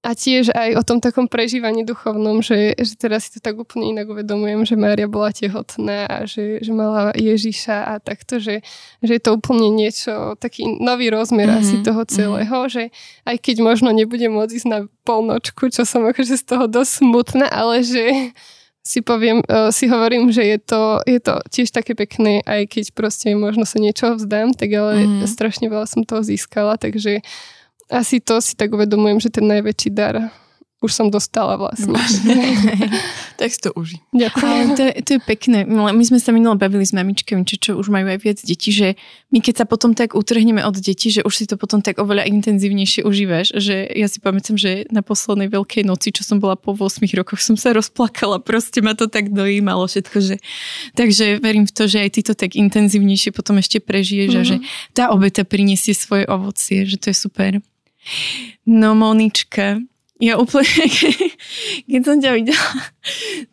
A 0.00 0.16
tiež 0.16 0.56
aj 0.56 0.80
o 0.80 0.82
tom 0.84 0.96
takom 0.96 1.28
prežívaní 1.28 1.84
duchovnom, 1.84 2.40
že, 2.40 2.72
že 2.72 2.96
teraz 2.96 3.28
si 3.28 3.36
to 3.36 3.44
tak 3.44 3.52
úplne 3.60 3.92
inak 3.92 4.08
uvedomujem, 4.08 4.64
že 4.64 4.72
Mária 4.72 5.04
bola 5.04 5.28
tehotná 5.28 6.08
a 6.08 6.24
že, 6.24 6.56
že 6.64 6.72
mala 6.72 7.12
Ježiša 7.12 7.76
a 7.84 8.00
takto, 8.00 8.40
že, 8.40 8.64
že 9.04 9.12
je 9.12 9.20
to 9.20 9.36
úplne 9.36 9.68
niečo, 9.68 10.40
taký 10.40 10.64
nový 10.80 11.12
rozmer 11.12 11.52
mm-hmm. 11.52 11.60
asi 11.68 11.84
toho 11.84 12.08
mhm. 12.08 12.10
celého, 12.16 12.56
mm-hmm. 12.64 12.72
že 12.72 12.82
aj 13.28 13.36
keď 13.44 13.56
možno 13.60 13.92
nebudem 13.92 14.32
môcť 14.32 14.56
ísť 14.64 14.68
na 14.72 14.88
polnočku, 15.04 15.68
čo 15.68 15.84
som 15.84 16.08
akože 16.08 16.32
z 16.32 16.44
toho 16.48 16.64
dosť 16.64 17.04
smutná, 17.04 17.52
ale 17.52 17.84
že, 17.84 18.32
si 18.80 19.04
poviem, 19.04 19.44
uh, 19.44 19.68
si 19.68 19.86
hovorím, 19.86 20.32
že 20.32 20.44
je 20.44 20.58
to, 20.58 21.04
je 21.04 21.20
to 21.20 21.36
tiež 21.52 21.68
také 21.70 21.92
pekné, 21.92 22.40
aj 22.48 22.64
keď 22.68 22.84
proste 22.96 23.28
možno 23.36 23.68
sa 23.68 23.76
niečo 23.76 24.16
vzdám, 24.16 24.56
tak 24.56 24.72
ale 24.72 25.04
mm. 25.04 25.28
strašne 25.28 25.68
veľa 25.68 25.84
som 25.84 26.02
toho 26.02 26.24
získala, 26.24 26.80
takže 26.80 27.20
asi 27.92 28.22
to 28.22 28.40
si 28.40 28.56
tak 28.56 28.72
uvedomujem, 28.72 29.20
že 29.20 29.34
ten 29.34 29.44
najväčší 29.50 29.90
dar 29.92 30.32
už 30.80 30.96
som 30.96 31.06
dostala 31.12 31.60
vlastne. 31.60 31.92
tak 33.40 33.52
si 33.52 33.60
to 33.60 33.68
uži. 33.76 34.00
Ďakujem. 34.16 34.66
To, 34.80 34.84
to 35.04 35.10
je 35.16 35.20
pekné. 35.20 35.68
My 35.68 36.04
sme 36.04 36.16
sa 36.16 36.32
minule 36.32 36.56
bavili 36.56 36.88
s 36.88 36.96
mamičkami, 36.96 37.44
čo, 37.44 37.56
čo 37.60 37.70
už 37.76 37.92
majú 37.92 38.08
aj 38.08 38.18
viac 38.24 38.38
detí, 38.40 38.72
že 38.72 38.96
my 39.28 39.44
keď 39.44 39.60
sa 39.60 39.64
potom 39.68 39.92
tak 39.92 40.16
utrhneme 40.16 40.64
od 40.64 40.80
detí, 40.80 41.12
že 41.12 41.20
už 41.20 41.34
si 41.36 41.44
to 41.44 41.60
potom 41.60 41.84
tak 41.84 42.00
oveľa 42.00 42.24
intenzívnejšie 42.32 43.04
užívaš, 43.04 43.52
že 43.60 43.92
ja 43.92 44.08
si 44.08 44.24
pamätám, 44.24 44.56
že 44.56 44.88
na 44.88 45.04
poslednej 45.04 45.52
veľkej 45.52 45.84
noci, 45.84 46.16
čo 46.16 46.24
som 46.24 46.40
bola 46.40 46.56
po 46.56 46.72
8 46.72 47.04
rokoch, 47.12 47.44
som 47.44 47.60
sa 47.60 47.76
rozplakala. 47.76 48.40
Proste 48.40 48.80
ma 48.80 48.96
to 48.96 49.04
tak 49.04 49.28
dojímalo 49.28 49.84
všetko, 49.84 50.16
že... 50.24 50.36
Takže 50.96 51.44
verím 51.44 51.68
v 51.68 51.76
to, 51.76 51.84
že 51.92 52.08
aj 52.08 52.10
ty 52.16 52.20
to 52.24 52.32
tak 52.32 52.56
intenzívnejšie 52.56 53.36
potom 53.36 53.60
ešte 53.60 53.84
prežiješ 53.84 54.32
mm-hmm. 54.32 54.44
a 54.44 54.48
že 54.48 54.56
mhm. 54.56 54.64
tá 54.96 55.04
obeta 55.12 55.44
priniesie 55.44 55.92
svoje 55.92 56.24
ovocie, 56.24 56.88
že 56.88 56.96
to 56.96 57.12
je 57.12 57.16
super. 57.20 57.60
No 58.64 58.96
Monička, 58.96 59.84
ja 60.20 60.36
úplne, 60.36 60.68
keď 61.90 62.00
som 62.04 62.16
ťa 62.20 62.30
videla 62.36 62.70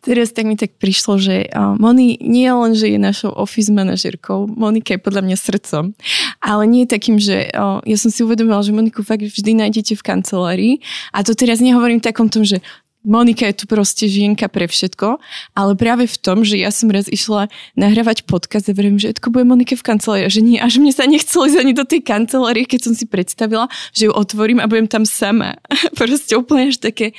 teraz, 0.04 0.36
tak 0.36 0.44
mi 0.44 0.54
tak 0.54 0.76
prišlo, 0.76 1.16
že 1.16 1.48
Moni 1.80 2.20
nie 2.20 2.46
len, 2.46 2.76
že 2.76 2.92
je 2.92 3.00
našou 3.00 3.32
office 3.32 3.72
manažerkou, 3.72 4.44
Monika 4.52 4.94
je 4.94 5.00
podľa 5.00 5.24
mňa 5.24 5.36
srdcom, 5.40 5.96
ale 6.44 6.62
nie 6.68 6.84
takým, 6.84 7.16
že 7.16 7.48
ja 7.56 7.96
som 7.96 8.12
si 8.12 8.20
uvedomila, 8.20 8.60
že 8.60 8.76
Moniku 8.76 9.00
fakt 9.00 9.24
vždy 9.24 9.56
nájdete 9.56 9.96
v 9.96 10.06
kancelárii. 10.06 10.74
A 11.16 11.24
to 11.24 11.32
teraz 11.32 11.64
nehovorím 11.64 12.04
v 12.04 12.08
takom 12.12 12.28
tom, 12.28 12.44
že 12.44 12.60
Monika 13.06 13.46
je 13.46 13.62
tu 13.62 13.64
proste 13.70 14.10
žienka 14.10 14.50
pre 14.50 14.66
všetko, 14.66 15.22
ale 15.54 15.72
práve 15.78 16.10
v 16.10 16.18
tom, 16.18 16.42
že 16.42 16.58
ja 16.58 16.74
som 16.74 16.90
raz 16.90 17.06
išla 17.06 17.46
nahrávať 17.78 18.26
podcast 18.26 18.66
a 18.66 18.74
verím, 18.74 18.98
že 18.98 19.14
to 19.14 19.30
bude 19.30 19.46
Monika 19.46 19.78
v 19.78 19.86
kancelárii, 19.86 20.26
že 20.26 20.42
nie, 20.42 20.58
až 20.58 20.82
mne 20.82 20.90
sa 20.90 21.06
nechcelo 21.06 21.46
ísť 21.46 21.58
ani 21.62 21.72
do 21.78 21.86
tej 21.86 22.02
kancelárie, 22.02 22.66
keď 22.66 22.90
som 22.90 22.94
si 22.98 23.06
predstavila, 23.06 23.70
že 23.94 24.10
ju 24.10 24.12
otvorím 24.12 24.58
a 24.58 24.66
budem 24.66 24.90
tam 24.90 25.06
sama. 25.06 25.62
proste 25.98 26.34
úplne 26.34 26.74
až 26.74 26.82
také. 26.82 27.14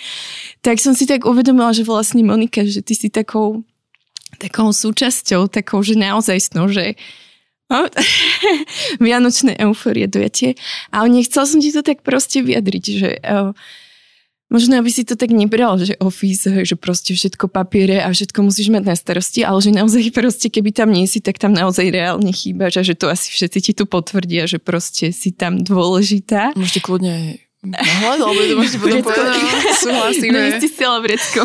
Tak 0.59 0.83
som 0.83 0.91
si 0.91 1.07
tak 1.07 1.23
uvedomila, 1.23 1.71
že 1.71 1.87
vlastne 1.87 2.27
Monika, 2.27 2.67
že 2.67 2.83
ty 2.83 2.91
si 2.91 3.07
takou, 3.07 3.63
takou 4.35 4.75
súčasťou, 4.75 5.47
takou, 5.47 5.79
že 5.79 5.95
naozaj 5.95 6.51
snou, 6.51 6.67
že 6.67 6.99
no, 7.71 7.87
Vianočné 9.03 9.55
euforie 9.63 10.11
dojatie. 10.11 10.59
Ale 10.91 11.07
nechcel 11.07 11.47
som 11.47 11.63
ti 11.63 11.71
to 11.71 11.87
tak 11.87 12.03
proste 12.03 12.43
vyjadriť, 12.43 12.83
že 12.83 13.09
uh, 13.23 13.55
Možno, 14.49 14.81
aby 14.81 14.89
si 14.89 15.05
to 15.05 15.13
tak 15.13 15.29
nebral, 15.29 15.77
že 15.77 15.93
office, 16.01 16.49
že 16.65 16.73
proste 16.73 17.13
všetko 17.13 17.53
papiere 17.53 18.01
a 18.01 18.09
všetko 18.09 18.41
musíš 18.41 18.73
mať 18.73 18.83
na 18.83 18.95
starosti, 18.97 19.45
ale 19.45 19.61
že 19.61 19.69
naozaj 19.69 20.09
proste, 20.09 20.49
keby 20.49 20.73
tam 20.73 20.89
nie 20.89 21.05
si, 21.05 21.21
tak 21.21 21.37
tam 21.37 21.53
naozaj 21.53 21.93
reálne 21.93 22.33
chýbaš 22.33 22.81
a 22.81 22.83
že 22.83 22.97
to 22.97 23.13
asi 23.13 23.29
všetci 23.29 23.59
ti 23.61 23.71
tu 23.77 23.85
potvrdia, 23.85 24.49
že 24.49 24.57
proste 24.57 25.13
si 25.13 25.29
tam 25.29 25.61
dôležitá. 25.61 26.57
Môžete 26.57 26.81
kľudne 26.81 27.11
aj 27.13 27.25
Nahľad, 27.59 28.23
alebo 28.23 28.39
to 28.39 28.55
môžete 28.55 28.79
potom 28.79 29.03
povedať, 29.03 29.35
súhlasíme. 29.83 30.31
No, 30.31 30.47
ste 30.63 30.69
si 30.71 30.79
vrecko. 30.79 31.41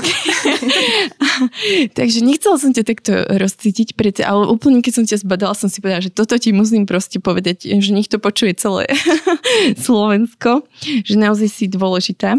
Takže 1.98 2.18
nechcela 2.22 2.54
som 2.54 2.70
ťa 2.70 2.86
takto 2.86 3.12
rozcítiť, 3.34 3.98
preto, 3.98 4.22
ale 4.22 4.46
úplne 4.46 4.78
keď 4.78 4.92
som 4.94 5.04
ťa 5.10 5.26
zbadala, 5.26 5.58
som 5.58 5.66
si 5.66 5.82
povedala, 5.82 6.06
že 6.06 6.14
toto 6.14 6.38
ti 6.38 6.54
musím 6.54 6.86
proste 6.86 7.18
povedať, 7.18 7.66
že 7.66 7.90
nech 7.90 8.06
to 8.06 8.22
počuje 8.22 8.54
celé 8.54 8.86
Slovensko, 9.84 10.62
že 11.02 11.18
naozaj 11.18 11.50
si 11.50 11.66
dôležitá. 11.66 12.38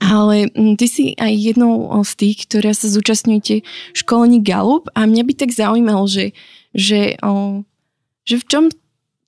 Ale 0.00 0.48
mm, 0.52 0.74
ty 0.80 0.86
si 0.88 1.04
aj 1.16 1.32
jednou 1.32 1.92
z 2.00 2.12
tých, 2.16 2.48
ktoré 2.48 2.72
sa 2.72 2.88
zúčastňujete 2.88 3.64
školení 3.92 4.40
Galup 4.40 4.88
a 4.96 5.04
mňa 5.04 5.22
by 5.24 5.32
tak 5.36 5.50
zaujímalo, 5.52 6.08
že, 6.08 6.32
že, 6.72 7.20
že 8.24 8.34
v 8.40 8.44
čom 8.48 8.64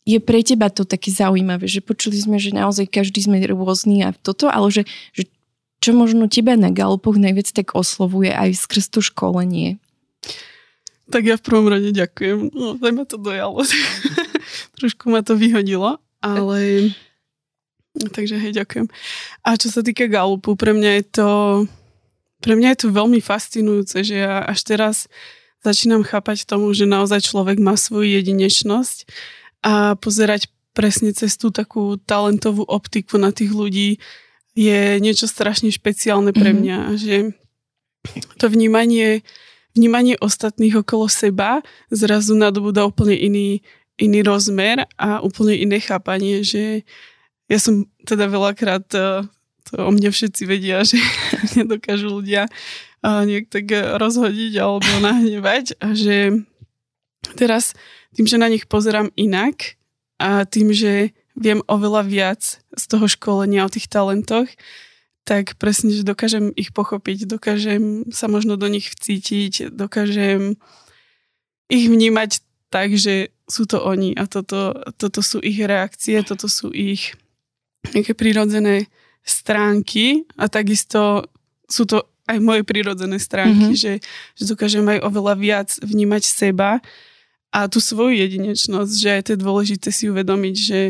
je 0.08 0.18
pre 0.24 0.40
teba 0.40 0.72
to 0.72 0.88
také 0.88 1.12
zaujímavé, 1.12 1.68
že 1.68 1.84
počuli 1.84 2.16
sme, 2.16 2.40
že 2.40 2.56
naozaj 2.56 2.88
každý 2.88 3.20
sme 3.20 3.44
rôzny 3.44 4.08
a 4.08 4.16
toto, 4.16 4.48
ale 4.48 4.72
že, 4.72 4.82
že 5.12 5.28
čo 5.84 5.92
možno 5.92 6.32
teba 6.32 6.56
na 6.56 6.72
Galupoch 6.72 7.20
najviac 7.20 7.52
tak 7.52 7.76
oslovuje 7.76 8.32
aj 8.32 8.56
skrz 8.56 8.88
to 8.88 9.04
školenie? 9.04 9.76
Tak 11.08 11.24
ja 11.24 11.36
v 11.36 11.44
prvom 11.44 11.68
rade 11.68 11.92
ďakujem. 11.92 12.52
No, 12.52 12.76
ma 12.76 13.04
to 13.04 13.16
dojalo. 13.20 13.64
Trošku 14.80 15.12
ma 15.12 15.20
to 15.20 15.36
vyhodilo, 15.36 16.00
ale 16.20 16.92
Takže 17.98 18.38
hej, 18.38 18.52
ďakujem. 18.54 18.86
A 19.42 19.58
čo 19.58 19.68
sa 19.68 19.82
týka 19.82 20.06
Galupu, 20.06 20.54
pre 20.54 20.70
mňa 20.70 20.90
je 21.02 21.04
to, 21.10 21.30
pre 22.38 22.54
mňa 22.54 22.68
je 22.74 22.78
to 22.86 22.88
veľmi 22.94 23.18
fascinujúce, 23.18 24.06
že 24.06 24.22
ja 24.22 24.46
až 24.46 24.62
teraz 24.62 24.96
začínam 25.66 26.06
chápať 26.06 26.46
tomu, 26.46 26.70
že 26.70 26.86
naozaj 26.86 27.26
človek 27.26 27.58
má 27.58 27.74
svoju 27.74 28.22
jedinečnosť 28.22 29.10
a 29.66 29.98
pozerať 29.98 30.46
presne 30.70 31.10
cez 31.10 31.34
tú 31.34 31.50
takú 31.50 31.98
talentovú 31.98 32.62
optiku 32.62 33.18
na 33.18 33.34
tých 33.34 33.50
ľudí 33.50 33.98
je 34.54 34.98
niečo 35.02 35.26
strašne 35.26 35.70
špeciálne 35.70 36.30
pre 36.30 36.54
mhm. 36.54 36.58
mňa, 36.58 36.78
mm-hmm. 36.78 36.98
že 36.98 37.16
to 38.38 38.46
vnímanie, 38.50 39.26
vnímanie 39.74 40.14
ostatných 40.18 40.82
okolo 40.82 41.10
seba 41.10 41.62
zrazu 41.90 42.38
nadobúda 42.38 42.86
úplne 42.86 43.14
iný, 43.14 43.62
iný 43.98 44.22
rozmer 44.22 44.86
a 44.94 45.18
úplne 45.22 45.58
iné 45.58 45.82
chápanie, 45.82 46.46
že 46.46 46.86
ja 47.48 47.58
som 47.58 47.88
teda 48.04 48.28
veľakrát, 48.28 48.86
eh, 48.94 49.24
to 49.68 49.72
o 49.80 49.90
mne 49.92 50.12
všetci 50.12 50.42
vedia, 50.44 50.84
že 50.88 51.00
nedokážu 51.56 52.12
ľudia 52.12 52.46
eh, 52.48 53.20
nejak 53.24 53.48
tak 53.48 53.66
rozhodiť 53.72 54.52
alebo 54.60 54.88
nahnevať 55.00 55.80
a 55.80 55.96
že 55.96 56.44
teraz 57.34 57.74
tým, 58.14 58.24
že 58.28 58.40
na 58.40 58.48
nich 58.48 58.64
pozerám 58.68 59.12
inak 59.16 59.76
a 60.20 60.44
tým, 60.48 60.72
že 60.72 61.12
viem 61.38 61.62
oveľa 61.70 62.02
viac 62.06 62.42
z 62.74 62.84
toho 62.90 63.06
školenia 63.06 63.62
o 63.62 63.70
tých 63.70 63.86
talentoch, 63.86 64.50
tak 65.22 65.60
presne, 65.60 65.92
že 65.92 66.08
dokážem 66.08 66.50
ich 66.56 66.72
pochopiť, 66.72 67.28
dokážem 67.28 68.08
sa 68.10 68.26
možno 68.26 68.56
do 68.56 68.66
nich 68.66 68.88
vcítiť, 68.90 69.70
dokážem 69.70 70.56
ich 71.68 71.86
vnímať 71.86 72.40
tak, 72.72 72.96
že 72.96 73.30
sú 73.44 73.68
to 73.68 73.80
oni 73.80 74.16
a 74.16 74.24
toto, 74.24 74.72
toto 74.96 75.20
sú 75.20 75.40
ich 75.44 75.60
reakcie, 75.60 76.20
toto 76.24 76.48
sú 76.48 76.72
ich 76.72 77.16
nejaké 77.94 78.12
prírodzené 78.14 78.86
stránky 79.22 80.24
a 80.40 80.48
takisto 80.48 81.28
sú 81.68 81.84
to 81.84 82.08
aj 82.28 82.38
moje 82.40 82.62
prírodzené 82.64 83.16
stránky, 83.16 83.72
mm-hmm. 83.72 83.82
že, 83.82 83.92
že 84.36 84.44
dokážem 84.44 84.84
aj 84.84 85.04
oveľa 85.04 85.34
viac 85.36 85.68
vnímať 85.80 86.22
seba 86.28 86.80
a 87.48 87.64
tú 87.68 87.80
svoju 87.80 88.20
jedinečnosť, 88.20 88.92
že 88.92 89.08
aj 89.08 89.22
to 89.24 89.30
je 89.32 89.40
dôležité 89.40 89.88
si 89.88 90.12
uvedomiť, 90.12 90.56
že 90.56 90.80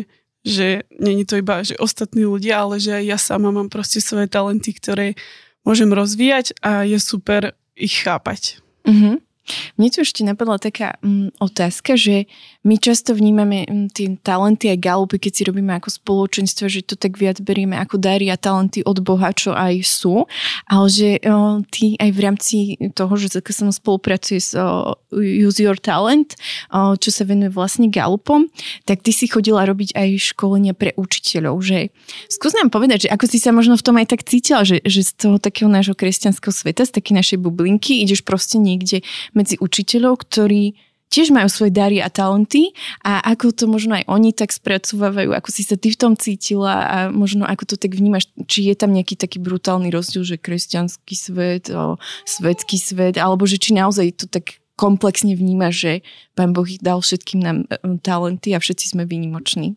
že 0.46 0.86
není 0.96 1.26
to 1.26 1.36
iba, 1.36 1.60
že 1.66 1.76
ostatní 1.76 2.24
ľudia, 2.24 2.62
ale 2.62 2.78
že 2.78 2.94
aj 2.94 3.04
ja 3.04 3.18
sama 3.18 3.50
mám 3.50 3.68
proste 3.68 3.98
svoje 3.98 4.30
talenty, 4.30 4.72
ktoré 4.72 5.18
môžem 5.66 5.90
rozvíjať 5.90 6.56
a 6.64 6.86
je 6.86 6.96
super 6.96 7.52
ich 7.76 8.06
chápať. 8.06 8.62
Mm-hmm. 8.88 9.27
Mne 9.76 9.88
tu 9.92 10.04
ešte 10.04 10.22
napadla 10.26 10.60
taká 10.60 10.96
um, 11.00 11.32
otázka, 11.42 11.96
že 11.98 12.28
my 12.66 12.76
často 12.76 13.14
vnímame 13.16 13.64
um, 13.66 13.86
tie 13.88 14.14
talenty 14.20 14.70
aj 14.72 14.78
galupy, 14.82 15.16
keď 15.18 15.32
si 15.32 15.42
robíme 15.48 15.72
ako 15.76 15.88
spoločenstvo, 15.88 16.68
že 16.68 16.84
to 16.84 16.94
tak 16.98 17.16
viac 17.16 17.40
berieme 17.40 17.78
ako 17.78 17.96
dary 17.96 18.28
a 18.28 18.36
talenty 18.36 18.84
od 18.84 19.00
Boha, 19.00 19.32
čo 19.32 19.54
aj 19.54 19.80
sú, 19.84 20.28
ale 20.68 20.86
že 20.90 21.08
um, 21.24 21.64
ty 21.64 21.96
aj 21.96 22.10
v 22.12 22.20
rámci 22.20 22.56
toho, 22.92 23.14
že 23.16 23.32
som 23.48 23.72
spolupracuje 23.72 24.38
s 24.38 24.52
uh, 24.54 24.94
Use 25.14 25.58
Your 25.58 25.80
Talent, 25.80 26.36
uh, 26.70 26.94
čo 26.94 27.10
sa 27.10 27.24
venuje 27.24 27.50
vlastne 27.50 27.90
galupom, 27.90 28.46
tak 28.84 29.02
ty 29.02 29.10
si 29.10 29.26
chodila 29.26 29.64
robiť 29.64 29.96
aj 29.96 30.08
školenia 30.34 30.76
pre 30.76 30.94
učiteľov, 30.94 31.58
že 31.64 31.90
skús 32.28 32.54
nám 32.54 32.70
povedať, 32.70 33.08
že 33.08 33.12
ako 33.12 33.24
si 33.26 33.38
sa 33.40 33.50
možno 33.50 33.74
v 33.74 33.84
tom 33.84 33.96
aj 33.98 34.12
tak 34.14 34.22
cítila, 34.26 34.62
že, 34.62 34.84
že 34.84 35.02
z 35.02 35.12
toho 35.16 35.36
takého 35.40 35.66
nášho 35.66 35.96
kresťanského 35.96 36.52
sveta, 36.52 36.84
z 36.84 36.92
takej 37.00 37.14
našej 37.18 37.38
bublinky 37.40 38.04
ideš 38.04 38.22
proste 38.22 38.60
niekde 38.60 39.02
medzi 39.38 39.54
učiteľov, 39.62 40.26
ktorí 40.26 40.74
tiež 41.08 41.32
majú 41.32 41.48
svoje 41.48 41.72
dary 41.72 42.04
a 42.04 42.12
talenty 42.12 42.76
a 43.00 43.24
ako 43.32 43.52
to 43.56 43.64
možno 43.64 43.96
aj 43.96 44.04
oni 44.08 44.36
tak 44.36 44.52
spracovávajú, 44.52 45.32
ako 45.32 45.48
si 45.48 45.64
sa 45.64 45.80
ty 45.80 45.88
v 45.88 46.00
tom 46.00 46.12
cítila 46.14 46.74
a 46.84 46.96
možno 47.08 47.48
ako 47.48 47.64
to 47.64 47.76
tak 47.80 47.96
vnímaš, 47.96 48.28
či 48.44 48.68
je 48.68 48.74
tam 48.76 48.92
nejaký 48.92 49.16
taký 49.16 49.40
brutálny 49.40 49.88
rozdiel, 49.88 50.24
že 50.24 50.36
kresťanský 50.36 51.14
svet, 51.16 51.72
o, 51.72 51.96
svetský 52.28 52.76
svet, 52.76 53.16
alebo 53.16 53.48
že 53.48 53.56
či 53.56 53.72
naozaj 53.72 54.20
to 54.20 54.26
tak 54.28 54.60
komplexne 54.78 55.34
vnímaš, 55.34 55.74
že 55.74 55.92
Pán 56.38 56.54
Boh 56.54 56.68
dal 56.78 57.02
všetkým 57.02 57.40
nám 57.42 57.58
e, 57.66 57.98
talenty 57.98 58.54
a 58.54 58.62
všetci 58.62 58.94
sme 58.94 59.08
výnimoční. 59.08 59.74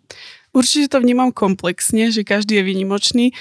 Určite 0.51 0.93
to 0.93 0.97
vnímam 0.99 1.31
komplexne, 1.31 2.11
že 2.11 2.27
každý 2.27 2.59
je 2.59 2.67
výnimočný 2.67 3.31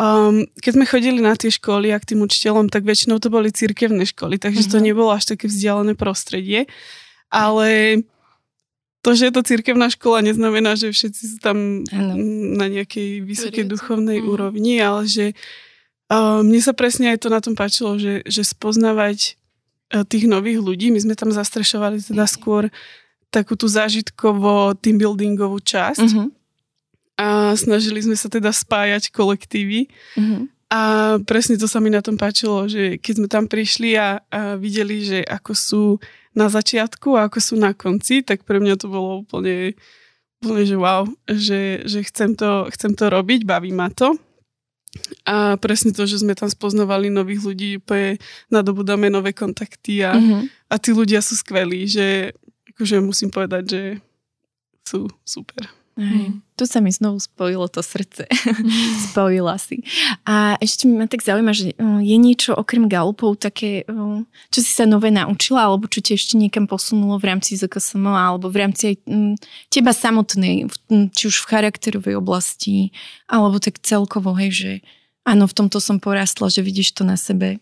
Um, 0.00 0.48
keď 0.56 0.80
sme 0.80 0.88
chodili 0.88 1.20
na 1.20 1.36
tie 1.36 1.52
školy 1.52 1.92
a 1.92 2.00
k 2.00 2.16
tým 2.16 2.24
učiteľom, 2.24 2.72
tak 2.72 2.88
väčšinou 2.88 3.20
to 3.20 3.28
boli 3.28 3.52
cirkevné 3.52 4.08
školy, 4.08 4.40
takže 4.40 4.64
mm-hmm. 4.64 4.72
to 4.72 4.78
mhm. 4.80 4.84
nebolo 4.88 5.10
až 5.12 5.36
také 5.36 5.44
vzdialené 5.44 5.92
prostredie. 5.92 6.64
Ale 7.28 8.00
to, 9.04 9.12
že 9.12 9.28
je 9.28 9.32
to 9.36 9.44
cirkevná 9.44 9.92
škola, 9.92 10.24
neznamená, 10.24 10.72
že 10.72 10.88
všetci 10.88 11.22
sú 11.36 11.38
tam 11.44 11.84
ano. 11.92 12.14
na 12.56 12.66
nejakej 12.72 13.24
vysokej 13.28 13.64
duchovnej 13.68 14.20
mm. 14.20 14.26
úrovni, 14.28 14.76
ale 14.76 15.08
že 15.08 15.32
uh, 16.12 16.44
mne 16.44 16.60
sa 16.60 16.76
presne 16.76 17.12
aj 17.12 17.24
to 17.24 17.28
na 17.32 17.40
tom 17.40 17.56
páčilo, 17.56 17.96
že, 17.96 18.20
že 18.28 18.44
spoznávať 18.44 19.40
uh, 19.94 20.04
tých 20.04 20.28
nových 20.28 20.60
ľudí, 20.60 20.92
my 20.92 21.00
sme 21.00 21.14
tam 21.16 21.32
zastrešovali 21.32 22.02
teda 22.02 22.28
skôr 22.28 22.68
takú 23.32 23.56
tú 23.56 23.70
zážitkovo 23.70 24.76
team 24.84 25.00
buildingovú 25.00 25.64
časť, 25.64 26.04
mm-hmm 26.04 26.39
a 27.20 27.52
snažili 27.52 28.00
sme 28.00 28.16
sa 28.16 28.32
teda 28.32 28.48
spájať 28.48 29.12
kolektívy. 29.12 29.92
Mm-hmm. 30.16 30.42
A 30.72 30.82
presne 31.28 31.60
to 31.60 31.68
sa 31.68 31.82
mi 31.82 31.92
na 31.92 32.00
tom 32.00 32.16
páčilo, 32.16 32.64
že 32.64 32.96
keď 32.96 33.14
sme 33.20 33.28
tam 33.28 33.44
prišli 33.44 33.98
a, 34.00 34.24
a 34.32 34.56
videli, 34.56 35.04
že 35.04 35.20
ako 35.28 35.52
sú 35.52 35.84
na 36.32 36.48
začiatku 36.48 37.18
a 37.18 37.28
ako 37.28 37.38
sú 37.42 37.54
na 37.60 37.76
konci, 37.76 38.24
tak 38.24 38.46
pre 38.48 38.56
mňa 38.62 38.80
to 38.80 38.86
bolo 38.88 39.26
úplne, 39.26 39.76
úplne 40.40 40.62
že 40.64 40.76
wow, 40.78 41.04
že, 41.28 41.84
že 41.84 42.06
chcem, 42.08 42.32
to, 42.38 42.70
chcem 42.72 42.96
to 42.96 43.12
robiť, 43.12 43.44
baví 43.44 43.74
ma 43.74 43.92
to. 43.92 44.16
A 45.26 45.58
presne 45.60 45.92
to, 45.92 46.06
že 46.06 46.22
sme 46.22 46.38
tam 46.38 46.48
spoznávali 46.48 47.12
nových 47.12 47.44
ľudí, 47.46 47.70
úplne 47.82 48.16
nadobudáme 48.48 49.10
nové 49.10 49.36
kontakty 49.36 50.06
a, 50.06 50.16
mm-hmm. 50.16 50.42
a 50.70 50.74
tí 50.78 50.90
ľudia 50.94 51.20
sú 51.20 51.36
skvelí, 51.36 51.84
že 51.84 52.32
akože 52.74 52.96
musím 53.02 53.28
povedať, 53.28 53.64
že 53.66 53.82
sú 54.86 55.10
super. 55.26 55.79
Hej. 56.00 56.40
Tu 56.56 56.64
sa 56.64 56.80
mi 56.80 56.88
znovu 56.88 57.20
spojilo 57.20 57.68
to 57.68 57.84
srdce. 57.84 58.24
Spojila 59.12 59.60
si. 59.60 59.84
A 60.24 60.56
ešte 60.56 60.88
ma 60.88 61.04
tak 61.04 61.20
zaujíma, 61.20 61.52
že 61.52 61.76
je 61.76 62.16
niečo 62.16 62.56
okrem 62.56 62.88
galupov 62.88 63.36
také, 63.36 63.84
čo 64.48 64.58
si 64.64 64.72
sa 64.72 64.88
nové 64.88 65.12
naučila, 65.12 65.68
alebo 65.68 65.92
čo 65.92 66.00
ti 66.00 66.16
ešte 66.16 66.40
niekam 66.40 66.64
posunulo 66.64 67.20
v 67.20 67.28
rámci 67.28 67.60
ZKSM, 67.60 68.04
alebo 68.08 68.48
v 68.48 68.56
rámci 68.64 68.82
aj 68.92 68.96
teba 69.68 69.92
samotnej, 69.92 70.72
či 70.88 71.22
už 71.28 71.36
v 71.44 71.48
charakterovej 71.52 72.16
oblasti, 72.16 72.96
alebo 73.28 73.60
tak 73.60 73.84
celkovo, 73.84 74.32
hej, 74.40 74.50
že 74.52 74.72
áno, 75.28 75.44
v 75.44 75.56
tomto 75.56 75.84
som 75.84 76.00
porastla, 76.00 76.48
že 76.48 76.64
vidíš 76.64 76.96
to 76.96 77.04
na 77.04 77.20
sebe. 77.20 77.60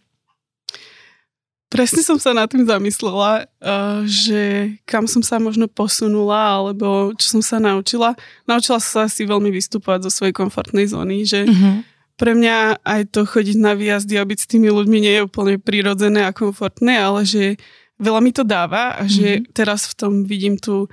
Presne 1.69 2.01
som 2.01 2.17
sa 2.17 2.33
nad 2.33 2.49
tým 2.49 2.65
zamyslela, 2.65 3.45
uh, 3.45 4.01
že 4.09 4.73
kam 4.89 5.05
som 5.05 5.21
sa 5.21 5.37
možno 5.37 5.69
posunula, 5.69 6.57
alebo 6.57 7.13
čo 7.13 7.37
som 7.37 7.43
sa 7.45 7.61
naučila. 7.61 8.17
Naučila 8.49 8.81
som 8.81 8.89
sa 8.89 9.01
asi 9.05 9.29
veľmi 9.29 9.53
vystúpať 9.53 10.09
zo 10.09 10.11
svojej 10.11 10.33
komfortnej 10.33 10.89
zóny, 10.89 11.29
že 11.29 11.45
uh-huh. 11.45 11.85
pre 12.17 12.33
mňa 12.33 12.81
aj 12.81 13.13
to 13.13 13.29
chodiť 13.29 13.57
na 13.61 13.77
výjazdy 13.77 14.17
a 14.17 14.25
byť 14.25 14.39
s 14.41 14.49
tými 14.49 14.73
ľuďmi 14.73 14.97
nie 14.97 15.13
je 15.21 15.27
úplne 15.29 15.61
prirodzené 15.61 16.25
a 16.25 16.33
komfortné, 16.33 16.97
ale 16.97 17.29
že 17.29 17.61
veľa 18.01 18.21
mi 18.25 18.33
to 18.33 18.49
dáva 18.49 18.97
a 18.97 19.05
že 19.05 19.45
uh-huh. 19.45 19.53
teraz 19.53 19.93
v 19.93 19.95
tom 20.01 20.13
vidím 20.25 20.57
tú, 20.57 20.89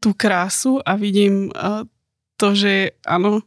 tú 0.00 0.16
krásu 0.16 0.80
a 0.80 0.96
vidím 0.96 1.52
uh, 1.52 1.84
to, 2.40 2.56
že 2.56 2.96
áno, 3.04 3.44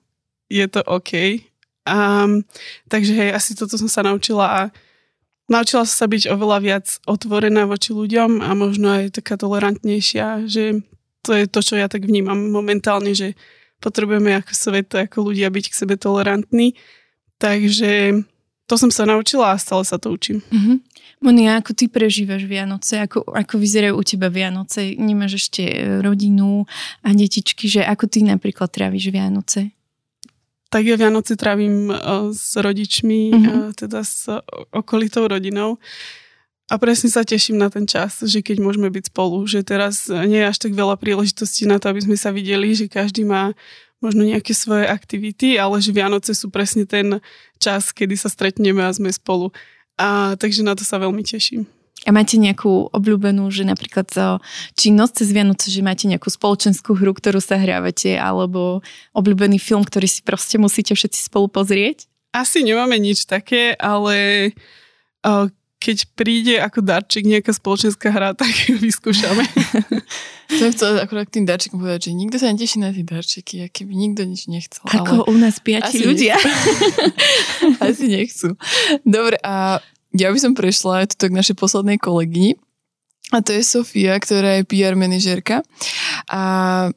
je 0.54 0.70
to 0.70 0.86
OK. 0.86 1.42
Um, 1.90 2.46
takže 2.86 3.18
hej, 3.18 3.34
asi 3.34 3.58
toto 3.58 3.74
som 3.74 3.90
sa 3.90 4.06
naučila 4.06 4.46
a 4.46 4.62
naučila 5.50 5.84
sa 5.84 6.06
byť 6.06 6.30
oveľa 6.30 6.58
viac 6.62 6.86
otvorená 7.10 7.66
voči 7.66 7.92
ľuďom 7.92 8.40
a 8.46 8.54
možno 8.56 8.88
aj 8.94 9.20
taká 9.20 9.36
tolerantnejšia, 9.36 10.48
že 10.48 10.86
to 11.26 11.36
je 11.36 11.46
to, 11.50 11.60
čo 11.60 11.76
ja 11.76 11.92
tak 11.92 12.08
vnímam 12.08 12.38
momentálne, 12.54 13.12
že 13.12 13.36
potrebujeme 13.84 14.40
ako 14.40 14.52
svet, 14.56 14.90
ako 14.94 15.34
ľudia 15.34 15.52
byť 15.52 15.66
k 15.68 15.78
sebe 15.78 15.96
tolerantní. 16.00 16.80
Takže 17.40 18.24
to 18.70 18.76
som 18.78 18.92
sa 18.94 19.08
naučila 19.08 19.56
a 19.56 19.62
stále 19.62 19.84
sa 19.84 19.98
to 19.98 20.14
učím. 20.14 20.46
Mm-hmm. 20.52 20.78
Monia, 21.20 21.60
ako 21.60 21.76
ty 21.76 21.92
prežívaš 21.92 22.48
Vianoce? 22.48 23.04
Ako, 23.04 23.28
ako 23.36 23.60
vyzerajú 23.60 24.00
u 24.00 24.04
teba 24.08 24.32
Vianoce? 24.32 24.96
Nemáš 24.96 25.48
ešte 25.48 25.64
rodinu 26.00 26.64
a 27.04 27.12
detičky, 27.12 27.68
že 27.68 27.84
ako 27.84 28.08
ty 28.08 28.24
napríklad 28.24 28.72
tráviš 28.72 29.12
Vianoce? 29.12 29.76
Tak 30.70 30.86
ja 30.86 30.96
Vianoce 30.96 31.34
trávim 31.34 31.90
uh, 31.90 32.30
s 32.30 32.54
rodičmi, 32.58 33.34
mm-hmm. 33.34 33.78
teda 33.78 34.06
s 34.06 34.30
okolitou 34.70 35.26
rodinou. 35.26 35.82
A 36.70 36.78
presne 36.78 37.10
sa 37.10 37.26
teším 37.26 37.58
na 37.58 37.74
ten 37.74 37.90
čas, 37.90 38.22
že 38.22 38.46
keď 38.46 38.62
môžeme 38.62 38.94
byť 38.94 39.10
spolu, 39.10 39.42
že 39.50 39.66
teraz 39.66 40.06
nie 40.06 40.38
je 40.38 40.50
až 40.54 40.58
tak 40.62 40.78
veľa 40.78 41.02
príležitostí 41.02 41.66
na 41.66 41.82
to, 41.82 41.90
aby 41.90 42.06
sme 42.06 42.14
sa 42.14 42.30
videli, 42.30 42.78
že 42.78 42.86
každý 42.86 43.26
má 43.26 43.58
možno 43.98 44.22
nejaké 44.22 44.54
svoje 44.54 44.86
aktivity, 44.86 45.58
ale 45.58 45.82
že 45.82 45.90
Vianoce 45.90 46.38
sú 46.38 46.54
presne 46.54 46.86
ten 46.86 47.18
čas, 47.58 47.90
kedy 47.90 48.14
sa 48.14 48.30
stretneme 48.30 48.86
a 48.86 48.94
sme 48.94 49.10
spolu. 49.10 49.50
A 49.98 50.38
takže 50.38 50.62
na 50.62 50.78
to 50.78 50.86
sa 50.86 51.02
veľmi 51.02 51.26
teším. 51.26 51.66
A 52.08 52.16
máte 52.16 52.40
nejakú 52.40 52.88
obľúbenú, 52.96 53.52
že 53.52 53.68
napríklad 53.68 54.08
činnosť 54.78 55.14
cez 55.24 55.30
Vianoce, 55.36 55.68
že 55.68 55.84
máte 55.84 56.08
nejakú 56.08 56.32
spoločenskú 56.32 56.96
hru, 56.96 57.12
ktorú 57.12 57.44
sa 57.44 57.60
hrávate, 57.60 58.16
alebo 58.16 58.80
obľúbený 59.12 59.60
film, 59.60 59.84
ktorý 59.84 60.08
si 60.08 60.24
proste 60.24 60.56
musíte 60.56 60.96
všetci 60.96 61.28
spolu 61.28 61.52
pozrieť? 61.52 62.08
Asi 62.32 62.64
nemáme 62.64 62.96
nič 63.02 63.28
také, 63.28 63.76
ale 63.76 64.52
keď 65.80 65.98
príde 66.12 66.56
ako 66.60 66.84
darček 66.84 67.24
nejaká 67.24 67.56
spoločenská 67.56 68.12
hra, 68.12 68.36
tak 68.40 68.52
ju 68.68 68.76
vyskúšame. 68.78 69.48
Chcem 70.50 70.74
chcela 70.74 71.06
akurát 71.06 71.30
k 71.30 71.40
tým 71.40 71.46
darčekom 71.46 71.78
povedať, 71.78 72.10
že 72.10 72.18
nikto 72.18 72.42
sa 72.42 72.50
neteší 72.50 72.82
na 72.82 72.90
tie 72.90 73.06
darčeky, 73.06 73.70
aké 73.70 73.86
by 73.86 73.94
nikto 73.94 74.26
nič 74.26 74.50
nechcel. 74.50 74.82
Ako 74.82 75.24
ale 75.24 75.30
u 75.30 75.36
nás 75.38 75.62
piati 75.62 76.02
ľudia. 76.02 76.42
Nechcú. 76.42 76.74
Asi 77.86 78.06
nechcú. 78.10 78.48
Dobre, 79.06 79.38
a 79.46 79.78
ja 80.14 80.34
by 80.34 80.40
som 80.42 80.58
prešla 80.58 81.06
aj 81.06 81.18
to 81.18 81.30
k 81.30 81.38
našej 81.38 81.56
poslednej 81.58 82.02
kolegyni, 82.02 82.58
a 83.30 83.46
to 83.46 83.54
je 83.54 83.62
Sofia, 83.62 84.18
ktorá 84.18 84.58
je 84.58 84.66
PR 84.66 84.98
manažérka. 84.98 85.62
A 86.34 86.42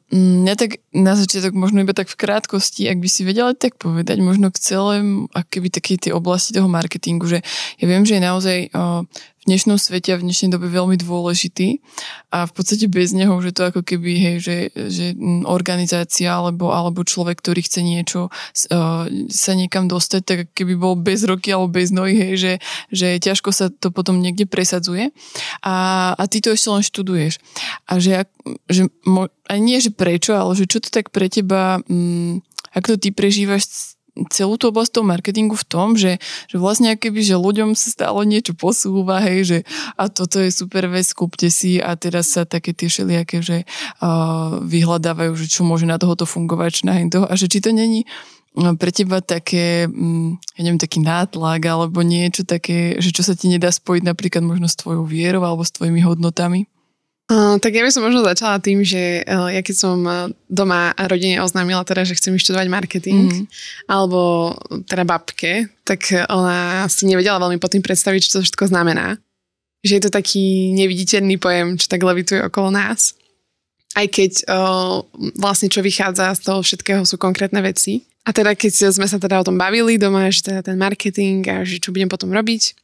mm, 0.09 0.41
mňa 0.41 0.55
tak 0.57 0.81
na 0.89 1.13
začiatok 1.13 1.53
možno 1.53 1.85
iba 1.85 1.93
tak 1.93 2.09
v 2.09 2.17
krátkosti, 2.17 2.89
ak 2.89 2.97
by 2.97 3.05
si 3.09 3.21
vedela 3.21 3.53
tak 3.53 3.77
povedať, 3.77 4.17
možno 4.17 4.49
k 4.49 4.57
celému, 4.57 5.29
akéby 5.29 5.69
také 5.69 6.01
tie 6.01 6.09
oblasti 6.09 6.57
toho 6.57 6.65
marketingu, 6.65 7.29
že 7.29 7.45
ja 7.77 7.85
viem, 7.85 8.01
že 8.01 8.17
je 8.17 8.25
naozaj 8.25 8.57
o, 8.73 9.05
v 9.43 9.51
dnešnom 9.51 9.75
svete 9.75 10.15
a 10.15 10.19
v 10.19 10.23
dnešnej 10.23 10.55
dobe 10.55 10.71
veľmi 10.71 10.95
dôležitý 10.95 11.83
a 12.31 12.47
v 12.47 12.51
podstate 12.55 12.87
bez 12.87 13.11
neho 13.11 13.35
už 13.35 13.51
je 13.51 13.55
to 13.59 13.67
ako 13.67 13.83
keby, 13.83 14.15
hej, 14.15 14.35
že, 14.39 14.57
že 14.87 15.05
organizácia 15.43 16.31
alebo, 16.31 16.71
alebo 16.71 17.03
človek, 17.03 17.43
ktorý 17.43 17.59
chce 17.59 17.83
niečo 17.83 18.31
uh, 18.31 19.03
sa 19.27 19.51
niekam 19.51 19.91
dostať, 19.91 20.21
tak 20.23 20.39
keby 20.55 20.79
bol 20.79 20.95
bez 20.95 21.27
roky 21.27 21.51
alebo 21.51 21.75
bez 21.75 21.91
nohy, 21.91 22.15
hej, 22.15 22.33
že, 22.39 22.53
že 22.87 23.07
ťažko 23.19 23.51
sa 23.51 23.67
to 23.67 23.91
potom 23.91 24.23
niekde 24.23 24.47
presadzuje 24.47 25.11
a, 25.59 25.75
a 26.15 26.23
ty 26.31 26.39
to 26.39 26.55
ešte 26.55 26.71
len 26.71 26.83
študuješ. 26.87 27.43
A 27.91 27.99
že, 27.99 28.23
že 28.71 28.87
a 29.51 29.53
nie, 29.59 29.83
že 29.83 29.91
prečo, 29.91 30.39
ale 30.39 30.55
že 30.55 30.71
čo 30.71 30.79
to 30.79 30.87
tak 30.87 31.11
pre 31.11 31.27
teba, 31.27 31.83
um, 31.91 32.39
ako 32.71 32.95
to 32.95 32.97
ty 33.03 33.09
prežívaš 33.11 33.99
celú 34.29 34.61
tú 34.61 34.69
oblasť 34.69 34.99
toho 34.99 35.05
marketingu 35.09 35.57
v 35.57 35.65
tom, 35.65 35.97
že, 35.97 36.21
že 36.45 36.61
vlastne 36.61 36.93
keby, 36.93 37.25
že 37.25 37.33
ľuďom 37.33 37.73
sa 37.73 37.89
stále 37.89 38.29
niečo 38.29 38.53
posúva, 38.53 39.17
hej, 39.25 39.39
že 39.43 39.57
a 39.97 40.05
toto 40.05 40.37
je 40.37 40.53
super 40.53 40.85
vec, 40.85 41.09
kúpte 41.17 41.49
si 41.49 41.81
a 41.81 41.97
teraz 41.97 42.29
sa 42.37 42.45
také 42.45 42.77
tie 42.77 42.89
všelijaké, 42.89 43.41
že 43.41 43.65
uh, 43.65 44.61
vyhľadávajú, 44.61 45.33
že 45.33 45.49
čo 45.49 45.65
môže 45.65 45.89
na 45.89 45.97
tohoto 45.97 46.29
fungovať, 46.29 46.85
na 46.85 47.01
toho 47.09 47.25
a 47.25 47.33
že 47.33 47.49
či 47.49 47.59
to 47.59 47.73
není 47.73 48.05
pre 48.53 48.93
teba 48.93 49.17
také, 49.17 49.89
ja 49.89 50.61
neviem, 50.61 50.77
taký 50.77 51.01
nátlak 51.01 51.65
alebo 51.65 52.05
niečo 52.05 52.45
také, 52.45 53.01
že 53.01 53.09
čo 53.09 53.25
sa 53.25 53.33
ti 53.33 53.49
nedá 53.49 53.73
spojiť 53.73 54.05
napríklad 54.05 54.45
možno 54.45 54.69
s 54.69 54.77
tvojou 54.77 55.09
vierou 55.09 55.41
alebo 55.41 55.65
s 55.65 55.73
tvojimi 55.73 56.05
hodnotami? 56.05 56.69
Uh, 57.31 57.55
tak 57.55 57.71
ja 57.71 57.87
by 57.87 57.89
som 57.89 58.03
možno 58.03 58.19
začala 58.19 58.59
tým, 58.59 58.83
že 58.83 59.23
uh, 59.23 59.47
ja 59.47 59.63
keď 59.63 59.75
som 59.79 60.03
doma 60.51 60.91
a 60.91 61.07
rodine 61.07 61.39
oznámila 61.39 61.87
teda, 61.87 62.03
že 62.03 62.19
chcem 62.19 62.35
študovať 62.35 62.67
marketing, 62.67 63.31
mm. 63.31 63.45
alebo 63.87 64.51
teda 64.83 65.07
babke, 65.07 65.71
tak 65.87 66.11
ona 66.27 66.83
si 66.91 67.07
nevedela 67.07 67.39
veľmi 67.39 67.63
pod 67.63 67.71
tým 67.71 67.83
predstaviť, 67.83 68.21
čo 68.27 68.31
to 68.37 68.43
všetko 68.43 68.67
znamená. 68.67 69.15
Že 69.87 69.91
je 69.95 70.03
to 70.03 70.11
taký 70.11 70.75
neviditeľný 70.75 71.39
pojem, 71.39 71.79
čo 71.79 71.87
tak 71.87 72.03
levituje 72.03 72.43
okolo 72.43 72.75
nás. 72.75 73.15
Aj 73.95 74.07
keď 74.09 74.43
uh, 74.51 75.07
vlastne 75.39 75.71
čo 75.71 75.79
vychádza 75.79 76.35
z 76.35 76.41
toho 76.43 76.59
všetkého 76.59 77.07
sú 77.07 77.15
konkrétne 77.15 77.63
veci. 77.63 78.03
A 78.23 78.31
teda 78.31 78.55
keď 78.55 78.91
sme 78.91 79.07
sa 79.07 79.19
teda 79.19 79.39
o 79.39 79.47
tom 79.47 79.59
bavili 79.59 79.99
doma, 79.99 80.31
že 80.31 80.43
teda 80.43 80.63
ten 80.63 80.79
marketing 80.79 81.43
a 81.47 81.67
že 81.67 81.79
čo 81.79 81.91
budem 81.91 82.07
potom 82.07 82.31
robiť, 82.31 82.82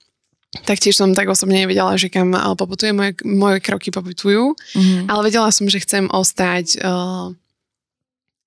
tak 0.49 0.81
tiež 0.81 0.97
som 0.97 1.13
tak 1.13 1.29
osobne 1.29 1.61
nevedela, 1.61 1.93
že 1.93 2.09
kam 2.09 2.33
poputuje, 2.57 2.89
moje, 2.89 3.13
moje 3.21 3.61
kroky 3.61 3.93
poputujú, 3.93 4.57
mm-hmm. 4.57 5.05
ale 5.05 5.29
vedela 5.29 5.53
som, 5.53 5.69
že 5.69 5.77
chcem 5.85 6.09
ostať 6.09 6.81
uh, 6.81 7.29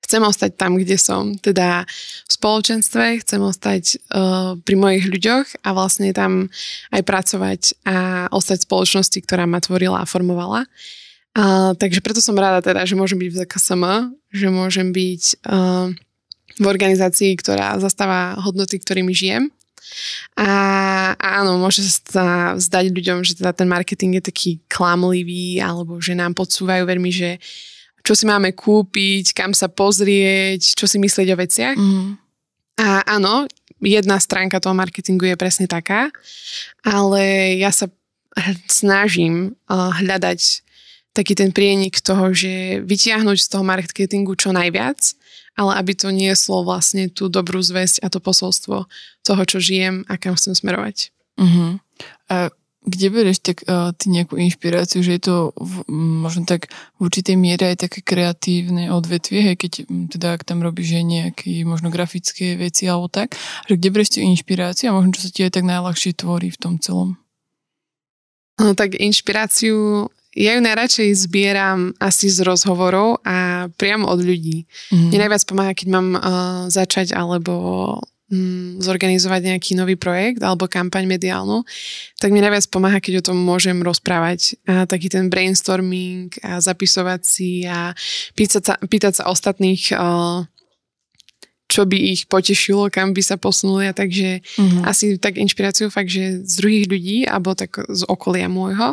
chcem 0.03 0.23
ostať 0.29 0.51
tam, 0.59 0.77
kde 0.77 0.99
som, 0.99 1.33
teda 1.39 1.89
v 2.27 2.31
spoločenstve, 2.31 3.23
chcem 3.25 3.41
ostať 3.41 3.85
uh, 4.13 4.59
pri 4.61 4.77
mojich 4.77 5.09
ľuďoch 5.09 5.65
a 5.65 5.69
vlastne 5.73 6.11
tam 6.13 6.53
aj 6.91 7.03
pracovať 7.07 7.61
a 7.87 8.29
ostať 8.29 8.61
v 8.61 8.67
spoločnosti, 8.69 9.19
ktorá 9.25 9.49
ma 9.49 9.63
tvorila 9.63 10.03
a 10.03 10.11
formovala. 10.11 10.67
Uh, 11.33 11.73
takže 11.81 12.05
preto 12.05 12.21
som 12.21 12.37
rada 12.37 12.61
teda, 12.61 12.85
že 12.85 12.93
môžem 12.93 13.17
byť 13.17 13.31
v 13.31 13.39
ZKSM, 13.41 13.85
že 14.37 14.47
môžem 14.53 14.93
byť 14.93 15.23
uh, 15.49 15.89
v 16.61 16.65
organizácii, 16.69 17.33
ktorá 17.41 17.81
zastáva 17.81 18.37
hodnoty, 18.43 18.77
ktorými 18.77 19.17
žijem 19.17 19.49
a, 20.37 20.51
a 21.17 21.27
áno, 21.45 21.61
môže 21.61 21.85
sa 21.85 22.57
zdať 22.57 22.93
ľuďom, 22.93 23.21
že 23.21 23.37
teda 23.37 23.53
ten 23.53 23.69
marketing 23.69 24.19
je 24.19 24.29
taký 24.33 24.51
klamlivý, 24.69 25.61
alebo 25.61 26.01
že 26.01 26.17
nám 26.17 26.33
podsúvajú 26.33 26.89
veľmi, 26.89 27.11
že 27.13 27.37
čo 28.03 28.19
si 28.19 28.27
máme 28.27 28.51
kúpiť, 28.57 29.31
kam 29.37 29.55
sa 29.55 29.71
pozrieť, 29.71 30.75
čo 30.75 30.91
si 30.91 30.99
myslieť 30.99 31.29
o 31.31 31.37
veciach. 31.39 31.77
Mm. 31.79 32.11
A 32.83 33.05
áno, 33.07 33.47
jedna 33.79 34.19
stránka 34.19 34.59
toho 34.59 34.75
marketingu 34.75 35.31
je 35.31 35.37
presne 35.39 35.71
taká, 35.71 36.11
ale 36.83 37.55
ja 37.61 37.71
sa 37.71 37.87
snažím 38.67 39.55
hľadať 39.69 40.41
taký 41.13 41.37
ten 41.37 41.53
prienik 41.53 42.01
toho, 42.01 42.33
že 42.33 42.81
vytiahnuť 42.81 43.39
z 43.39 43.49
toho 43.53 43.63
marketingu 43.63 44.33
čo 44.33 44.51
najviac 44.57 44.97
ale 45.57 45.73
aby 45.77 45.93
to 45.93 46.09
nieslo 46.09 46.65
vlastne 46.65 47.13
tú 47.13 47.29
dobrú 47.29 47.61
zväzť 47.61 48.01
a 48.05 48.09
to 48.09 48.19
posolstvo 48.19 48.89
toho, 49.23 49.43
čo 49.45 49.59
žijem 49.61 50.09
a 50.09 50.17
kam 50.17 50.37
chcem 50.37 50.57
smerovať. 50.57 51.13
Uh-huh. 51.37 51.81
A 52.33 52.53
kde 52.83 53.15
bereš 53.15 53.39
tak 53.39 53.63
uh, 53.63 53.95
ty 53.95 54.11
nejakú 54.11 54.35
inšpiráciu, 54.35 55.07
že 55.07 55.15
je 55.15 55.23
to 55.23 55.37
v, 55.55 55.87
možno 55.95 56.43
tak 56.43 56.67
v 56.99 57.07
určitej 57.07 57.39
miere 57.39 57.71
aj 57.71 57.87
také 57.87 58.03
kreatívne 58.03 58.91
odvetvie, 58.91 59.55
hej, 59.55 59.57
keď 59.57 59.73
teda 60.11 60.35
ak 60.35 60.43
tam 60.43 60.67
robíš 60.67 60.99
aj 60.99 61.05
nejaké 61.07 61.63
možno 61.63 61.95
grafické 61.95 62.59
veci 62.59 62.91
alebo 62.91 63.07
tak, 63.07 63.39
že 63.71 63.79
kde 63.79 63.89
bereš 63.95 64.19
tú 64.19 64.27
inšpiráciu 64.27 64.91
a 64.91 64.99
možno 64.99 65.15
čo 65.15 65.23
sa 65.23 65.31
ti 65.31 65.47
aj 65.47 65.55
tak 65.55 65.65
najľahšie 65.65 66.19
tvorí 66.19 66.51
v 66.51 66.59
tom 66.59 66.75
celom? 66.83 67.23
No 68.59 68.75
tak 68.75 68.99
inšpiráciu 68.99 70.11
ja 70.33 70.57
ju 70.57 70.61
najradšej 70.65 71.29
zbieram 71.29 71.93
asi 72.01 72.33
z 72.33 72.41
rozhovorov 72.41 73.21
a 73.21 73.69
priamo 73.77 74.09
od 74.09 74.25
ľudí. 74.25 74.65
Mm. 74.89 75.13
Mne 75.13 75.19
najviac 75.29 75.43
pomáha, 75.45 75.73
keď 75.77 75.89
mám 75.93 76.09
uh, 76.17 76.21
začať 76.73 77.13
alebo 77.13 77.53
um, 78.33 78.81
zorganizovať 78.81 79.53
nejaký 79.53 79.77
nový 79.77 80.01
projekt 80.01 80.41
alebo 80.41 80.73
kampaň 80.73 81.05
mediálnu, 81.05 81.69
tak 82.17 82.33
mi 82.33 82.41
najviac 82.41 82.65
pomáha, 82.73 82.97
keď 83.05 83.21
o 83.21 83.27
tom 83.33 83.37
môžem 83.45 83.77
rozprávať. 83.85 84.57
A 84.65 84.89
taký 84.89 85.13
ten 85.13 85.29
brainstorming 85.29 86.33
a 86.41 86.65
zapisovať 86.65 87.21
si 87.21 87.69
a 87.69 87.93
pýtať 88.33 88.63
sa, 88.65 88.75
pýtať 88.81 89.13
sa 89.21 89.29
ostatných 89.29 89.93
uh, 89.93 90.49
čo 91.73 91.89
by 91.89 91.97
ich 91.97 92.29
potešilo, 92.29 92.93
kam 92.93 93.17
by 93.17 93.25
sa 93.25 93.41
posunuli 93.41 93.89
a 93.89 93.97
takže 93.97 94.45
mm-hmm. 94.45 94.85
asi 94.85 95.17
tak 95.17 95.41
inšpiráciu 95.41 95.89
fakt, 95.89 96.13
že 96.13 96.45
z 96.45 96.53
druhých 96.61 96.85
ľudí 96.85 97.17
alebo 97.25 97.57
tak 97.57 97.81
z 97.89 98.05
okolia 98.13 98.49
môjho 98.49 98.93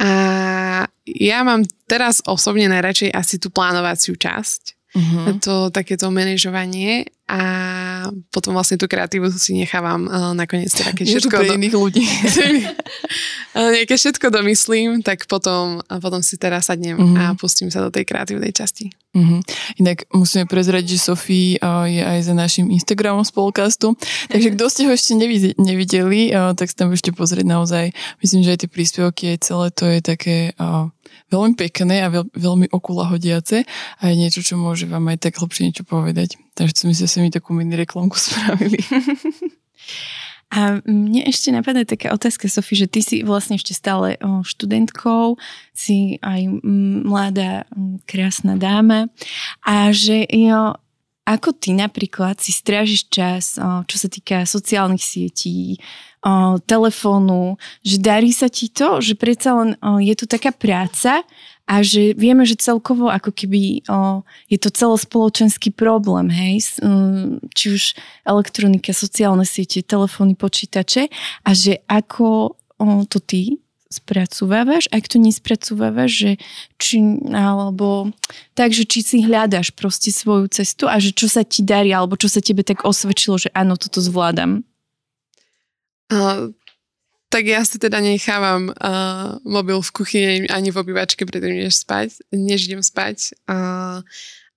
a 0.00 0.10
ja 1.04 1.38
mám 1.44 1.66
teraz 1.84 2.24
osobne 2.24 2.70
najradšej 2.70 3.10
asi 3.12 3.36
tú 3.36 3.52
plánovaciu 3.52 4.16
časť. 4.16 4.62
Uh-huh. 4.90 5.38
To 5.38 5.54
takéto 5.70 6.10
manažovanie 6.10 7.06
a 7.30 7.40
potom 8.34 8.58
vlastne 8.58 8.74
tú 8.74 8.90
kreatívu 8.90 9.30
si 9.30 9.54
nechávam 9.54 10.10
uh, 10.10 10.34
nakoniec 10.34 10.74
teda, 10.74 10.90
keď 10.90 11.06
všetko... 11.06 11.36
do... 11.46 11.54
iných 11.54 11.76
ľudí. 11.78 12.02
keď 13.86 13.96
všetko 14.02 14.26
domyslím, 14.34 15.06
tak 15.06 15.30
potom, 15.30 15.78
a 15.86 16.02
potom 16.02 16.26
si 16.26 16.34
teraz 16.34 16.66
sadnem 16.66 16.98
uh-huh. 16.98 17.30
a 17.30 17.38
pustím 17.38 17.70
sa 17.70 17.86
do 17.86 17.94
tej 17.94 18.02
kreatívnej 18.02 18.50
časti. 18.50 18.90
Uh-huh. 19.14 19.38
Inak 19.78 20.10
musíme 20.10 20.50
prezrať, 20.50 20.90
že 20.90 20.98
Sofie 20.98 21.54
uh, 21.62 21.86
je 21.86 22.02
aj 22.02 22.18
za 22.26 22.34
našim 22.34 22.66
Instagramom 22.66 23.22
spolkastu, 23.22 23.94
takže 24.26 24.58
kto 24.58 24.64
ste 24.66 24.82
ho 24.90 24.92
ešte 24.94 25.14
nevideli, 25.54 26.34
uh, 26.34 26.50
tak 26.58 26.74
sa 26.74 26.82
tam 26.82 26.90
ešte 26.90 27.14
pozrieť 27.14 27.46
naozaj. 27.46 27.94
Myslím, 28.26 28.42
že 28.42 28.58
aj 28.58 28.60
tie 28.66 28.70
príspevky, 28.74 29.22
aj 29.38 29.38
celé 29.46 29.66
to 29.70 29.86
je 29.86 29.98
také 30.02 30.36
uh, 30.58 30.90
veľmi 31.30 31.54
pekné 31.54 32.02
a 32.02 32.10
veľ, 32.10 32.34
veľmi 32.34 32.66
okulahodiace 32.74 33.62
a 33.98 34.02
je 34.10 34.14
niečo, 34.18 34.42
čo 34.42 34.58
môže 34.58 34.90
vám 34.90 35.06
aj 35.14 35.30
tak 35.30 35.38
hlbšie 35.38 35.70
niečo 35.70 35.86
povedať. 35.86 36.34
Takže 36.54 36.86
som 36.86 36.90
si 36.92 37.18
mi 37.22 37.30
takú 37.30 37.54
mini 37.54 37.78
reklamku 37.78 38.18
spravili. 38.18 38.78
A 40.50 40.82
mne 40.82 41.30
ešte 41.30 41.54
napadá 41.54 41.86
taká 41.86 42.10
otázka, 42.10 42.50
Sofie, 42.50 42.82
že 42.82 42.90
ty 42.90 43.00
si 43.06 43.16
vlastne 43.22 43.54
ešte 43.54 43.70
stále 43.70 44.18
študentkou, 44.18 45.38
si 45.70 46.18
aj 46.18 46.50
mladá, 47.06 47.70
krásna 48.02 48.58
dáma 48.58 49.06
a 49.62 49.94
že 49.94 50.26
jo, 50.26 50.74
ako 51.30 51.54
ty 51.54 51.70
napríklad 51.78 52.42
si 52.42 52.50
strážiš 52.50 53.06
čas, 53.06 53.54
čo 53.86 53.96
sa 53.96 54.08
týka 54.10 54.42
sociálnych 54.42 54.98
sietí, 54.98 55.78
telefónu, 56.66 57.54
že 57.86 57.96
darí 58.02 58.34
sa 58.34 58.50
ti 58.50 58.66
to, 58.66 58.98
že 58.98 59.14
predsa 59.14 59.54
len 59.56 59.70
je 60.02 60.14
to 60.18 60.26
taká 60.26 60.50
práca 60.50 61.22
a 61.70 61.86
že 61.86 62.18
vieme, 62.18 62.42
že 62.42 62.58
celkovo 62.58 63.06
ako 63.06 63.30
keby 63.30 63.86
je 64.50 64.58
to 64.58 64.74
celospoločenský 64.74 65.70
problém, 65.70 66.28
hej, 66.28 66.82
či 67.54 67.64
už 67.72 67.82
elektronika, 68.26 68.90
sociálne 68.90 69.46
siete, 69.46 69.86
telefóny, 69.86 70.34
počítače 70.34 71.06
a 71.46 71.50
že 71.54 71.78
ako 71.86 72.58
to 73.06 73.22
ty 73.22 73.62
spracovávaš, 73.90 74.86
ak 74.94 75.10
to 75.10 75.18
nespracovávaš, 75.18 76.10
že 76.14 76.30
či, 76.78 77.02
alebo 77.34 78.14
tak, 78.54 78.70
že 78.70 78.86
či 78.86 79.02
si 79.02 79.16
hľadáš 79.26 79.74
proste 79.74 80.14
svoju 80.14 80.46
cestu 80.46 80.86
a 80.86 81.02
že 81.02 81.10
čo 81.10 81.26
sa 81.26 81.42
ti 81.42 81.66
darí, 81.66 81.90
alebo 81.90 82.14
čo 82.14 82.30
sa 82.30 82.38
tebe 82.38 82.62
tak 82.62 82.86
osvedčilo, 82.86 83.42
že 83.42 83.50
áno, 83.50 83.74
toto 83.74 83.98
zvládam. 83.98 84.62
Uh, 86.06 86.54
tak 87.30 87.50
ja 87.50 87.66
si 87.66 87.82
teda 87.82 87.98
nechávam 87.98 88.70
uh, 88.70 89.38
mobil 89.42 89.82
v 89.82 89.90
kuchyni 89.90 90.46
ani 90.46 90.70
v 90.70 90.80
obývačke, 90.82 91.26
predtým 91.26 91.66
než 91.66 91.82
spať, 91.82 92.22
než 92.30 92.70
idem 92.70 92.82
spať. 92.86 93.34
Uh, 93.50 94.06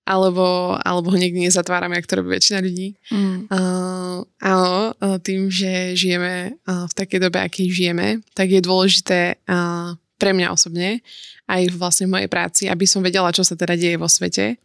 alebo, 0.04 0.76
alebo 0.84 1.08
ho 1.10 1.16
niekde 1.16 1.40
nezatvárame, 1.40 1.96
ako 1.96 2.08
to 2.08 2.18
robí 2.20 2.30
väčšina 2.36 2.58
ľudí. 2.60 2.88
Mm. 3.08 3.48
Uh, 3.48 4.20
áno, 4.44 4.92
tým, 5.24 5.48
že 5.48 5.96
žijeme 5.96 6.60
uh, 6.68 6.84
v 6.84 6.92
takej 6.92 7.20
dobe, 7.24 7.40
akej 7.40 7.72
žijeme, 7.72 8.20
tak 8.36 8.52
je 8.52 8.60
dôležité 8.60 9.40
uh, 9.48 9.96
pre 10.20 10.36
mňa 10.36 10.52
osobne, 10.52 11.00
aj 11.48 11.72
vlastne 11.72 12.04
v 12.08 12.20
mojej 12.20 12.30
práci, 12.30 12.62
aby 12.68 12.84
som 12.84 13.00
vedela, 13.00 13.32
čo 13.32 13.42
sa 13.42 13.56
teda 13.56 13.80
deje 13.80 13.96
vo 13.96 14.08
svete, 14.08 14.60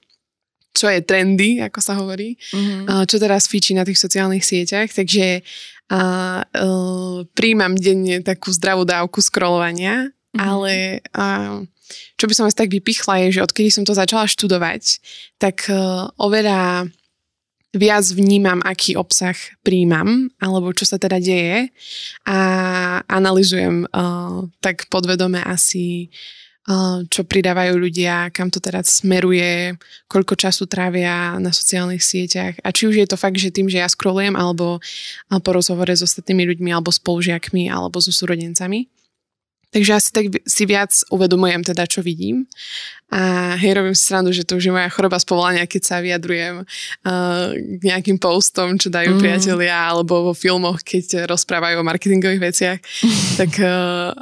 čo 0.76 0.92
je 0.92 1.02
trendy, 1.02 1.64
ako 1.64 1.80
sa 1.80 1.96
hovorí, 1.96 2.36
mm-hmm. 2.36 2.84
uh, 2.86 3.04
čo 3.08 3.16
teraz 3.16 3.48
fíči 3.48 3.74
na 3.74 3.88
tých 3.88 4.00
sociálnych 4.00 4.44
sieťach, 4.44 4.92
takže 4.92 5.40
uh, 5.92 6.44
uh, 6.44 7.24
príjmam 7.32 7.80
denne 7.80 8.20
takú 8.22 8.52
zdravú 8.52 8.84
dávku 8.84 9.24
scrollovania, 9.24 10.12
mm-hmm. 10.12 10.40
ale 10.40 11.00
uh, 11.16 11.64
čo 12.18 12.26
by 12.30 12.34
som 12.36 12.46
asi 12.46 12.58
tak 12.58 12.72
vypichla 12.72 13.28
je, 13.28 13.40
že 13.40 13.46
odkedy 13.46 13.70
som 13.74 13.84
to 13.84 13.98
začala 13.98 14.30
študovať, 14.30 15.02
tak 15.42 15.68
uh, 15.72 16.10
oveľa 16.20 16.90
viac 17.74 18.06
vnímam, 18.10 18.66
aký 18.66 18.98
obsah 18.98 19.38
príjmam, 19.62 20.34
alebo 20.42 20.74
čo 20.74 20.90
sa 20.90 20.98
teda 20.98 21.22
deje 21.22 21.70
a 22.26 22.40
analizujem 23.06 23.86
uh, 23.86 24.50
tak 24.58 24.90
podvedome 24.90 25.38
asi 25.46 26.10
uh, 26.66 27.06
čo 27.06 27.22
pridávajú 27.30 27.78
ľudia, 27.78 28.34
kam 28.34 28.50
to 28.50 28.58
teda 28.58 28.82
smeruje, 28.82 29.78
koľko 30.10 30.34
času 30.34 30.66
trávia 30.66 31.38
na 31.38 31.54
sociálnych 31.54 32.02
sieťach 32.02 32.58
a 32.66 32.74
či 32.74 32.90
už 32.90 33.06
je 33.06 33.08
to 33.10 33.22
fakt, 33.22 33.38
že 33.38 33.54
tým, 33.54 33.70
že 33.70 33.82
ja 33.82 33.90
scrollujem 33.90 34.34
alebo 34.34 34.82
po 35.30 35.52
rozhovore 35.54 35.94
s 35.94 36.02
ostatnými 36.02 36.50
ľuďmi 36.50 36.74
alebo 36.74 36.90
spolužiakmi 36.90 37.70
alebo 37.70 38.02
so 38.02 38.10
súrodencami. 38.10 38.90
Takže 39.70 39.92
asi 39.94 40.10
tak 40.10 40.26
si 40.50 40.64
viac 40.66 40.90
uvedomujem 41.14 41.62
teda, 41.62 41.86
čo 41.86 42.02
vidím. 42.02 42.50
A 43.10 43.54
hej, 43.58 43.74
robím 43.74 43.98
si 43.98 44.06
srandu, 44.06 44.30
že 44.30 44.46
to 44.46 44.58
už 44.58 44.70
je 44.70 44.74
moja 44.74 44.90
choroba 44.90 45.18
z 45.18 45.26
povolania, 45.26 45.66
keď 45.66 45.82
sa 45.82 45.98
vyjadrujem 45.98 46.62
uh, 46.62 47.54
k 47.54 47.82
nejakým 47.82 48.22
postom, 48.22 48.78
čo 48.78 48.94
dajú 48.94 49.18
mm. 49.18 49.22
priatelia, 49.22 49.74
alebo 49.74 50.30
vo 50.30 50.34
filmoch, 50.38 50.82
keď 50.86 51.26
rozprávajú 51.26 51.82
o 51.82 51.86
marketingových 51.86 52.44
veciach. 52.54 52.80
tak 53.42 53.52
uh, 53.62 54.14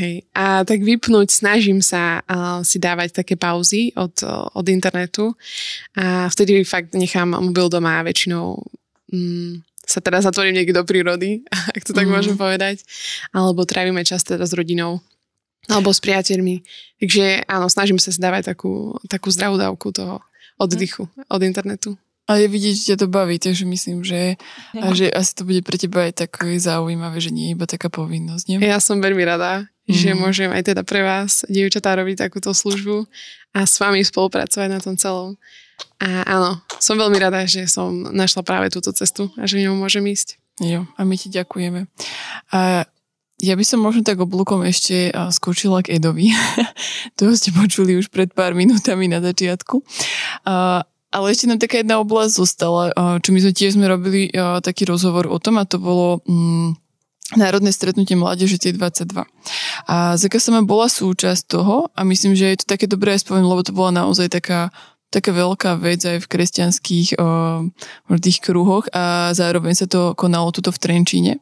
hej. 0.00 0.28
A 0.36 0.64
tak 0.64 0.84
vypnúť, 0.84 1.32
snažím 1.32 1.80
sa 1.80 2.20
uh, 2.24 2.60
si 2.60 2.76
dávať 2.76 3.24
také 3.24 3.36
pauzy 3.36 3.92
od, 3.96 4.24
od 4.56 4.66
internetu. 4.68 5.32
A 5.96 6.28
vtedy 6.28 6.64
fakt 6.68 6.92
nechám 6.92 7.32
mobil 7.32 7.72
doma 7.72 8.04
väčšinou 8.04 8.60
um, 9.12 9.64
sa 9.84 10.00
teda 10.00 10.24
zatvorím 10.24 10.60
niekde 10.60 10.76
do 10.76 10.84
prírody, 10.84 11.44
ak 11.76 11.84
to 11.84 11.92
tak 11.92 12.08
mm. 12.08 12.12
môžem 12.12 12.36
povedať, 12.36 12.82
alebo 13.30 13.68
trávime 13.68 14.02
čas 14.02 14.24
teda 14.24 14.44
s 14.44 14.52
rodinou, 14.56 15.04
alebo 15.68 15.92
s 15.92 16.00
priateľmi. 16.00 16.64
Takže 17.00 17.48
áno, 17.48 17.68
snažím 17.72 18.00
sa 18.00 18.12
dávať 18.12 18.56
takú, 18.56 18.96
takú 19.08 19.32
zdravú 19.32 19.56
dávku 19.56 19.92
toho 19.92 20.20
oddychu 20.60 21.08
od 21.28 21.40
internetu. 21.42 21.96
A 22.24 22.40
je 22.40 22.48
vidieť, 22.48 22.72
že 22.72 22.86
ťa 22.92 22.96
to 23.04 23.08
baví, 23.12 23.36
takže 23.36 23.68
myslím, 23.68 24.00
že, 24.00 24.40
a 24.72 24.96
že 24.96 25.12
asi 25.12 25.36
to 25.36 25.44
bude 25.44 25.60
pre 25.60 25.76
teba 25.76 26.08
aj 26.08 26.24
také 26.24 26.56
zaujímavé, 26.56 27.20
že 27.20 27.28
nie 27.28 27.52
je 27.52 27.54
iba 27.60 27.68
taká 27.68 27.92
povinnosť. 27.92 28.44
Nie? 28.48 28.56
Ja 28.64 28.80
som 28.80 28.96
veľmi 28.96 29.20
rada, 29.28 29.68
mm. 29.84 29.92
že 29.92 30.10
môžem 30.16 30.48
aj 30.48 30.72
teda 30.72 30.88
pre 30.88 31.04
vás, 31.04 31.44
dievčatá, 31.52 31.92
robiť 31.92 32.24
takúto 32.24 32.56
službu 32.56 33.04
a 33.52 33.68
s 33.68 33.76
vami 33.76 34.00
spolupracovať 34.00 34.68
na 34.72 34.80
tom 34.80 34.96
celom. 34.96 35.36
A 36.02 36.26
áno, 36.26 36.50
som 36.82 36.98
veľmi 36.98 37.16
rada, 37.16 37.46
že 37.48 37.64
som 37.70 38.12
našla 38.12 38.44
práve 38.44 38.68
túto 38.68 38.92
cestu 38.92 39.32
a 39.40 39.48
že 39.48 39.62
ňou 39.62 39.78
môžem 39.78 40.04
ísť. 40.04 40.36
Jo, 40.62 40.86
a 40.94 41.00
my 41.02 41.14
ti 41.18 41.32
ďakujeme. 41.32 41.90
A 42.54 42.86
ja 43.42 43.54
by 43.58 43.64
som 43.66 43.82
možno 43.82 44.06
tak 44.06 44.22
oblúkom 44.22 44.62
ešte 44.62 45.10
skočila 45.34 45.82
k 45.82 45.98
Edovi. 45.98 46.30
to 47.18 47.34
ste 47.34 47.50
počuli 47.50 47.98
už 47.98 48.08
pred 48.08 48.30
pár 48.30 48.54
minútami 48.54 49.10
na 49.10 49.18
začiatku. 49.18 49.82
A, 50.46 50.86
ale 51.10 51.26
ešte 51.34 51.50
nám 51.50 51.58
taká 51.58 51.82
jedna 51.82 51.98
oblasť 51.98 52.32
zostala, 52.38 52.94
čo 53.18 53.34
my 53.34 53.38
sme 53.42 53.52
tiež 53.52 53.74
sme 53.74 53.90
robili 53.90 54.30
taký 54.62 54.86
rozhovor 54.86 55.26
o 55.26 55.38
tom 55.38 55.58
a 55.58 55.66
to 55.66 55.78
bolo... 55.82 56.22
Mm, 56.26 56.78
Národné 57.32 57.72
stretnutie 57.72 58.20
mládeže 58.20 58.60
tie 58.60 58.76
22. 58.76 59.24
A 59.88 60.12
ZKSM 60.20 60.68
bola 60.68 60.92
súčasť 60.92 61.56
toho 61.56 61.88
a 61.96 62.04
myslím, 62.04 62.36
že 62.36 62.52
je 62.52 62.58
to 62.60 62.76
také 62.76 62.84
dobré 62.84 63.16
spomenúť, 63.16 63.48
lebo 63.48 63.62
to 63.64 63.72
bola 63.72 64.04
naozaj 64.04 64.28
taká 64.28 64.68
taká 65.14 65.30
veľká 65.30 65.78
vec 65.78 66.02
aj 66.02 66.26
v 66.26 66.30
kresťanských 66.30 67.08
uh, 67.14 67.62
tých 68.18 68.42
kruhoch 68.42 68.90
a 68.90 69.30
zároveň 69.30 69.78
sa 69.78 69.86
to 69.86 70.18
konalo 70.18 70.50
tuto 70.50 70.74
v 70.74 70.82
Trenčíne. 70.82 71.32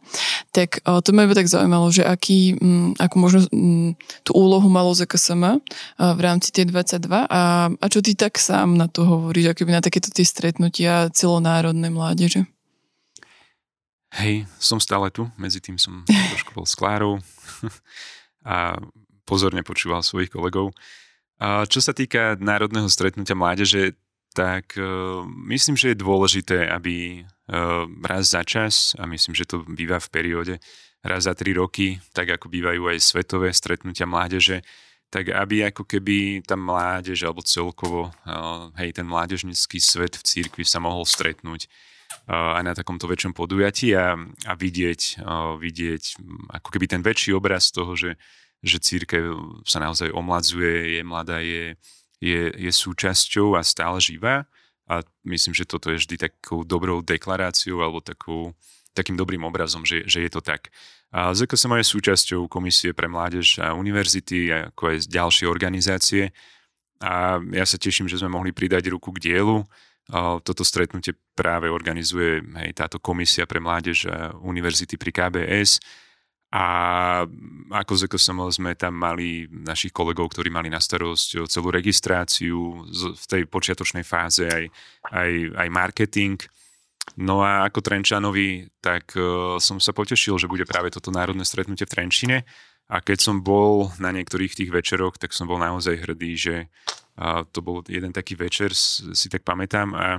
Tak 0.52 0.84
uh, 0.84 1.00
to 1.00 1.16
ma 1.16 1.24
tak 1.32 1.48
zaujímalo, 1.48 1.88
že 1.88 2.04
aký, 2.04 2.60
um, 2.60 2.92
ako 3.00 3.16
možno 3.16 3.40
um, 3.48 3.96
tú 4.20 4.36
úlohu 4.36 4.68
malo 4.68 4.92
ZKSM 4.92 5.64
v 5.96 6.20
rámci 6.20 6.52
tie 6.52 6.68
22 6.68 7.24
a, 7.24 7.72
a 7.72 7.86
čo 7.88 8.04
ty 8.04 8.12
tak 8.12 8.36
sám 8.36 8.76
na 8.76 8.92
to 8.92 9.08
hovoríš, 9.08 9.56
akoby 9.56 9.72
na 9.72 9.80
takéto 9.80 10.12
tie 10.12 10.28
stretnutia 10.28 11.08
celonárodné 11.16 11.88
mládeže? 11.88 12.44
Hej, 14.12 14.44
som 14.60 14.76
stále 14.76 15.08
tu, 15.08 15.24
medzi 15.40 15.56
tým 15.56 15.80
som 15.80 16.04
trošku 16.04 16.52
bol 16.52 16.68
s 16.68 16.76
Klárou 16.76 17.16
a 18.44 18.76
pozorne 19.24 19.64
počúval 19.64 20.04
svojich 20.04 20.28
kolegov. 20.28 20.76
Čo 21.42 21.80
sa 21.82 21.90
týka 21.90 22.38
národného 22.38 22.86
stretnutia 22.86 23.34
mládeže, 23.34 23.98
tak 24.32 24.78
uh, 24.80 25.26
myslím, 25.50 25.76
že 25.76 25.92
je 25.92 26.02
dôležité, 26.02 26.70
aby 26.70 27.20
uh, 27.22 27.84
raz 28.06 28.32
za 28.32 28.46
čas, 28.46 28.96
a 28.96 29.04
myslím, 29.04 29.36
že 29.36 29.44
to 29.44 29.60
býva 29.66 30.00
v 30.00 30.08
perióde 30.08 30.54
raz 31.04 31.26
za 31.26 31.34
tri 31.34 31.52
roky, 31.52 32.00
tak 32.14 32.38
ako 32.38 32.48
bývajú 32.48 32.88
aj 32.88 32.98
svetové 33.02 33.52
stretnutia 33.52 34.08
mládeže, 34.08 34.64
tak 35.12 35.28
aby 35.28 35.68
ako 35.68 35.84
keby 35.84 36.40
tá 36.46 36.56
mládež 36.56 37.26
alebo 37.28 37.44
celkovo 37.44 38.08
uh, 38.08 38.72
hej, 38.80 38.96
ten 38.96 39.04
mládežnický 39.04 39.82
svet 39.82 40.16
v 40.16 40.24
církvi 40.24 40.64
sa 40.64 40.80
mohol 40.80 41.04
stretnúť 41.04 41.68
aj 42.28 42.62
na 42.62 42.76
takomto 42.76 43.08
väčšom 43.08 43.32
podujatí 43.32 43.96
a, 43.96 44.14
a 44.20 44.52
vidieť, 44.52 45.24
vidieť 45.58 46.02
ako 46.60 46.68
keby 46.68 46.84
ten 46.84 47.00
väčší 47.00 47.32
obraz 47.32 47.72
toho, 47.72 47.96
že 47.96 48.20
že 48.62 48.78
církev 48.78 49.62
sa 49.66 49.82
naozaj 49.82 50.14
omladzuje, 50.14 50.98
je 50.98 51.02
mladá, 51.02 51.42
je, 51.42 51.74
je, 52.22 52.42
je 52.54 52.70
súčasťou 52.70 53.58
a 53.58 53.66
stále 53.66 53.98
živá. 53.98 54.46
A 54.86 55.02
myslím, 55.26 55.54
že 55.54 55.66
toto 55.66 55.90
je 55.90 55.98
vždy 55.98 56.30
takou 56.30 56.62
dobrou 56.62 57.02
deklaráciou 57.02 57.82
alebo 57.82 57.98
takou, 57.98 58.54
takým 58.94 59.18
dobrým 59.18 59.42
obrazom, 59.42 59.82
že, 59.82 60.06
že 60.06 60.22
je 60.22 60.30
to 60.30 60.38
tak. 60.42 60.70
A 61.12 61.34
ZKSM 61.36 61.76
je 61.76 61.92
súčasťou 61.92 62.48
Komisie 62.48 62.96
pre 62.96 63.04
mládež 63.04 63.60
a 63.60 63.76
univerzity, 63.76 64.48
ako 64.72 64.96
aj 64.96 65.12
ďalšie 65.12 65.44
organizácie. 65.44 66.32
A 67.02 67.36
ja 67.52 67.66
sa 67.68 67.76
teším, 67.76 68.08
že 68.08 68.16
sme 68.16 68.32
mohli 68.32 68.54
pridať 68.54 68.88
ruku 68.88 69.12
k 69.18 69.28
dielu. 69.28 69.60
Toto 70.42 70.62
stretnutie 70.64 71.12
práve 71.36 71.68
organizuje 71.68 72.40
hej, 72.62 72.70
táto 72.72 72.96
Komisia 72.96 73.44
pre 73.44 73.60
mládež 73.60 74.08
a 74.08 74.32
univerzity 74.40 74.96
pri 74.96 75.10
KBS 75.12 75.82
a 76.52 76.66
ako 77.72 77.92
ZKSM 77.96 78.38
sme 78.52 78.76
tam 78.76 78.92
mali 79.00 79.48
našich 79.48 79.88
kolegov, 79.88 80.28
ktorí 80.36 80.52
mali 80.52 80.68
na 80.68 80.76
starosť 80.76 81.48
celú 81.48 81.72
registráciu 81.72 82.84
v 82.92 83.24
tej 83.24 83.48
počiatočnej 83.48 84.04
fáze 84.04 84.44
aj, 84.44 84.68
aj, 85.16 85.30
aj 85.56 85.68
marketing. 85.72 86.36
No 87.16 87.40
a 87.40 87.64
ako 87.64 87.80
Trenčanovi, 87.80 88.68
tak 88.84 89.16
uh, 89.16 89.56
som 89.56 89.80
sa 89.80 89.96
potešil, 89.96 90.36
že 90.36 90.46
bude 90.46 90.68
práve 90.68 90.92
toto 90.92 91.08
národné 91.08 91.42
stretnutie 91.48 91.88
v 91.88 91.92
Trenčine. 91.96 92.38
A 92.92 93.00
keď 93.00 93.24
som 93.24 93.40
bol 93.40 93.88
na 93.96 94.12
niektorých 94.12 94.52
tých 94.52 94.68
večeroch, 94.68 95.16
tak 95.16 95.32
som 95.32 95.48
bol 95.48 95.56
naozaj 95.56 96.04
hrdý, 96.04 96.36
že 96.36 96.68
to 97.52 97.60
bol 97.60 97.80
jeden 97.88 98.12
taký 98.12 98.36
večer, 98.36 98.72
si 98.72 99.28
tak 99.32 99.44
pamätám. 99.44 99.96
A 99.96 100.16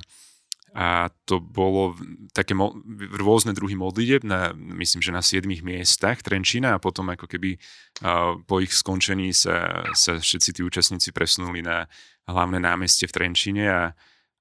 a 0.74 1.14
to 1.30 1.38
bolo 1.38 1.94
také 2.34 2.58
mo- 2.58 2.74
rôzne 3.14 3.54
druhy 3.54 3.78
modlitieb, 3.78 4.26
na, 4.26 4.58
myslím, 4.58 5.06
že 5.06 5.14
na 5.14 5.22
siedmých 5.22 5.62
miestach 5.62 6.26
Trenčína 6.26 6.74
a 6.74 6.82
potom 6.82 7.14
ako 7.14 7.30
keby 7.30 7.62
uh, 8.02 8.42
po 8.42 8.58
ich 8.58 8.74
skončení 8.74 9.38
sa, 9.38 9.86
sa 9.94 10.18
všetci 10.18 10.50
tí 10.50 10.62
účastníci 10.66 11.14
presunuli 11.14 11.62
na 11.62 11.86
hlavné 12.26 12.58
námestie 12.58 13.06
v 13.06 13.16
Trenčíne 13.22 13.66
a, 13.70 13.84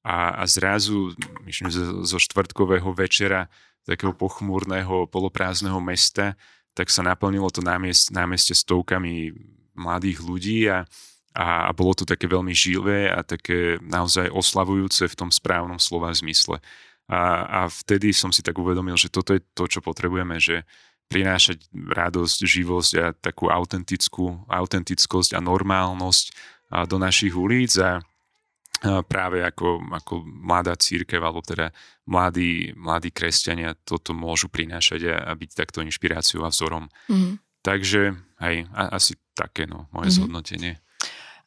a, 0.01 0.41
a 0.41 0.45
zrazu, 0.49 1.13
myslím, 1.45 1.69
zo, 1.69 2.01
zo 2.09 2.17
štvrtkového 2.17 2.89
večera 2.97 3.53
takého 3.85 4.17
pochmúrneho, 4.17 5.11
poloprázdneho 5.13 5.85
mesta, 5.85 6.33
tak 6.73 6.89
sa 6.89 7.05
naplnilo 7.05 7.53
to 7.53 7.61
námest, 7.61 8.09
námestie 8.09 8.57
stovkami 8.57 9.37
mladých 9.77 10.19
ľudí 10.25 10.65
a, 10.73 10.89
a, 11.33 11.69
a 11.69 11.71
bolo 11.73 11.97
to 11.97 12.05
také 12.05 12.29
veľmi 12.29 12.53
živé 12.53 13.09
a 13.09 13.25
také 13.25 13.81
naozaj 13.81 14.29
oslavujúce 14.29 15.09
v 15.09 15.19
tom 15.19 15.31
správnom 15.33 15.81
slova 15.81 16.13
zmysle. 16.13 16.61
A, 17.09 17.21
a 17.45 17.61
vtedy 17.69 18.13
som 18.13 18.31
si 18.31 18.45
tak 18.45 18.57
uvedomil, 18.57 18.97
že 18.97 19.13
toto 19.13 19.33
je 19.37 19.43
to, 19.57 19.69
čo 19.69 19.81
potrebujeme, 19.81 20.37
že 20.39 20.65
prinášať 21.13 21.69
radosť, 21.73 22.39
živosť 22.41 22.93
a 22.97 23.07
takú 23.13 23.53
autentickú, 23.53 24.49
autentickosť 24.49 25.37
a 25.37 25.45
normálnosť 25.45 26.25
a 26.73 26.89
do 26.89 26.97
našich 26.97 27.37
ulic 27.37 27.77
a, 27.77 28.01
a 28.01 29.05
práve 29.05 29.45
ako, 29.45 29.93
ako 29.93 30.25
mladá 30.25 30.73
církev 30.73 31.21
alebo 31.21 31.45
teda 31.45 31.69
mladí, 32.09 32.73
mladí 32.73 33.13
kresťania 33.13 33.77
toto 33.85 34.17
môžu 34.17 34.49
prinášať 34.49 35.13
a, 35.13 35.17
a 35.29 35.33
byť 35.37 35.51
takto 35.53 35.85
inšpiráciou 35.85 36.49
a 36.49 36.53
vzorom. 36.53 36.89
Mm. 37.13 37.37
Takže 37.61 38.17
hej, 38.41 38.57
a, 38.73 38.97
asi 38.97 39.21
také 39.37 39.69
no, 39.69 39.93
moje 39.93 40.11
mm-hmm. 40.11 40.17
zhodnotenie. 40.17 40.73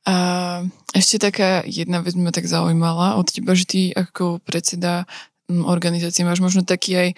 A 0.05 0.15
ešte 0.93 1.17
taká 1.17 1.65
jedna 1.65 2.01
vec 2.05 2.13
ma 2.13 2.29
tak 2.29 2.45
zaujímala 2.45 3.17
od 3.17 3.25
teba, 3.29 3.57
že 3.57 3.65
ty 3.65 3.81
ako 3.89 4.39
predseda 4.45 5.09
organizácie 5.45 6.25
máš 6.25 6.41
možno 6.41 6.65
taký 6.65 6.97
aj 6.97 7.09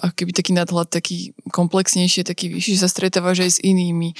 ako 0.00 0.14
keby 0.16 0.32
taký 0.32 0.56
nadhľad, 0.56 0.88
taký 0.88 1.36
komplexnejšie, 1.52 2.24
taký 2.24 2.48
vyšší, 2.48 2.80
že 2.80 2.82
sa 2.84 2.88
stretávaš 2.88 3.44
aj 3.44 3.50
s 3.52 3.58
inými 3.60 4.16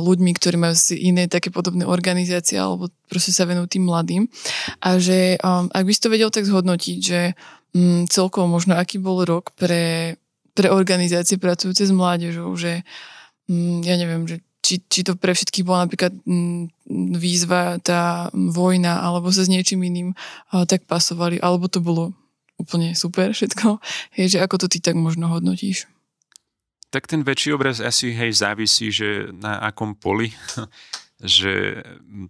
ľuďmi, 0.00 0.30
ktorí 0.32 0.56
majú 0.56 0.72
si 0.72 0.96
iné 0.96 1.28
také 1.28 1.52
podobné 1.52 1.84
organizácie 1.84 2.56
alebo 2.56 2.88
proste 3.12 3.36
sa 3.36 3.44
venujú 3.44 3.76
tým 3.76 3.84
mladým. 3.84 4.24
A 4.80 4.96
že 4.96 5.36
ak 5.44 5.84
by 5.84 5.92
si 5.92 6.00
to 6.00 6.08
vedel 6.08 6.32
tak 6.32 6.48
zhodnotiť, 6.48 6.98
že 7.00 7.36
celkovo 8.08 8.48
možno 8.48 8.72
aký 8.76 8.96
bol 8.96 9.20
rok 9.28 9.52
pre, 9.52 10.16
pre 10.56 10.72
organizácie 10.72 11.36
pracujúce 11.36 11.84
s 11.84 11.92
mládežou, 11.92 12.48
že 12.56 12.88
ja 13.84 13.94
neviem, 14.00 14.24
že 14.24 14.40
či, 14.62 14.78
či 14.86 15.02
to 15.02 15.18
pre 15.18 15.34
všetkých 15.34 15.66
bola 15.66 15.84
napríklad 15.84 16.14
výzva, 17.18 17.82
tá 17.82 18.30
vojna, 18.32 19.02
alebo 19.02 19.34
sa 19.34 19.42
s 19.42 19.50
niečím 19.50 19.82
iným 19.82 20.14
tak 20.70 20.86
pasovali, 20.86 21.42
alebo 21.42 21.66
to 21.66 21.82
bolo 21.82 22.14
úplne 22.56 22.94
super 22.94 23.34
všetko. 23.34 23.82
Hej, 24.14 24.38
že 24.38 24.38
ako 24.38 24.64
to 24.64 24.66
ty 24.70 24.78
tak 24.78 24.94
možno 24.94 25.26
hodnotíš? 25.26 25.90
Tak 26.94 27.10
ten 27.10 27.26
väčší 27.26 27.56
obraz 27.56 27.82
asi 27.82 28.14
hej 28.14 28.36
závisí, 28.36 28.92
že 28.92 29.32
na 29.34 29.58
akom 29.64 29.98
poli, 29.98 30.30
že 31.18 31.82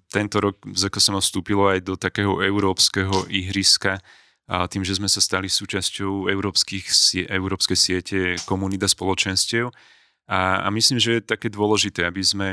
tento 0.08 0.40
rok 0.40 0.56
ZKSM 0.64 1.20
vstúpilo 1.20 1.68
aj 1.68 1.84
do 1.84 1.94
takého 2.00 2.40
európskeho 2.40 3.28
ihriska, 3.28 4.00
a 4.50 4.66
tým, 4.66 4.82
že 4.82 4.98
sme 4.98 5.06
sa 5.06 5.22
stali 5.22 5.46
súčasťou 5.46 6.28
európskych, 6.28 6.84
európskej 7.30 7.78
siete 7.78 8.18
komunita 8.44 8.90
spoločenstiev. 8.90 9.70
A, 10.32 10.64
a 10.64 10.68
myslím, 10.72 10.96
že 10.96 11.20
je 11.20 11.28
také 11.28 11.52
dôležité, 11.52 12.08
aby 12.08 12.24
sme 12.24 12.48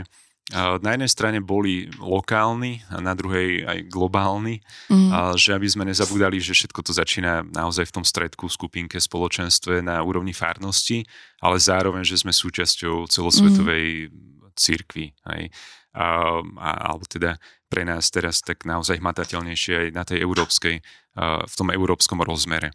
na 0.82 0.98
jednej 0.98 1.12
strane 1.14 1.40
boli 1.46 1.94
lokálni 2.02 2.82
a 2.90 2.98
na 2.98 3.14
druhej 3.14 3.70
aj 3.70 3.80
globálni, 3.86 4.66
mm. 4.90 5.10
a 5.14 5.20
že 5.38 5.54
aby 5.54 5.70
sme 5.70 5.86
nezabudali, 5.86 6.42
že 6.42 6.58
všetko 6.58 6.82
to 6.82 6.90
začína 6.90 7.46
naozaj 7.46 7.86
v 7.86 8.02
tom 8.02 8.06
stredku, 8.06 8.50
skupinke, 8.50 8.98
spoločenstve 8.98 9.86
na 9.86 10.02
úrovni 10.02 10.34
farnosti, 10.34 11.06
ale 11.38 11.62
zároveň, 11.62 12.02
že 12.02 12.18
sme 12.18 12.34
súčasťou 12.34 13.06
celosvetovej 13.06 14.10
mm. 14.10 14.58
církvy. 14.58 15.14
Hej. 15.38 15.54
A, 15.94 16.42
a, 16.42 16.70
alebo 16.90 17.06
teda 17.06 17.38
pre 17.70 17.86
nás 17.86 18.10
teraz 18.10 18.42
tak 18.42 18.66
naozaj 18.66 18.98
hmatateľnejšie 18.98 19.74
aj 19.86 19.88
na 19.94 20.02
tej 20.02 20.26
európskej, 20.26 20.82
a, 20.82 21.46
v 21.46 21.54
tom 21.54 21.70
európskom 21.70 22.26
rozmere. 22.26 22.74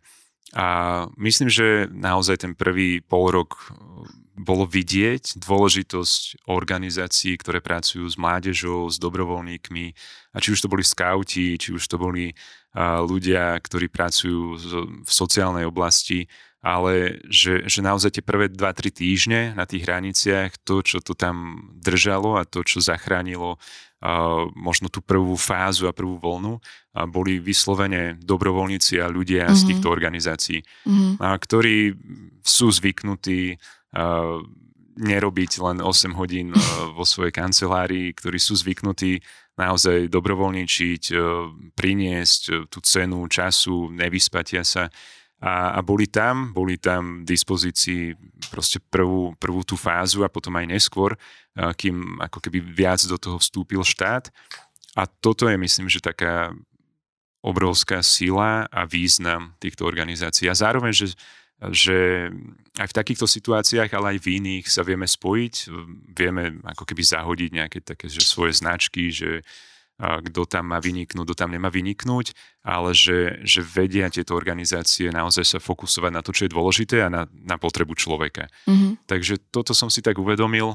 A 0.55 1.11
myslím, 1.19 1.51
že 1.51 1.91
naozaj 1.91 2.47
ten 2.47 2.55
prvý 2.55 3.03
pol 3.03 3.35
rok 3.35 3.75
bolo 4.35 4.67
vidieť 4.67 5.39
dôležitosť 5.39 6.47
organizácií, 6.51 7.39
ktoré 7.39 7.63
pracujú 7.63 8.05
s 8.07 8.19
mládežou, 8.19 8.91
s 8.91 8.99
dobrovoľníkmi, 8.99 9.87
a 10.35 10.37
či 10.43 10.53
už 10.53 10.67
to 10.67 10.71
boli 10.71 10.83
skauti, 10.83 11.55
či 11.55 11.71
už 11.71 11.87
to 11.87 11.97
boli 11.97 12.35
ľudia, 12.83 13.55
ktorí 13.63 13.87
pracujú 13.87 14.59
v 15.07 15.11
sociálnej 15.11 15.63
oblasti, 15.63 16.27
ale 16.65 17.21
že, 17.29 17.69
že 17.69 17.85
naozaj 17.85 18.19
tie 18.19 18.25
prvé 18.25 18.49
2-3 18.49 18.89
týždne 18.91 19.41
na 19.53 19.69
tých 19.69 19.85
hraniciach, 19.85 20.59
to, 20.65 20.81
čo 20.81 20.99
to 21.05 21.13
tam 21.13 21.69
držalo 21.77 22.41
a 22.41 22.49
to, 22.49 22.65
čo 22.65 22.81
zachránilo 22.81 23.61
uh, 23.61 24.49
možno 24.57 24.89
tú 24.89 25.05
prvú 25.05 25.37
fázu 25.37 25.87
a 25.87 25.95
prvú 25.95 26.17
voľnu, 26.17 26.57
uh, 26.57 27.05
boli 27.05 27.37
vyslovene 27.37 28.17
dobrovoľníci 28.17 28.97
a 28.97 29.13
ľudia 29.13 29.45
mm-hmm. 29.45 29.61
z 29.61 29.61
mhm. 29.61 29.69
týchto 29.69 29.89
organizácií, 29.93 30.59
mm-hmm. 30.65 31.21
uh, 31.21 31.37
ktorí 31.37 31.77
sú 32.41 32.73
zvyknutí 32.73 33.61
nerobiť 34.95 35.53
len 35.59 35.79
8 35.83 36.15
hodín 36.15 36.55
vo 36.95 37.03
svojej 37.03 37.35
kancelárii, 37.35 38.15
ktorí 38.15 38.39
sú 38.39 38.55
zvyknutí 38.55 39.23
naozaj 39.55 40.11
dobrovoľničiť, 40.11 41.03
priniesť 41.79 42.71
tú 42.71 42.79
cenu 42.83 43.27
času, 43.31 43.91
nevyspatia 43.91 44.67
sa. 44.67 44.91
A, 45.45 45.77
a 45.77 45.81
boli 45.83 46.09
tam, 46.09 46.55
boli 46.55 46.79
tam 46.79 47.23
v 47.23 47.29
dispozícii 47.29 48.17
proste 48.49 48.81
prvú, 48.81 49.37
prvú 49.37 49.67
tú 49.67 49.77
fázu 49.77 50.25
a 50.25 50.33
potom 50.33 50.57
aj 50.57 50.67
neskôr, 50.71 51.19
kým 51.55 52.19
ako 52.23 52.39
keby 52.41 52.59
viac 52.63 53.03
do 53.05 53.19
toho 53.19 53.37
vstúpil 53.39 53.83
štát. 53.85 54.31
A 54.95 55.07
toto 55.11 55.51
je, 55.51 55.59
myslím, 55.59 55.91
že 55.91 56.03
taká 56.03 56.55
obrovská 57.45 58.01
sila 58.01 58.65
a 58.73 58.89
význam 58.89 59.53
týchto 59.61 59.85
organizácií. 59.85 60.49
A 60.49 60.57
zároveň, 60.57 60.97
že 60.97 61.07
že 61.71 62.29
aj 62.77 62.89
v 62.91 62.97
takýchto 62.97 63.31
situáciách, 63.31 63.91
ale 63.95 64.17
aj 64.17 64.19
v 64.27 64.43
iných 64.43 64.67
sa 64.67 64.83
vieme 64.83 65.07
spojiť, 65.07 65.55
vieme 66.13 66.59
ako 66.67 66.85
keby 66.85 67.03
zahodiť 67.03 67.51
nejaké 67.55 67.79
také 67.81 68.11
že 68.11 68.27
svoje 68.27 68.59
značky, 68.59 69.15
že 69.15 69.47
kto 69.95 70.43
tam 70.51 70.75
má 70.75 70.83
vyniknúť, 70.83 71.23
kto 71.23 71.39
tam 71.39 71.55
nemá 71.55 71.71
vyniknúť, 71.71 72.35
ale 72.67 72.91
že, 72.91 73.39
že 73.47 73.63
vedia 73.63 74.11
tieto 74.11 74.35
organizácie 74.35 75.07
naozaj 75.15 75.47
sa 75.47 75.59
fokusovať 75.63 76.11
na 76.11 76.19
to, 76.19 76.35
čo 76.35 76.51
je 76.51 76.55
dôležité 76.55 77.07
a 77.07 77.09
na, 77.09 77.23
na 77.31 77.55
potrebu 77.63 77.95
človeka. 77.95 78.51
Mm-hmm. 78.67 79.07
Takže 79.07 79.39
toto 79.55 79.71
som 79.71 79.87
si 79.87 80.03
tak 80.03 80.19
uvedomil 80.19 80.75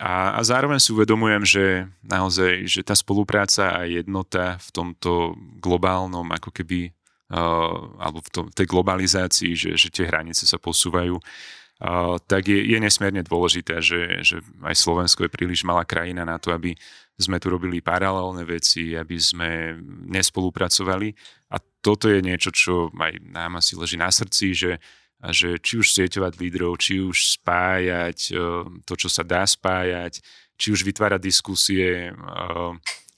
a, 0.00 0.36
a 0.36 0.40
zároveň 0.44 0.80
si 0.84 0.92
uvedomujem, 0.92 1.42
že 1.48 1.64
naozaj, 2.04 2.68
že 2.68 2.80
tá 2.84 2.92
spolupráca 2.92 3.72
a 3.72 3.88
jednota 3.88 4.60
v 4.60 4.68
tomto 4.72 5.36
globálnom 5.56 6.28
ako 6.32 6.52
keby 6.52 6.92
alebo 7.32 8.20
v 8.20 8.28
tom, 8.28 8.44
tej 8.52 8.68
globalizácii, 8.68 9.56
že, 9.56 9.70
že 9.80 9.88
tie 9.88 10.04
hranice 10.04 10.44
sa 10.44 10.60
posúvajú, 10.60 11.16
tak 12.28 12.46
je, 12.46 12.62
je 12.62 12.78
nesmierne 12.78 13.26
dôležité, 13.26 13.82
že, 13.82 14.22
že 14.22 14.36
aj 14.62 14.76
Slovensko 14.76 15.26
je 15.26 15.34
príliš 15.34 15.66
malá 15.66 15.82
krajina 15.82 16.22
na 16.22 16.38
to, 16.38 16.54
aby 16.54 16.76
sme 17.18 17.42
tu 17.42 17.50
robili 17.50 17.82
paralelné 17.82 18.46
veci, 18.46 18.94
aby 18.94 19.18
sme 19.18 19.80
nespolupracovali. 20.06 21.10
A 21.50 21.58
toto 21.82 22.06
je 22.06 22.22
niečo, 22.22 22.54
čo 22.54 22.92
aj 22.94 23.18
nám 23.26 23.58
asi 23.58 23.74
leží 23.74 23.98
na 23.98 24.14
srdci, 24.14 24.54
že, 24.54 24.72
že 25.34 25.58
či 25.58 25.82
už 25.82 25.90
sieťovať 25.90 26.38
lídrov, 26.38 26.78
či 26.78 27.02
už 27.02 27.42
spájať 27.42 28.18
to, 28.86 28.94
čo 28.94 29.08
sa 29.10 29.26
dá 29.26 29.42
spájať, 29.42 30.22
či 30.54 30.70
už 30.70 30.86
vytvárať 30.86 31.18
diskusie, 31.18 32.14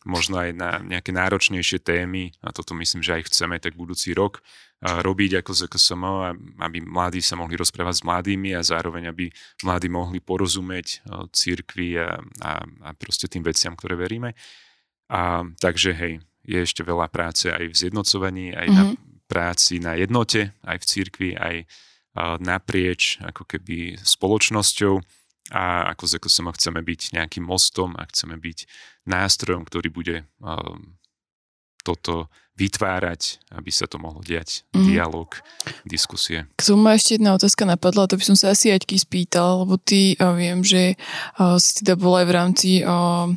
možno 0.04 0.40
aj 0.40 0.50
na 0.52 0.70
nejaké 0.84 1.10
náročnejšie 1.10 1.80
témy, 1.80 2.36
a 2.44 2.52
toto 2.52 2.76
myslím, 2.76 3.00
že 3.00 3.16
aj 3.20 3.32
chceme 3.32 3.56
tak 3.58 3.74
budúci 3.74 4.12
rok 4.12 4.44
robiť 4.84 5.40
ako 5.40 5.50
ZKSM, 5.64 6.04
aby 6.60 6.78
mladí 6.84 7.24
sa 7.24 7.40
mohli 7.40 7.56
rozprávať 7.56 8.04
s 8.04 8.06
mladými 8.06 8.52
a 8.52 8.60
zároveň, 8.60 9.08
aby 9.08 9.32
mladí 9.64 9.88
mohli 9.88 10.20
porozumieť 10.20 11.08
církvi 11.32 11.96
a, 12.04 12.20
a, 12.44 12.52
a 12.60 12.88
proste 12.92 13.24
tým 13.24 13.40
veciam, 13.40 13.72
ktoré 13.72 13.96
veríme. 13.96 14.36
A, 15.08 15.40
takže 15.56 15.96
hej, 15.96 16.20
je 16.44 16.58
ešte 16.60 16.84
veľa 16.84 17.08
práce 17.08 17.48
aj 17.48 17.64
v 17.64 17.74
zjednocovaní, 17.74 18.52
aj 18.52 18.68
mm-hmm. 18.68 18.76
na 18.76 18.84
mhm. 18.92 18.96
práci 19.24 19.80
na 19.80 19.96
jednote, 19.96 20.52
aj 20.60 20.76
v 20.76 20.88
církvi, 20.88 21.30
aj 21.32 21.56
naprieč 22.38 23.18
ako 23.18 23.42
keby 23.42 23.98
spoločnosťou 23.98 25.02
a 25.52 25.92
ako 25.92 26.04
z 26.08 26.12
EcoSema 26.16 26.50
chceme 26.56 26.80
byť 26.80 27.20
nejakým 27.20 27.44
mostom 27.44 27.92
a 28.00 28.08
chceme 28.08 28.40
byť 28.40 28.64
nástrojom, 29.04 29.68
ktorý 29.68 29.88
bude 29.92 30.16
um, 30.40 30.96
toto 31.84 32.32
vytvárať, 32.54 33.44
aby 33.52 33.68
sa 33.68 33.84
to 33.84 34.00
mohlo 34.00 34.22
diať, 34.24 34.64
mm. 34.72 34.86
dialog, 34.88 35.28
diskusie. 35.84 36.48
K 36.54 36.62
tomu 36.64 36.86
ma 36.86 36.96
ešte 36.96 37.18
jedna 37.18 37.34
otázka 37.34 37.66
napadla, 37.66 38.08
to 38.08 38.16
by 38.16 38.24
som 38.24 38.38
sa 38.38 38.54
asi 38.54 38.72
Aťky 38.72 38.96
spýtal, 38.96 39.66
lebo 39.66 39.76
ty 39.76 40.16
uh, 40.16 40.32
viem, 40.32 40.64
že 40.64 40.96
uh, 41.36 41.60
si 41.60 41.84
teda 41.84 41.98
bola 41.98 42.24
aj 42.24 42.26
v 42.30 42.32
rámci 42.32 42.70
uh, 42.80 43.28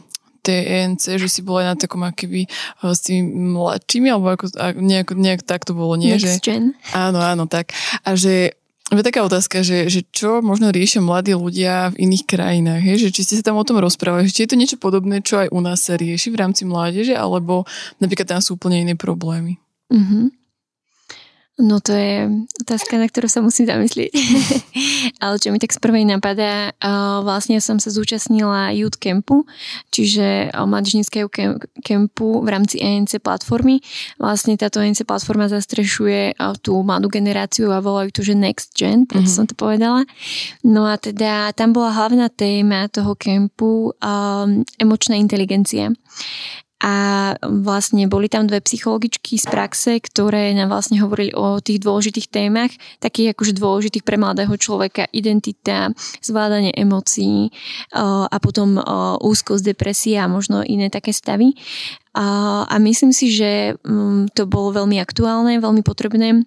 TNC, 0.46 1.04
že 1.20 1.28
si 1.28 1.42
bola 1.44 1.66
aj 1.66 1.68
na 1.68 1.76
takom 1.76 2.02
akoby 2.06 2.48
uh, 2.48 2.94
s 2.94 3.04
tými 3.04 3.26
mladšími, 3.58 4.08
alebo 4.08 4.38
ako, 4.38 4.54
nejak, 4.80 5.18
nejak 5.18 5.42
tak 5.44 5.66
to 5.68 5.76
bolo, 5.76 5.98
nie? 6.00 6.16
Next 6.16 6.40
že, 6.40 6.40
gen. 6.40 6.78
Áno, 6.94 7.20
áno, 7.20 7.50
tak. 7.50 7.74
A 8.06 8.14
že 8.14 8.56
je 8.96 9.04
taká 9.04 9.20
otázka, 9.28 9.68
že, 9.68 9.92
že 9.92 10.08
čo 10.16 10.40
možno 10.40 10.72
riešia 10.72 11.04
mladí 11.04 11.36
ľudia 11.36 11.92
v 11.92 12.08
iných 12.08 12.24
krajinách, 12.24 12.82
he? 12.88 12.96
že 12.96 13.12
či 13.12 13.28
ste 13.28 13.36
sa 13.36 13.52
tam 13.52 13.60
o 13.60 13.68
tom 13.68 13.84
rozprávali, 13.84 14.32
či 14.32 14.48
je 14.48 14.56
to 14.56 14.60
niečo 14.60 14.78
podobné, 14.80 15.20
čo 15.20 15.44
aj 15.44 15.52
u 15.52 15.60
nás 15.60 15.84
sa 15.84 16.00
rieši 16.00 16.32
v 16.32 16.40
rámci 16.40 16.64
mládeže, 16.64 17.12
alebo 17.12 17.68
napríklad 18.00 18.38
tam 18.38 18.40
sú 18.40 18.56
úplne 18.56 18.88
iné 18.88 18.96
problémy. 18.96 19.60
Mm-hmm. 19.92 20.37
No 21.58 21.82
to 21.82 21.90
je 21.90 22.30
otázka, 22.62 23.02
na 23.02 23.10
ktorú 23.10 23.26
sa 23.26 23.42
musím 23.42 23.66
zamyslieť. 23.66 24.14
Ale 25.26 25.42
čo 25.42 25.50
mi 25.50 25.58
tak 25.58 25.74
z 25.74 25.82
prvej 25.82 26.06
napadá, 26.06 26.70
vlastne 27.26 27.58
som 27.58 27.82
sa 27.82 27.90
zúčastnila 27.90 28.70
Youth 28.78 29.02
Campu, 29.02 29.42
čiže 29.90 30.54
mladžníckého 30.54 31.26
kempu 31.82 32.46
v 32.46 32.50
rámci 32.54 32.78
ENC 32.78 33.18
platformy. 33.26 33.82
Vlastne 34.22 34.54
táto 34.54 34.86
ENC 34.86 35.02
platforma 35.02 35.50
zastrešuje 35.50 36.38
tú 36.62 36.78
mladú 36.86 37.10
generáciu 37.10 37.74
a 37.74 37.82
volajú 37.82 38.14
to, 38.14 38.22
že 38.22 38.38
Next 38.38 38.78
Gen, 38.78 39.10
preto 39.10 39.26
mm-hmm. 39.26 39.42
som 39.42 39.50
to 39.50 39.58
povedala. 39.58 40.06
No 40.62 40.86
a 40.86 41.02
teda 41.02 41.58
tam 41.58 41.74
bola 41.74 41.90
hlavná 41.90 42.30
téma 42.30 42.86
toho 42.86 43.18
kempu 43.18 43.98
um, 43.98 44.62
emočná 44.78 45.18
inteligencia. 45.18 45.90
A 46.78 47.34
vlastne 47.42 48.06
boli 48.06 48.30
tam 48.30 48.46
dve 48.46 48.62
psychologičky 48.62 49.42
z 49.42 49.50
praxe, 49.50 49.98
ktoré 49.98 50.54
nám 50.54 50.70
vlastne 50.70 51.02
hovorili 51.02 51.34
o 51.34 51.58
tých 51.58 51.82
dôležitých 51.82 52.30
témach, 52.30 52.70
takých 53.02 53.34
akože 53.34 53.58
dôležitých 53.58 54.06
pre 54.06 54.22
mladého 54.22 54.54
človeka, 54.62 55.10
identita, 55.10 55.90
zvládanie 56.22 56.70
emócií 56.78 57.50
a 57.98 58.38
potom 58.38 58.78
úzkosť, 59.26 59.74
depresia 59.74 60.30
a 60.30 60.32
možno 60.32 60.62
iné 60.62 60.94
také 60.94 61.10
stavy. 61.10 61.58
A, 62.18 62.66
a 62.66 62.76
myslím 62.82 63.14
si, 63.14 63.30
že 63.30 63.78
mm, 63.82 64.34
to 64.34 64.50
bolo 64.50 64.74
veľmi 64.74 64.98
aktuálne, 64.98 65.62
veľmi 65.62 65.86
potrebné 65.86 66.46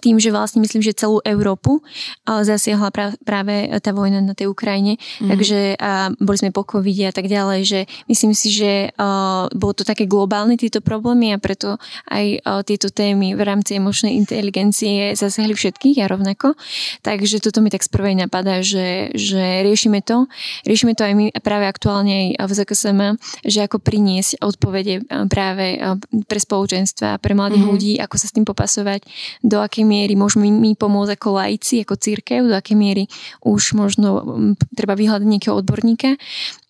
tým, 0.00 0.18
že 0.18 0.34
vlastne 0.34 0.62
myslím, 0.62 0.82
že 0.82 0.96
celú 0.96 1.20
Európu 1.22 1.82
zasiahla 2.24 2.90
práve 3.22 3.54
tá 3.82 3.90
vojna 3.92 4.24
na 4.24 4.34
tej 4.34 4.50
Ukrajine, 4.50 4.96
mm. 5.20 5.28
takže 5.28 5.58
a 5.78 6.10
boli 6.16 6.36
sme 6.38 6.50
po 6.54 6.64
covide 6.64 7.10
a 7.10 7.14
tak 7.14 7.28
ďalej, 7.28 7.60
že 7.64 7.80
myslím 8.08 8.32
si, 8.32 8.48
že 8.50 8.90
uh, 8.94 9.46
bolo 9.52 9.72
to 9.76 9.84
také 9.84 10.08
globálne 10.08 10.56
tieto 10.56 10.80
problémy 10.80 11.34
a 11.34 11.38
preto 11.38 11.76
aj 12.08 12.24
uh, 12.42 12.60
tieto 12.66 12.88
témy 12.88 13.36
v 13.36 13.42
rámci 13.42 13.76
emočnej 13.76 14.16
inteligencie 14.16 15.12
zasiahli 15.14 15.52
všetkých 15.54 16.00
a 16.02 16.10
rovnako. 16.10 16.56
Takže 17.04 17.40
toto 17.44 17.60
mi 17.60 17.68
tak 17.68 17.84
z 17.84 17.90
prvej 17.92 18.14
napadá, 18.18 18.64
že, 18.64 19.12
že 19.12 19.62
riešime 19.62 20.00
to. 20.00 20.26
Riešime 20.64 20.96
to 20.96 21.04
aj 21.04 21.14
my 21.14 21.26
práve 21.44 21.64
aktuálne 21.68 22.34
aj 22.38 22.46
v 22.48 22.52
ZKSM, 22.52 23.00
že 23.44 23.58
ako 23.64 23.76
priniesť 23.80 24.40
odpovede 24.40 25.04
práve 25.28 25.80
pre 26.26 26.38
spoločenstva, 26.40 27.20
pre 27.20 27.36
mladých 27.36 27.64
mm. 27.64 27.70
ľudí, 27.70 27.92
ako 28.00 28.16
sa 28.16 28.26
s 28.28 28.34
tým 28.34 28.46
popasovať, 28.48 29.04
do 29.44 29.60
akej 29.60 29.83
akej 29.84 29.92
miery 29.92 30.16
môžeme 30.16 30.48
my 30.48 30.72
pomôcť 30.80 31.20
ako 31.20 31.28
laici, 31.36 31.84
ako 31.84 32.00
církev, 32.00 32.48
do 32.48 32.56
akej 32.56 32.72
miery 32.72 33.04
už 33.44 33.76
možno 33.76 34.24
treba 34.72 34.96
vyhľadať 34.96 35.28
nejakého 35.28 35.60
odborníka. 35.60 36.16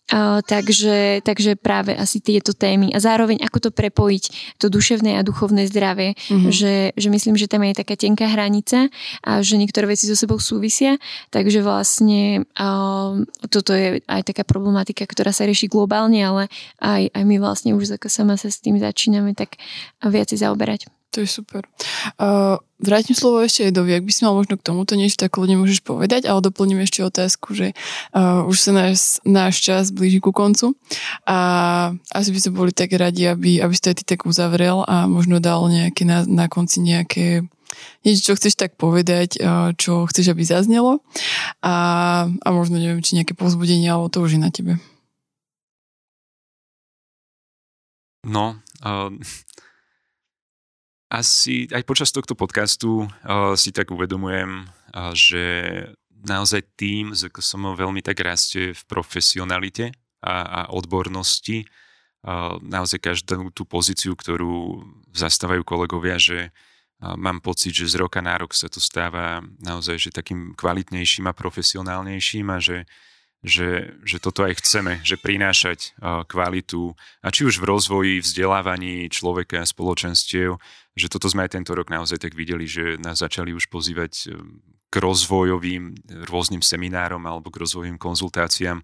Uh, 0.05 0.45
takže, 0.45 1.25
takže 1.25 1.57
práve 1.57 1.97
asi 1.97 2.21
tieto 2.21 2.53
témy 2.53 2.93
a 2.93 3.01
zároveň 3.01 3.41
ako 3.41 3.57
to 3.57 3.71
prepojiť 3.73 4.25
to 4.61 4.69
duševné 4.69 5.17
a 5.17 5.25
duchovné 5.25 5.65
zdravie, 5.65 6.12
mm-hmm. 6.12 6.53
že, 6.53 6.93
že 6.93 7.09
myslím, 7.09 7.41
že 7.41 7.49
tam 7.49 7.65
je 7.65 7.73
taká 7.73 7.97
tenká 7.97 8.29
hranica 8.29 8.93
a 9.25 9.41
že 9.41 9.57
niektoré 9.57 9.89
veci 9.89 10.05
so 10.05 10.12
sebou 10.12 10.37
súvisia, 10.37 11.01
takže 11.33 11.65
vlastne 11.65 12.45
uh, 12.53 13.17
toto 13.49 13.73
je 13.73 14.05
aj 14.05 14.29
taká 14.29 14.45
problematika, 14.45 15.09
ktorá 15.09 15.33
sa 15.33 15.49
rieši 15.49 15.73
globálne, 15.73 16.21
ale 16.21 16.53
aj, 16.85 17.09
aj 17.09 17.25
my 17.25 17.41
vlastne 17.41 17.73
už 17.73 17.97
ako 17.97 18.12
sama 18.12 18.37
sa 18.37 18.53
s 18.53 18.61
tým 18.61 18.77
začíname 18.77 19.33
tak 19.33 19.57
viacej 20.05 20.45
zaoberať. 20.45 20.85
To 21.15 21.23
je 21.23 21.31
super. 21.31 21.62
Uh, 22.19 22.59
vrátim 22.83 23.15
slovo 23.15 23.39
ešte 23.39 23.71
Edovi, 23.71 23.95
ak 23.95 24.03
by 24.03 24.11
si 24.11 24.27
mal 24.27 24.35
možno 24.35 24.59
k 24.59 24.67
tomuto 24.67 24.99
niečo 24.99 25.15
tak 25.15 25.39
ľudí 25.39 25.55
môžeš 25.55 25.87
povedať, 25.87 26.27
ale 26.27 26.43
doplním 26.43 26.83
ešte 26.83 27.07
otázku, 27.07 27.55
že 27.55 27.71
uh, 28.19 28.43
už 28.51 28.59
sa 28.59 28.75
náš, 28.75 29.23
náš 29.23 29.62
čas 29.62 29.95
blíži 29.95 30.19
ku 30.19 30.35
koncu 30.35 30.75
a 31.23 31.39
asi 32.11 32.35
by 32.35 32.39
sme 32.43 32.59
boli 32.59 32.73
tak 32.75 32.91
radi, 32.99 33.31
aby, 33.31 33.62
aby 33.62 33.75
ste 33.79 33.95
ty 33.95 34.03
tak 34.03 34.27
uzavrel 34.27 34.83
a 34.91 35.07
možno 35.07 35.39
dal 35.39 35.71
nejaké 35.71 36.03
na, 36.03 36.27
na 36.27 36.51
konci 36.51 36.83
nejaké 36.83 37.47
niečo, 38.03 38.35
čo 38.35 38.37
chceš 38.43 38.59
tak 38.59 38.75
povedať, 38.75 39.39
uh, 39.39 39.71
čo 39.79 40.11
chceš, 40.11 40.35
aby 40.35 40.43
zaznelo 40.43 40.99
a, 41.62 41.75
a 42.27 42.49
možno 42.51 42.83
neviem, 42.83 43.07
či 43.07 43.15
nejaké 43.15 43.39
povzbudenie, 43.39 43.87
alebo 43.87 44.11
to 44.11 44.19
už 44.19 44.35
je 44.35 44.43
na 44.43 44.51
tebe. 44.51 44.83
No, 48.27 48.59
uh, 48.83 49.15
asi 51.15 51.71
aj 51.71 51.87
počas 51.87 52.11
tohto 52.11 52.35
podcastu 52.35 53.07
uh, 53.07 53.55
si 53.55 53.71
tak 53.71 53.95
uvedomujem, 53.95 54.67
uh, 54.67 55.15
že 55.15 55.45
naozaj 56.27 56.75
tým 56.75 57.15
som 57.15 57.62
veľmi 57.62 58.03
tak 58.03 58.19
rastie 58.19 58.75
v 58.75 58.83
profesionalite 58.91 59.95
a, 60.19 60.35
a 60.43 60.61
odbornosti. 60.75 61.71
Uh, 62.25 62.57
naozaj 62.65 62.99
každú 62.99 63.53
tú 63.53 63.62
pozíciu, 63.69 64.17
ktorú 64.17 64.83
zastávajú 65.12 65.62
kolegovia, 65.62 66.19
že 66.19 66.51
uh, 66.51 67.15
mám 67.15 67.39
pocit, 67.39 67.77
že 67.77 67.95
z 67.95 68.01
roka 68.01 68.19
na 68.19 68.35
rok 68.35 68.57
sa 68.57 68.67
to 68.67 68.83
stáva 68.83 69.45
naozaj 69.62 70.01
že 70.01 70.11
takým 70.11 70.57
kvalitnejším 70.59 71.31
a 71.31 71.37
profesionálnejším 71.37 72.47
a 72.51 72.59
že 72.59 72.89
že, 73.45 73.92
že 74.09 74.16
toto 74.16 74.49
aj 74.49 74.57
chceme, 74.64 75.05
že 75.05 75.20
prinášať 75.20 75.92
kvalitu 76.01 76.97
a 77.20 77.28
či 77.28 77.45
už 77.45 77.61
v 77.61 77.68
rozvoji, 77.68 78.14
vzdelávaní 78.24 79.12
človeka 79.12 79.61
a 79.61 79.68
spoločenstiev, 79.68 80.57
že 80.97 81.07
toto 81.12 81.28
sme 81.28 81.45
aj 81.45 81.61
tento 81.61 81.76
rok 81.76 81.92
naozaj 81.92 82.24
tak 82.24 82.32
videli, 82.32 82.64
že 82.64 82.97
nás 82.97 83.20
začali 83.20 83.53
už 83.53 83.68
pozývať 83.68 84.12
e, 84.30 84.38
k 84.88 84.95
rozvojovým 84.97 85.92
rôznym 86.30 86.62
seminárom 86.62 87.20
alebo 87.26 87.51
k 87.51 87.61
rozvojovým 87.66 87.99
konzultáciám 87.99 88.78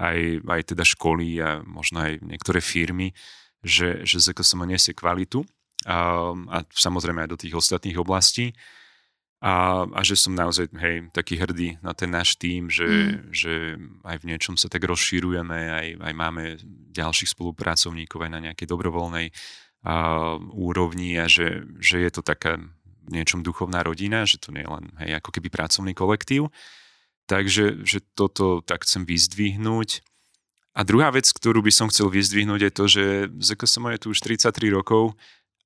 aj, 0.00 0.18
aj 0.40 0.62
teda 0.72 0.84
školy 0.88 1.38
a 1.38 1.60
možno 1.62 2.00
aj 2.00 2.24
niektoré 2.24 2.64
firmy, 2.64 3.12
že, 3.60 4.02
že 4.08 4.18
ZKSM 4.18 4.64
nesie 4.64 4.96
kvalitu 4.96 5.44
a, 5.84 6.32
a 6.32 6.58
samozrejme 6.72 7.28
aj 7.28 7.30
do 7.30 7.38
tých 7.38 7.54
ostatných 7.54 8.00
oblastí 8.00 8.56
a, 9.40 9.88
a 9.88 10.00
že 10.04 10.20
som 10.20 10.36
naozaj 10.36 10.68
hej, 10.76 11.08
taký 11.16 11.40
hrdý 11.40 11.80
na 11.80 11.96
ten 11.96 12.12
náš 12.12 12.36
tým, 12.36 12.68
že, 12.68 12.84
mm. 12.84 13.32
že 13.32 13.52
aj 14.04 14.16
v 14.20 14.28
niečom 14.28 14.60
sa 14.60 14.68
tak 14.68 14.84
rozšírujeme, 14.84 15.58
aj, 15.72 15.86
aj 15.96 16.12
máme 16.12 16.60
ďalších 16.92 17.32
spolupracovníkov 17.32 18.20
aj 18.20 18.30
na 18.36 18.40
nejakej 18.44 18.68
dobrovoľnej 18.68 19.32
a, 19.88 20.36
úrovni 20.52 21.16
a 21.16 21.24
že, 21.24 21.64
že 21.80 22.04
je 22.04 22.10
to 22.12 22.20
taká 22.20 22.60
niečom 23.08 23.40
duchovná 23.40 23.80
rodina, 23.80 24.28
že 24.28 24.36
to 24.36 24.52
nie 24.52 24.60
je 24.60 24.70
len 24.76 24.86
hej, 25.00 25.16
ako 25.16 25.32
keby 25.32 25.48
pracovný 25.48 25.96
kolektív. 25.96 26.52
Takže 27.24 27.80
že 27.88 28.04
toto 28.12 28.60
tak 28.60 28.84
chcem 28.84 29.08
vyzdvihnúť. 29.08 30.04
A 30.76 30.84
druhá 30.84 31.08
vec, 31.08 31.32
ktorú 31.32 31.64
by 31.64 31.72
som 31.72 31.88
chcel 31.88 32.12
vyzdvihnúť 32.12 32.60
je 32.60 32.72
to, 32.76 32.84
že 32.86 33.04
ZKSM 33.40 33.88
je 33.96 34.00
tu 34.04 34.08
už 34.12 34.20
33 34.20 34.52
rokov 34.68 35.16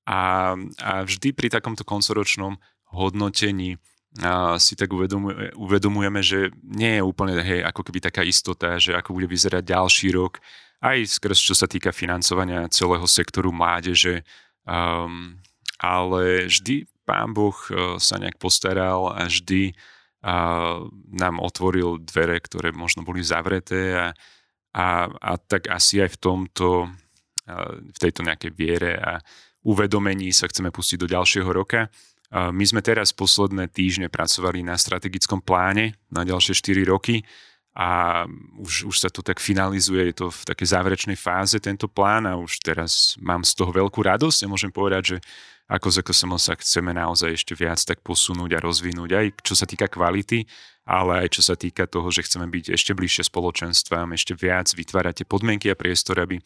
a, 0.06 0.54
a 0.78 0.90
vždy 1.02 1.34
pri 1.34 1.50
takomto 1.50 1.82
koncoročnom 1.82 2.60
hodnotení 2.94 3.76
a 4.22 4.62
si 4.62 4.78
tak 4.78 4.94
uvedomuje, 4.94 5.50
uvedomujeme, 5.58 6.22
že 6.22 6.54
nie 6.62 6.98
je 6.98 7.02
úplne 7.02 7.34
hej, 7.42 7.66
ako 7.66 7.82
keby 7.82 7.98
taká 7.98 8.22
istota, 8.22 8.78
že 8.78 8.94
ako 8.94 9.18
bude 9.18 9.26
vyzerať 9.26 9.66
ďalší 9.66 10.14
rok, 10.14 10.38
aj 10.78 11.18
skrz 11.18 11.38
čo 11.50 11.54
sa 11.58 11.66
týka 11.66 11.90
financovania 11.90 12.70
celého 12.70 13.02
sektoru 13.10 13.50
mládeže, 13.50 14.22
um, 14.62 15.34
ale 15.82 16.46
vždy 16.46 16.86
pán 17.02 17.34
Boh 17.34 17.56
uh, 17.56 17.98
sa 17.98 18.20
nejak 18.22 18.38
postaral 18.38 19.10
a 19.10 19.26
vždy 19.26 19.74
uh, 19.74 20.86
nám 21.10 21.42
otvoril 21.42 21.98
dvere, 21.98 22.38
ktoré 22.38 22.70
možno 22.70 23.02
boli 23.02 23.24
zavreté 23.26 23.98
a, 23.98 24.06
a, 24.78 25.10
a 25.10 25.32
tak 25.42 25.66
asi 25.74 25.98
aj 25.98 26.14
v 26.14 26.20
tomto, 26.22 26.68
uh, 26.86 27.70
v 27.82 27.98
tejto 27.98 28.22
nejakej 28.22 28.52
viere 28.54 28.94
a 28.94 29.18
uvedomení 29.64 30.30
sa 30.30 30.46
chceme 30.46 30.70
pustiť 30.70 31.02
do 31.02 31.08
ďalšieho 31.08 31.50
roka. 31.50 31.90
My 32.34 32.64
sme 32.66 32.82
teraz 32.82 33.14
posledné 33.14 33.70
týždne 33.70 34.10
pracovali 34.10 34.66
na 34.66 34.74
strategickom 34.74 35.38
pláne 35.38 35.94
na 36.10 36.26
ďalšie 36.26 36.58
4 36.58 36.82
roky 36.82 37.22
a 37.78 38.22
už, 38.58 38.90
už 38.90 38.96
sa 39.06 39.10
to 39.10 39.22
tak 39.22 39.38
finalizuje, 39.38 40.10
je 40.10 40.18
to 40.18 40.26
v 40.34 40.42
takej 40.42 40.68
záverečnej 40.74 41.14
fáze 41.14 41.58
tento 41.62 41.86
plán 41.86 42.26
a 42.26 42.34
už 42.34 42.58
teraz 42.58 43.14
mám 43.22 43.46
z 43.46 43.54
toho 43.54 43.70
veľkú 43.70 44.02
radosť 44.02 44.46
a 44.46 44.50
môžem 44.50 44.74
povedať, 44.74 45.02
že 45.14 45.16
ako 45.70 45.88
z 45.90 45.96
SKSM 46.02 46.32
sa 46.36 46.54
chceme 46.58 46.90
naozaj 46.90 47.30
ešte 47.38 47.54
viac 47.54 47.78
tak 47.82 48.02
posunúť 48.02 48.50
a 48.58 48.62
rozvinúť 48.62 49.10
aj 49.14 49.26
čo 49.46 49.54
sa 49.54 49.66
týka 49.66 49.86
kvality, 49.86 50.46
ale 50.86 51.26
aj 51.26 51.38
čo 51.38 51.42
sa 51.42 51.54
týka 51.54 51.86
toho, 51.86 52.10
že 52.10 52.26
chceme 52.26 52.50
byť 52.50 52.74
ešte 52.74 52.92
bližšie 52.98 53.30
spoločenstvám, 53.30 54.10
ešte 54.10 54.34
viac 54.34 54.70
vytvárať 54.74 55.22
tie 55.22 55.26
podmienky 55.26 55.66
a 55.70 55.78
priestor, 55.78 56.18
aby 56.18 56.42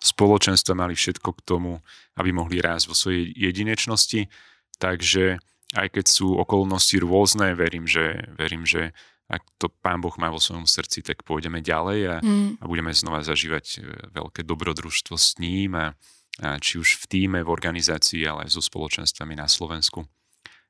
spoločenstva 0.00 0.76
mali 0.76 0.92
všetko 0.92 1.28
k 1.40 1.44
tomu, 1.44 1.80
aby 2.20 2.32
mohli 2.32 2.60
rásť 2.60 2.84
vo 2.88 2.94
svojej 2.96 3.32
jedinečnosti 3.32 4.28
Takže 4.76 5.40
aj 5.74 5.88
keď 5.92 6.06
sú 6.06 6.36
okolnosti 6.38 6.96
rôzne, 7.00 7.56
verím, 7.58 7.88
že, 7.88 8.30
verím, 8.38 8.62
že 8.62 8.94
ak 9.26 9.42
to 9.58 9.66
Pán 9.68 9.98
Boh 9.98 10.14
má 10.22 10.30
vo 10.30 10.38
svojom 10.38 10.70
srdci, 10.70 11.02
tak 11.02 11.26
pôjdeme 11.26 11.58
ďalej 11.58 12.00
a, 12.06 12.16
mm. 12.22 12.62
a 12.62 12.64
budeme 12.70 12.94
znova 12.94 13.26
zažívať 13.26 13.64
e, 13.66 13.78
veľké 14.14 14.46
dobrodružstvo 14.46 15.18
s 15.18 15.34
ním 15.42 15.74
a, 15.74 15.98
a 16.38 16.62
či 16.62 16.78
už 16.78 17.02
v 17.02 17.04
týme, 17.10 17.38
v 17.42 17.50
organizácii, 17.50 18.22
ale 18.22 18.46
aj 18.46 18.54
so 18.54 18.62
spoločenstvami 18.62 19.34
na 19.34 19.50
Slovensku. 19.50 20.06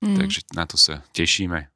Mm. 0.01 0.17
Takže 0.17 0.41
na 0.57 0.65
to 0.65 0.81
sa 0.81 1.05
tešíme. 1.13 1.69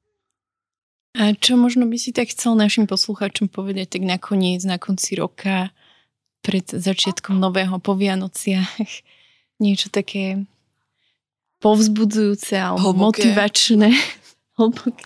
A 1.20 1.22
čo 1.36 1.58
možno 1.60 1.84
by 1.84 1.98
si 2.00 2.16
tak 2.16 2.32
chcel 2.32 2.56
našim 2.56 2.88
poslucháčom 2.88 3.52
povedať 3.52 4.00
tak 4.00 4.02
nakoniec, 4.08 4.64
na 4.64 4.80
konci 4.80 5.20
roka, 5.20 5.74
pred 6.40 6.64
začiatkom 6.64 7.36
nového 7.36 7.76
po 7.76 7.92
Vianociach? 7.92 8.80
Niečo 9.64 9.92
také 9.92 10.48
povzbudzujúce 11.60 12.56
alebo 12.56 12.92
hlboké. 12.92 13.28
motivačné. 13.28 13.92
hlboké. 14.58 15.04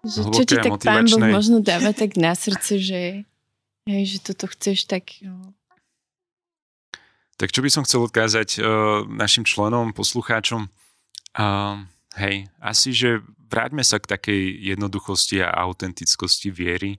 Že, 0.00 0.20
čo 0.32 0.42
ti 0.48 0.56
tak 0.56 0.80
pán 0.80 1.04
Boh 1.04 1.28
možno 1.28 1.60
dáva 1.60 1.92
tak 1.92 2.16
na 2.16 2.32
srdce, 2.32 2.80
že, 2.80 3.02
hej, 3.84 4.02
že 4.16 4.18
toto 4.20 4.48
chceš 4.48 4.88
tak... 4.88 5.20
No. 5.20 5.52
Tak 7.36 7.52
čo 7.52 7.64
by 7.64 7.68
som 7.72 7.84
chcel 7.84 8.04
odkázať 8.04 8.60
uh, 8.60 9.04
našim 9.08 9.44
členom, 9.44 9.92
poslucháčom? 9.92 10.68
Uh, 11.36 11.84
hej, 12.16 12.48
asi, 12.60 12.96
že 12.96 13.20
vráťme 13.48 13.84
sa 13.84 14.00
k 14.00 14.08
takej 14.08 14.42
jednoduchosti 14.72 15.44
a 15.44 15.52
autentickosti 15.68 16.48
viery, 16.48 16.96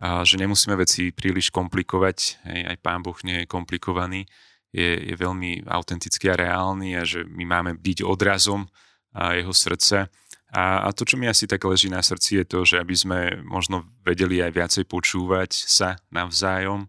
uh, 0.00 0.24
že 0.24 0.40
nemusíme 0.40 0.72
veci 0.76 1.12
príliš 1.12 1.52
komplikovať, 1.52 2.48
hej, 2.48 2.60
aj 2.64 2.76
pán 2.80 3.04
Boh 3.04 3.16
nie 3.28 3.44
je 3.44 3.46
komplikovaný, 3.48 4.24
je, 4.72 5.12
je 5.12 5.14
veľmi 5.16 5.64
autentický 5.68 6.28
a 6.32 6.38
reálny 6.38 6.98
a 6.98 7.02
že 7.04 7.24
my 7.24 7.44
máme 7.48 7.72
byť 7.80 8.04
odrazom 8.04 8.68
jeho 9.16 9.54
srdca. 9.56 10.12
A, 10.48 10.88
a 10.88 10.88
to, 10.96 11.04
čo 11.04 11.20
mi 11.20 11.28
asi 11.28 11.44
tak 11.44 11.60
leží 11.68 11.92
na 11.92 12.00
srdci, 12.00 12.40
je 12.40 12.44
to, 12.48 12.64
že 12.64 12.80
aby 12.80 12.96
sme 12.96 13.18
možno 13.44 13.84
vedeli 14.00 14.40
aj 14.40 14.52
viacej 14.56 14.84
počúvať 14.88 15.52
sa 15.52 16.00
navzájom 16.08 16.88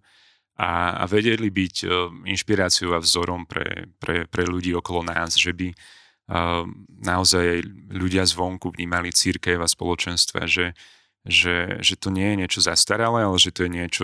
a, 0.56 1.00
a 1.00 1.04
vedeli 1.08 1.52
byť 1.52 1.76
uh, 1.84 1.92
inšpiráciou 2.24 2.96
a 2.96 3.04
vzorom 3.04 3.44
pre, 3.44 3.92
pre, 4.00 4.28
pre 4.28 4.44
ľudí 4.48 4.72
okolo 4.76 5.12
nás, 5.12 5.36
že 5.36 5.52
by 5.52 5.72
uh, 5.72 6.64
naozaj 7.04 7.64
ľudia 7.92 8.24
zvonku 8.24 8.72
vnímali 8.76 9.12
církev 9.12 9.60
a 9.60 9.68
spoločenstva, 9.68 10.48
že, 10.48 10.72
že, 11.28 11.84
že 11.84 12.00
to 12.00 12.16
nie 12.16 12.32
je 12.32 12.40
niečo 12.44 12.60
zastaralé, 12.64 13.28
ale 13.28 13.36
že 13.40 13.52
to 13.52 13.68
je 13.68 13.72
niečo, 13.72 14.04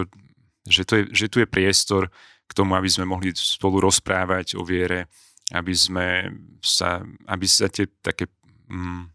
že, 0.67 0.83
to 0.83 0.93
je, 0.99 1.03
že 1.15 1.25
tu 1.31 1.39
je 1.39 1.47
priestor 1.47 2.11
k 2.45 2.51
tomu, 2.53 2.77
aby 2.77 2.89
sme 2.89 3.09
mohli 3.09 3.33
spolu 3.33 3.81
rozprávať 3.81 4.57
o 4.57 4.63
viere, 4.63 5.09
aby 5.53 5.73
sme 5.73 6.29
sa, 6.61 7.01
aby 7.29 7.45
sa 7.45 7.69
tie 7.69 7.85
také 8.01 8.29
mm, 8.69 9.09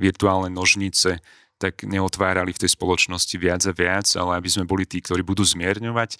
virtuálne 0.00 0.52
nožnice 0.52 1.20
tak 1.60 1.84
neotvárali 1.84 2.56
v 2.56 2.62
tej 2.64 2.72
spoločnosti 2.72 3.36
viac 3.36 3.60
a 3.68 3.72
viac, 3.76 4.08
ale 4.16 4.40
aby 4.40 4.48
sme 4.48 4.64
boli 4.64 4.88
tí, 4.88 5.04
ktorí 5.04 5.20
budú 5.20 5.44
zmierňovať 5.44 6.16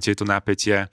tieto 0.00 0.24
nápetia, 0.24 0.88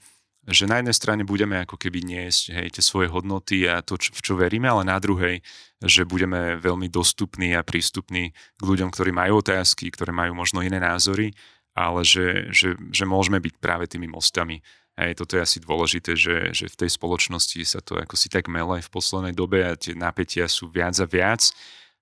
že 0.46 0.68
na 0.68 0.78
jednej 0.78 0.94
strane 0.94 1.22
budeme 1.26 1.58
ako 1.64 1.74
keby 1.74 2.06
niesť 2.06 2.54
hej, 2.54 2.68
tie 2.76 2.84
svoje 2.84 3.10
hodnoty 3.10 3.66
a 3.66 3.82
to, 3.82 3.98
čo, 3.98 4.14
v 4.14 4.20
čo 4.22 4.32
veríme, 4.38 4.70
ale 4.70 4.86
na 4.86 5.00
druhej, 5.02 5.42
že 5.82 6.06
budeme 6.06 6.60
veľmi 6.60 6.86
dostupní 6.86 7.58
a 7.58 7.66
prístupní 7.66 8.30
k 8.30 8.62
ľuďom, 8.62 8.94
ktorí 8.94 9.10
majú 9.10 9.42
otázky, 9.42 9.90
ktoré 9.90 10.14
majú 10.14 10.38
možno 10.38 10.62
iné 10.62 10.78
názory, 10.78 11.34
ale 11.74 12.06
že, 12.06 12.52
že, 12.54 12.78
že 12.94 13.04
môžeme 13.08 13.42
byť 13.42 13.54
práve 13.58 13.90
tými 13.90 14.06
mostami. 14.06 14.62
Hej, 14.96 15.20
toto 15.20 15.36
je 15.36 15.44
asi 15.44 15.58
dôležité, 15.60 16.16
že, 16.16 16.56
že 16.56 16.72
v 16.72 16.78
tej 16.80 16.90
spoločnosti 16.96 17.60
sa 17.68 17.84
to 17.84 18.00
ako 18.00 18.16
si 18.16 18.32
tak 18.32 18.48
mele 18.48 18.80
v 18.80 18.88
poslednej 18.88 19.36
dobe 19.36 19.60
a 19.60 19.76
tie 19.76 19.92
napätia 19.92 20.48
sú 20.48 20.72
viac 20.72 20.96
a 20.96 21.04
viac 21.04 21.52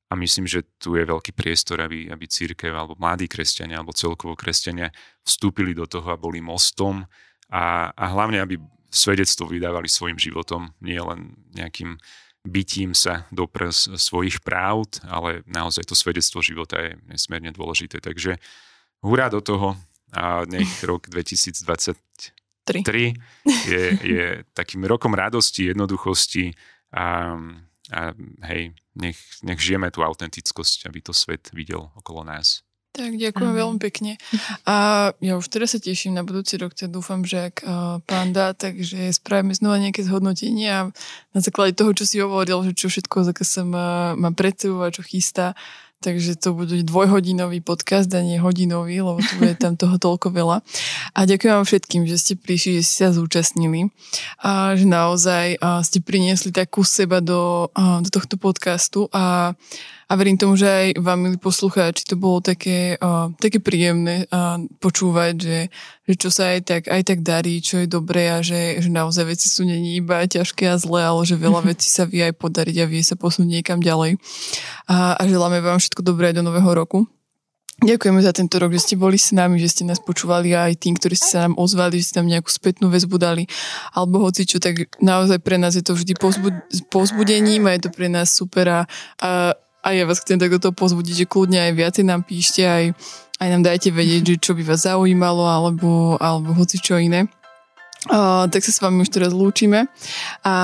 a 0.07 0.15
myslím, 0.15 0.47
že 0.47 0.63
tu 0.79 0.95
je 0.95 1.03
veľký 1.03 1.35
priestor, 1.35 1.83
aby, 1.83 2.07
aby 2.07 2.25
církev 2.31 2.71
alebo 2.71 2.95
mladí 2.95 3.27
kresťania 3.27 3.83
alebo 3.83 3.91
celkovo 3.91 4.39
kresťania 4.39 4.95
vstúpili 5.27 5.75
do 5.75 5.91
toho 5.91 6.07
a 6.07 6.21
boli 6.21 6.39
mostom 6.39 7.03
a, 7.51 7.91
a 7.91 8.05
hlavne, 8.15 8.39
aby 8.39 8.63
svedectvo 8.95 9.51
vydávali 9.51 9.91
svojim 9.91 10.15
životom, 10.15 10.71
nie 10.79 11.03
len 11.03 11.35
nejakým 11.51 11.99
bytím 12.47 12.95
sa 12.95 13.27
do 13.35 13.51
prs 13.51 13.91
svojich 13.99 14.39
právd, 14.45 15.03
ale 15.09 15.43
naozaj 15.51 15.89
to 15.89 15.99
svedectvo 15.99 16.45
života 16.45 16.79
je 16.79 16.95
nesmierne 17.11 17.51
dôležité. 17.51 17.99
Takže 17.99 18.39
hurá 19.03 19.33
do 19.33 19.43
toho 19.43 19.75
a 20.15 20.47
nech 20.47 20.69
rok 20.87 21.11
2023 22.65 23.69
je, 23.69 23.83
je 24.03 24.27
takým 24.57 24.85
rokom 24.89 25.13
radosti, 25.13 25.71
jednoduchosti 25.71 26.53
a 26.97 27.37
a 27.93 28.17
hej, 28.49 28.73
nech, 28.97 29.19
nech 29.45 29.61
žijeme 29.61 29.93
tú 29.93 30.01
autentickosť, 30.01 30.89
aby 30.89 31.05
to 31.05 31.13
svet 31.13 31.53
videl 31.53 31.93
okolo 32.01 32.25
nás. 32.25 32.65
Tak 32.95 33.19
ďakujem 33.19 33.51
Aha. 33.51 33.61
veľmi 33.67 33.79
pekne. 33.83 34.23
A 34.71 35.11
ja 35.19 35.35
už 35.35 35.51
teraz 35.51 35.75
sa 35.75 35.83
teším 35.83 36.15
na 36.15 36.23
budúci 36.23 36.55
rok, 36.63 36.79
teda 36.79 36.95
dúfam, 36.95 37.27
že 37.27 37.51
ak 37.51 37.67
uh, 37.67 37.99
pán 38.07 38.31
dá, 38.31 38.55
takže 38.55 39.11
spravíme 39.11 39.51
znova 39.51 39.83
nejaké 39.83 40.07
zhodnotenie 40.07 40.71
a 40.71 40.81
na 41.35 41.41
základe 41.43 41.75
toho, 41.75 41.91
čo 41.91 42.07
si 42.07 42.23
hovoril, 42.23 42.63
že 42.71 42.73
čo 42.79 42.87
všetko 42.87 43.35
má, 43.67 44.15
má 44.15 44.31
pred 44.31 44.55
sebou 44.55 44.87
a 44.87 44.95
čo 44.95 45.03
chystá, 45.03 45.59
takže 46.01 46.37
to 46.37 46.53
bude 46.53 46.75
dvojhodinový 46.85 47.65
podcast 47.65 48.13
a 48.13 48.21
nie 48.21 48.37
hodinový, 48.37 49.01
lebo 49.01 49.23
tu 49.23 49.41
bude 49.41 49.57
tam 49.57 49.79
toho 49.79 49.97
toľko 49.97 50.35
veľa. 50.35 50.61
A 51.17 51.19
ďakujem 51.25 51.55
vám 51.55 51.67
všetkým, 51.67 52.03
že 52.05 52.17
ste 52.21 52.35
prišli, 52.37 52.81
že 52.81 52.83
ste 52.85 52.97
sa 53.07 53.11
zúčastnili 53.15 53.89
a 54.45 54.77
že 54.77 54.85
naozaj 54.85 55.61
ste 55.85 55.99
priniesli 56.05 56.53
takú 56.53 56.85
seba 56.85 57.25
do, 57.25 57.73
do 57.77 58.09
tohto 58.13 58.37
podcastu 58.37 59.09
a 59.15 59.57
a 60.09 60.13
verím 60.17 60.37
tomu, 60.37 60.55
že 60.57 60.69
aj 60.69 60.87
vám, 61.01 61.19
milí 61.25 61.39
poslucháči, 61.41 62.05
to 62.05 62.21
bolo 62.21 62.45
také, 62.45 63.01
uh, 63.01 63.33
také 63.41 63.59
príjemné 63.61 64.29
uh, 64.29 64.61
počúvať, 64.79 65.35
že, 65.41 65.59
že 66.05 66.15
čo 66.21 66.29
sa 66.29 66.53
aj 66.53 66.61
tak, 66.65 66.83
aj 66.93 67.03
tak 67.05 67.19
darí, 67.25 67.65
čo 67.65 67.81
je 67.81 67.89
dobré 67.89 68.29
a 68.29 68.45
že, 68.45 68.79
že 68.85 68.91
naozaj 68.93 69.25
veci 69.37 69.49
sú 69.49 69.65
není 69.65 69.97
iba 69.97 70.21
ťažké 70.25 70.69
a 70.69 70.77
zlé, 70.77 71.09
ale 71.09 71.25
že 71.25 71.41
veľa 71.41 71.61
vecí 71.73 71.89
sa 71.89 72.05
vie 72.05 72.25
aj 72.29 72.37
podariť 72.37 72.77
a 72.85 72.91
vie 72.91 73.01
sa 73.01 73.17
posunúť 73.17 73.61
niekam 73.61 73.81
ďalej. 73.81 74.21
A, 74.91 75.17
a 75.17 75.23
želáme 75.25 75.65
vám 75.65 75.81
všetko 75.81 76.05
dobré 76.05 76.37
do 76.37 76.45
nového 76.45 76.71
roku. 76.73 77.09
Ďakujeme 77.83 78.23
za 78.23 78.31
tento 78.31 78.63
rok, 78.63 78.71
že 78.71 78.87
ste 78.87 78.95
boli 78.95 79.19
s 79.19 79.35
nami, 79.35 79.59
že 79.59 79.67
ste 79.67 79.83
nás 79.83 79.99
počúvali 79.99 80.55
a 80.55 80.71
aj 80.71 80.79
tým, 80.79 80.95
ktorí 80.95 81.19
ste 81.19 81.35
sa 81.35 81.51
nám 81.51 81.59
ozvali, 81.59 81.99
že 81.99 82.15
ste 82.15 82.23
nám 82.23 82.31
nejakú 82.31 82.47
spätnú 82.47 82.87
väzbu 82.87 83.19
dali, 83.19 83.51
alebo 83.91 84.23
hoci 84.23 84.47
čo, 84.47 84.63
tak 84.63 84.95
naozaj 85.03 85.43
pre 85.43 85.59
nás 85.59 85.75
je 85.75 85.83
to 85.83 85.99
vždy 85.99 86.15
pozbudením 86.87 87.67
a 87.67 87.75
je 87.75 87.83
to 87.83 87.91
pre 87.91 88.07
nás 88.07 88.31
super 88.31 88.71
a, 88.71 88.81
a 89.19 89.59
a 89.85 89.93
ja 89.93 90.09
vás 90.09 90.25
chcem 90.25 90.41
takto 90.41 90.73
pozbudiť, 90.73 91.15
že 91.25 91.31
kľudne 91.31 91.61
aj 91.61 91.73
viacej 91.77 92.05
nám 92.09 92.25
píšte, 92.25 92.65
aj, 92.65 92.97
aj 93.39 93.49
nám 93.53 93.63
dajte 93.69 93.93
vedieť, 93.93 94.23
že 94.25 94.35
čo 94.41 94.53
by 94.57 94.65
vás 94.65 94.89
zaujímalo, 94.89 95.45
alebo, 95.45 96.17
alebo 96.17 96.57
hoci 96.57 96.81
čo 96.81 96.97
iné. 96.97 97.29
Uh, 98.05 98.45
tak 98.53 98.61
sa 98.61 98.69
s 98.69 98.85
vami 98.85 99.01
už 99.01 99.09
teraz 99.09 99.33
lúčime 99.33 99.89
a, 100.45 100.57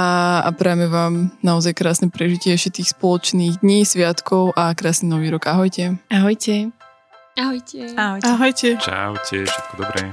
a 0.45 0.49
prajeme 0.53 0.93
vám 0.93 1.33
naozaj 1.41 1.73
krásne 1.73 2.13
prežitie 2.13 2.53
ešte 2.53 2.85
tých 2.85 2.93
spoločných 2.93 3.65
dní, 3.65 3.89
sviatkov 3.89 4.53
a 4.61 4.77
krásny 4.77 5.09
nový 5.09 5.33
rok. 5.33 5.49
Ahojte. 5.49 5.97
Ahojte. 6.13 6.69
Ahojte. 7.41 7.97
Ahojte. 7.97 8.29
Ahojte. 8.29 8.69
Čaute, 8.77 9.49
všetko 9.49 9.75
dobré. 9.81 10.13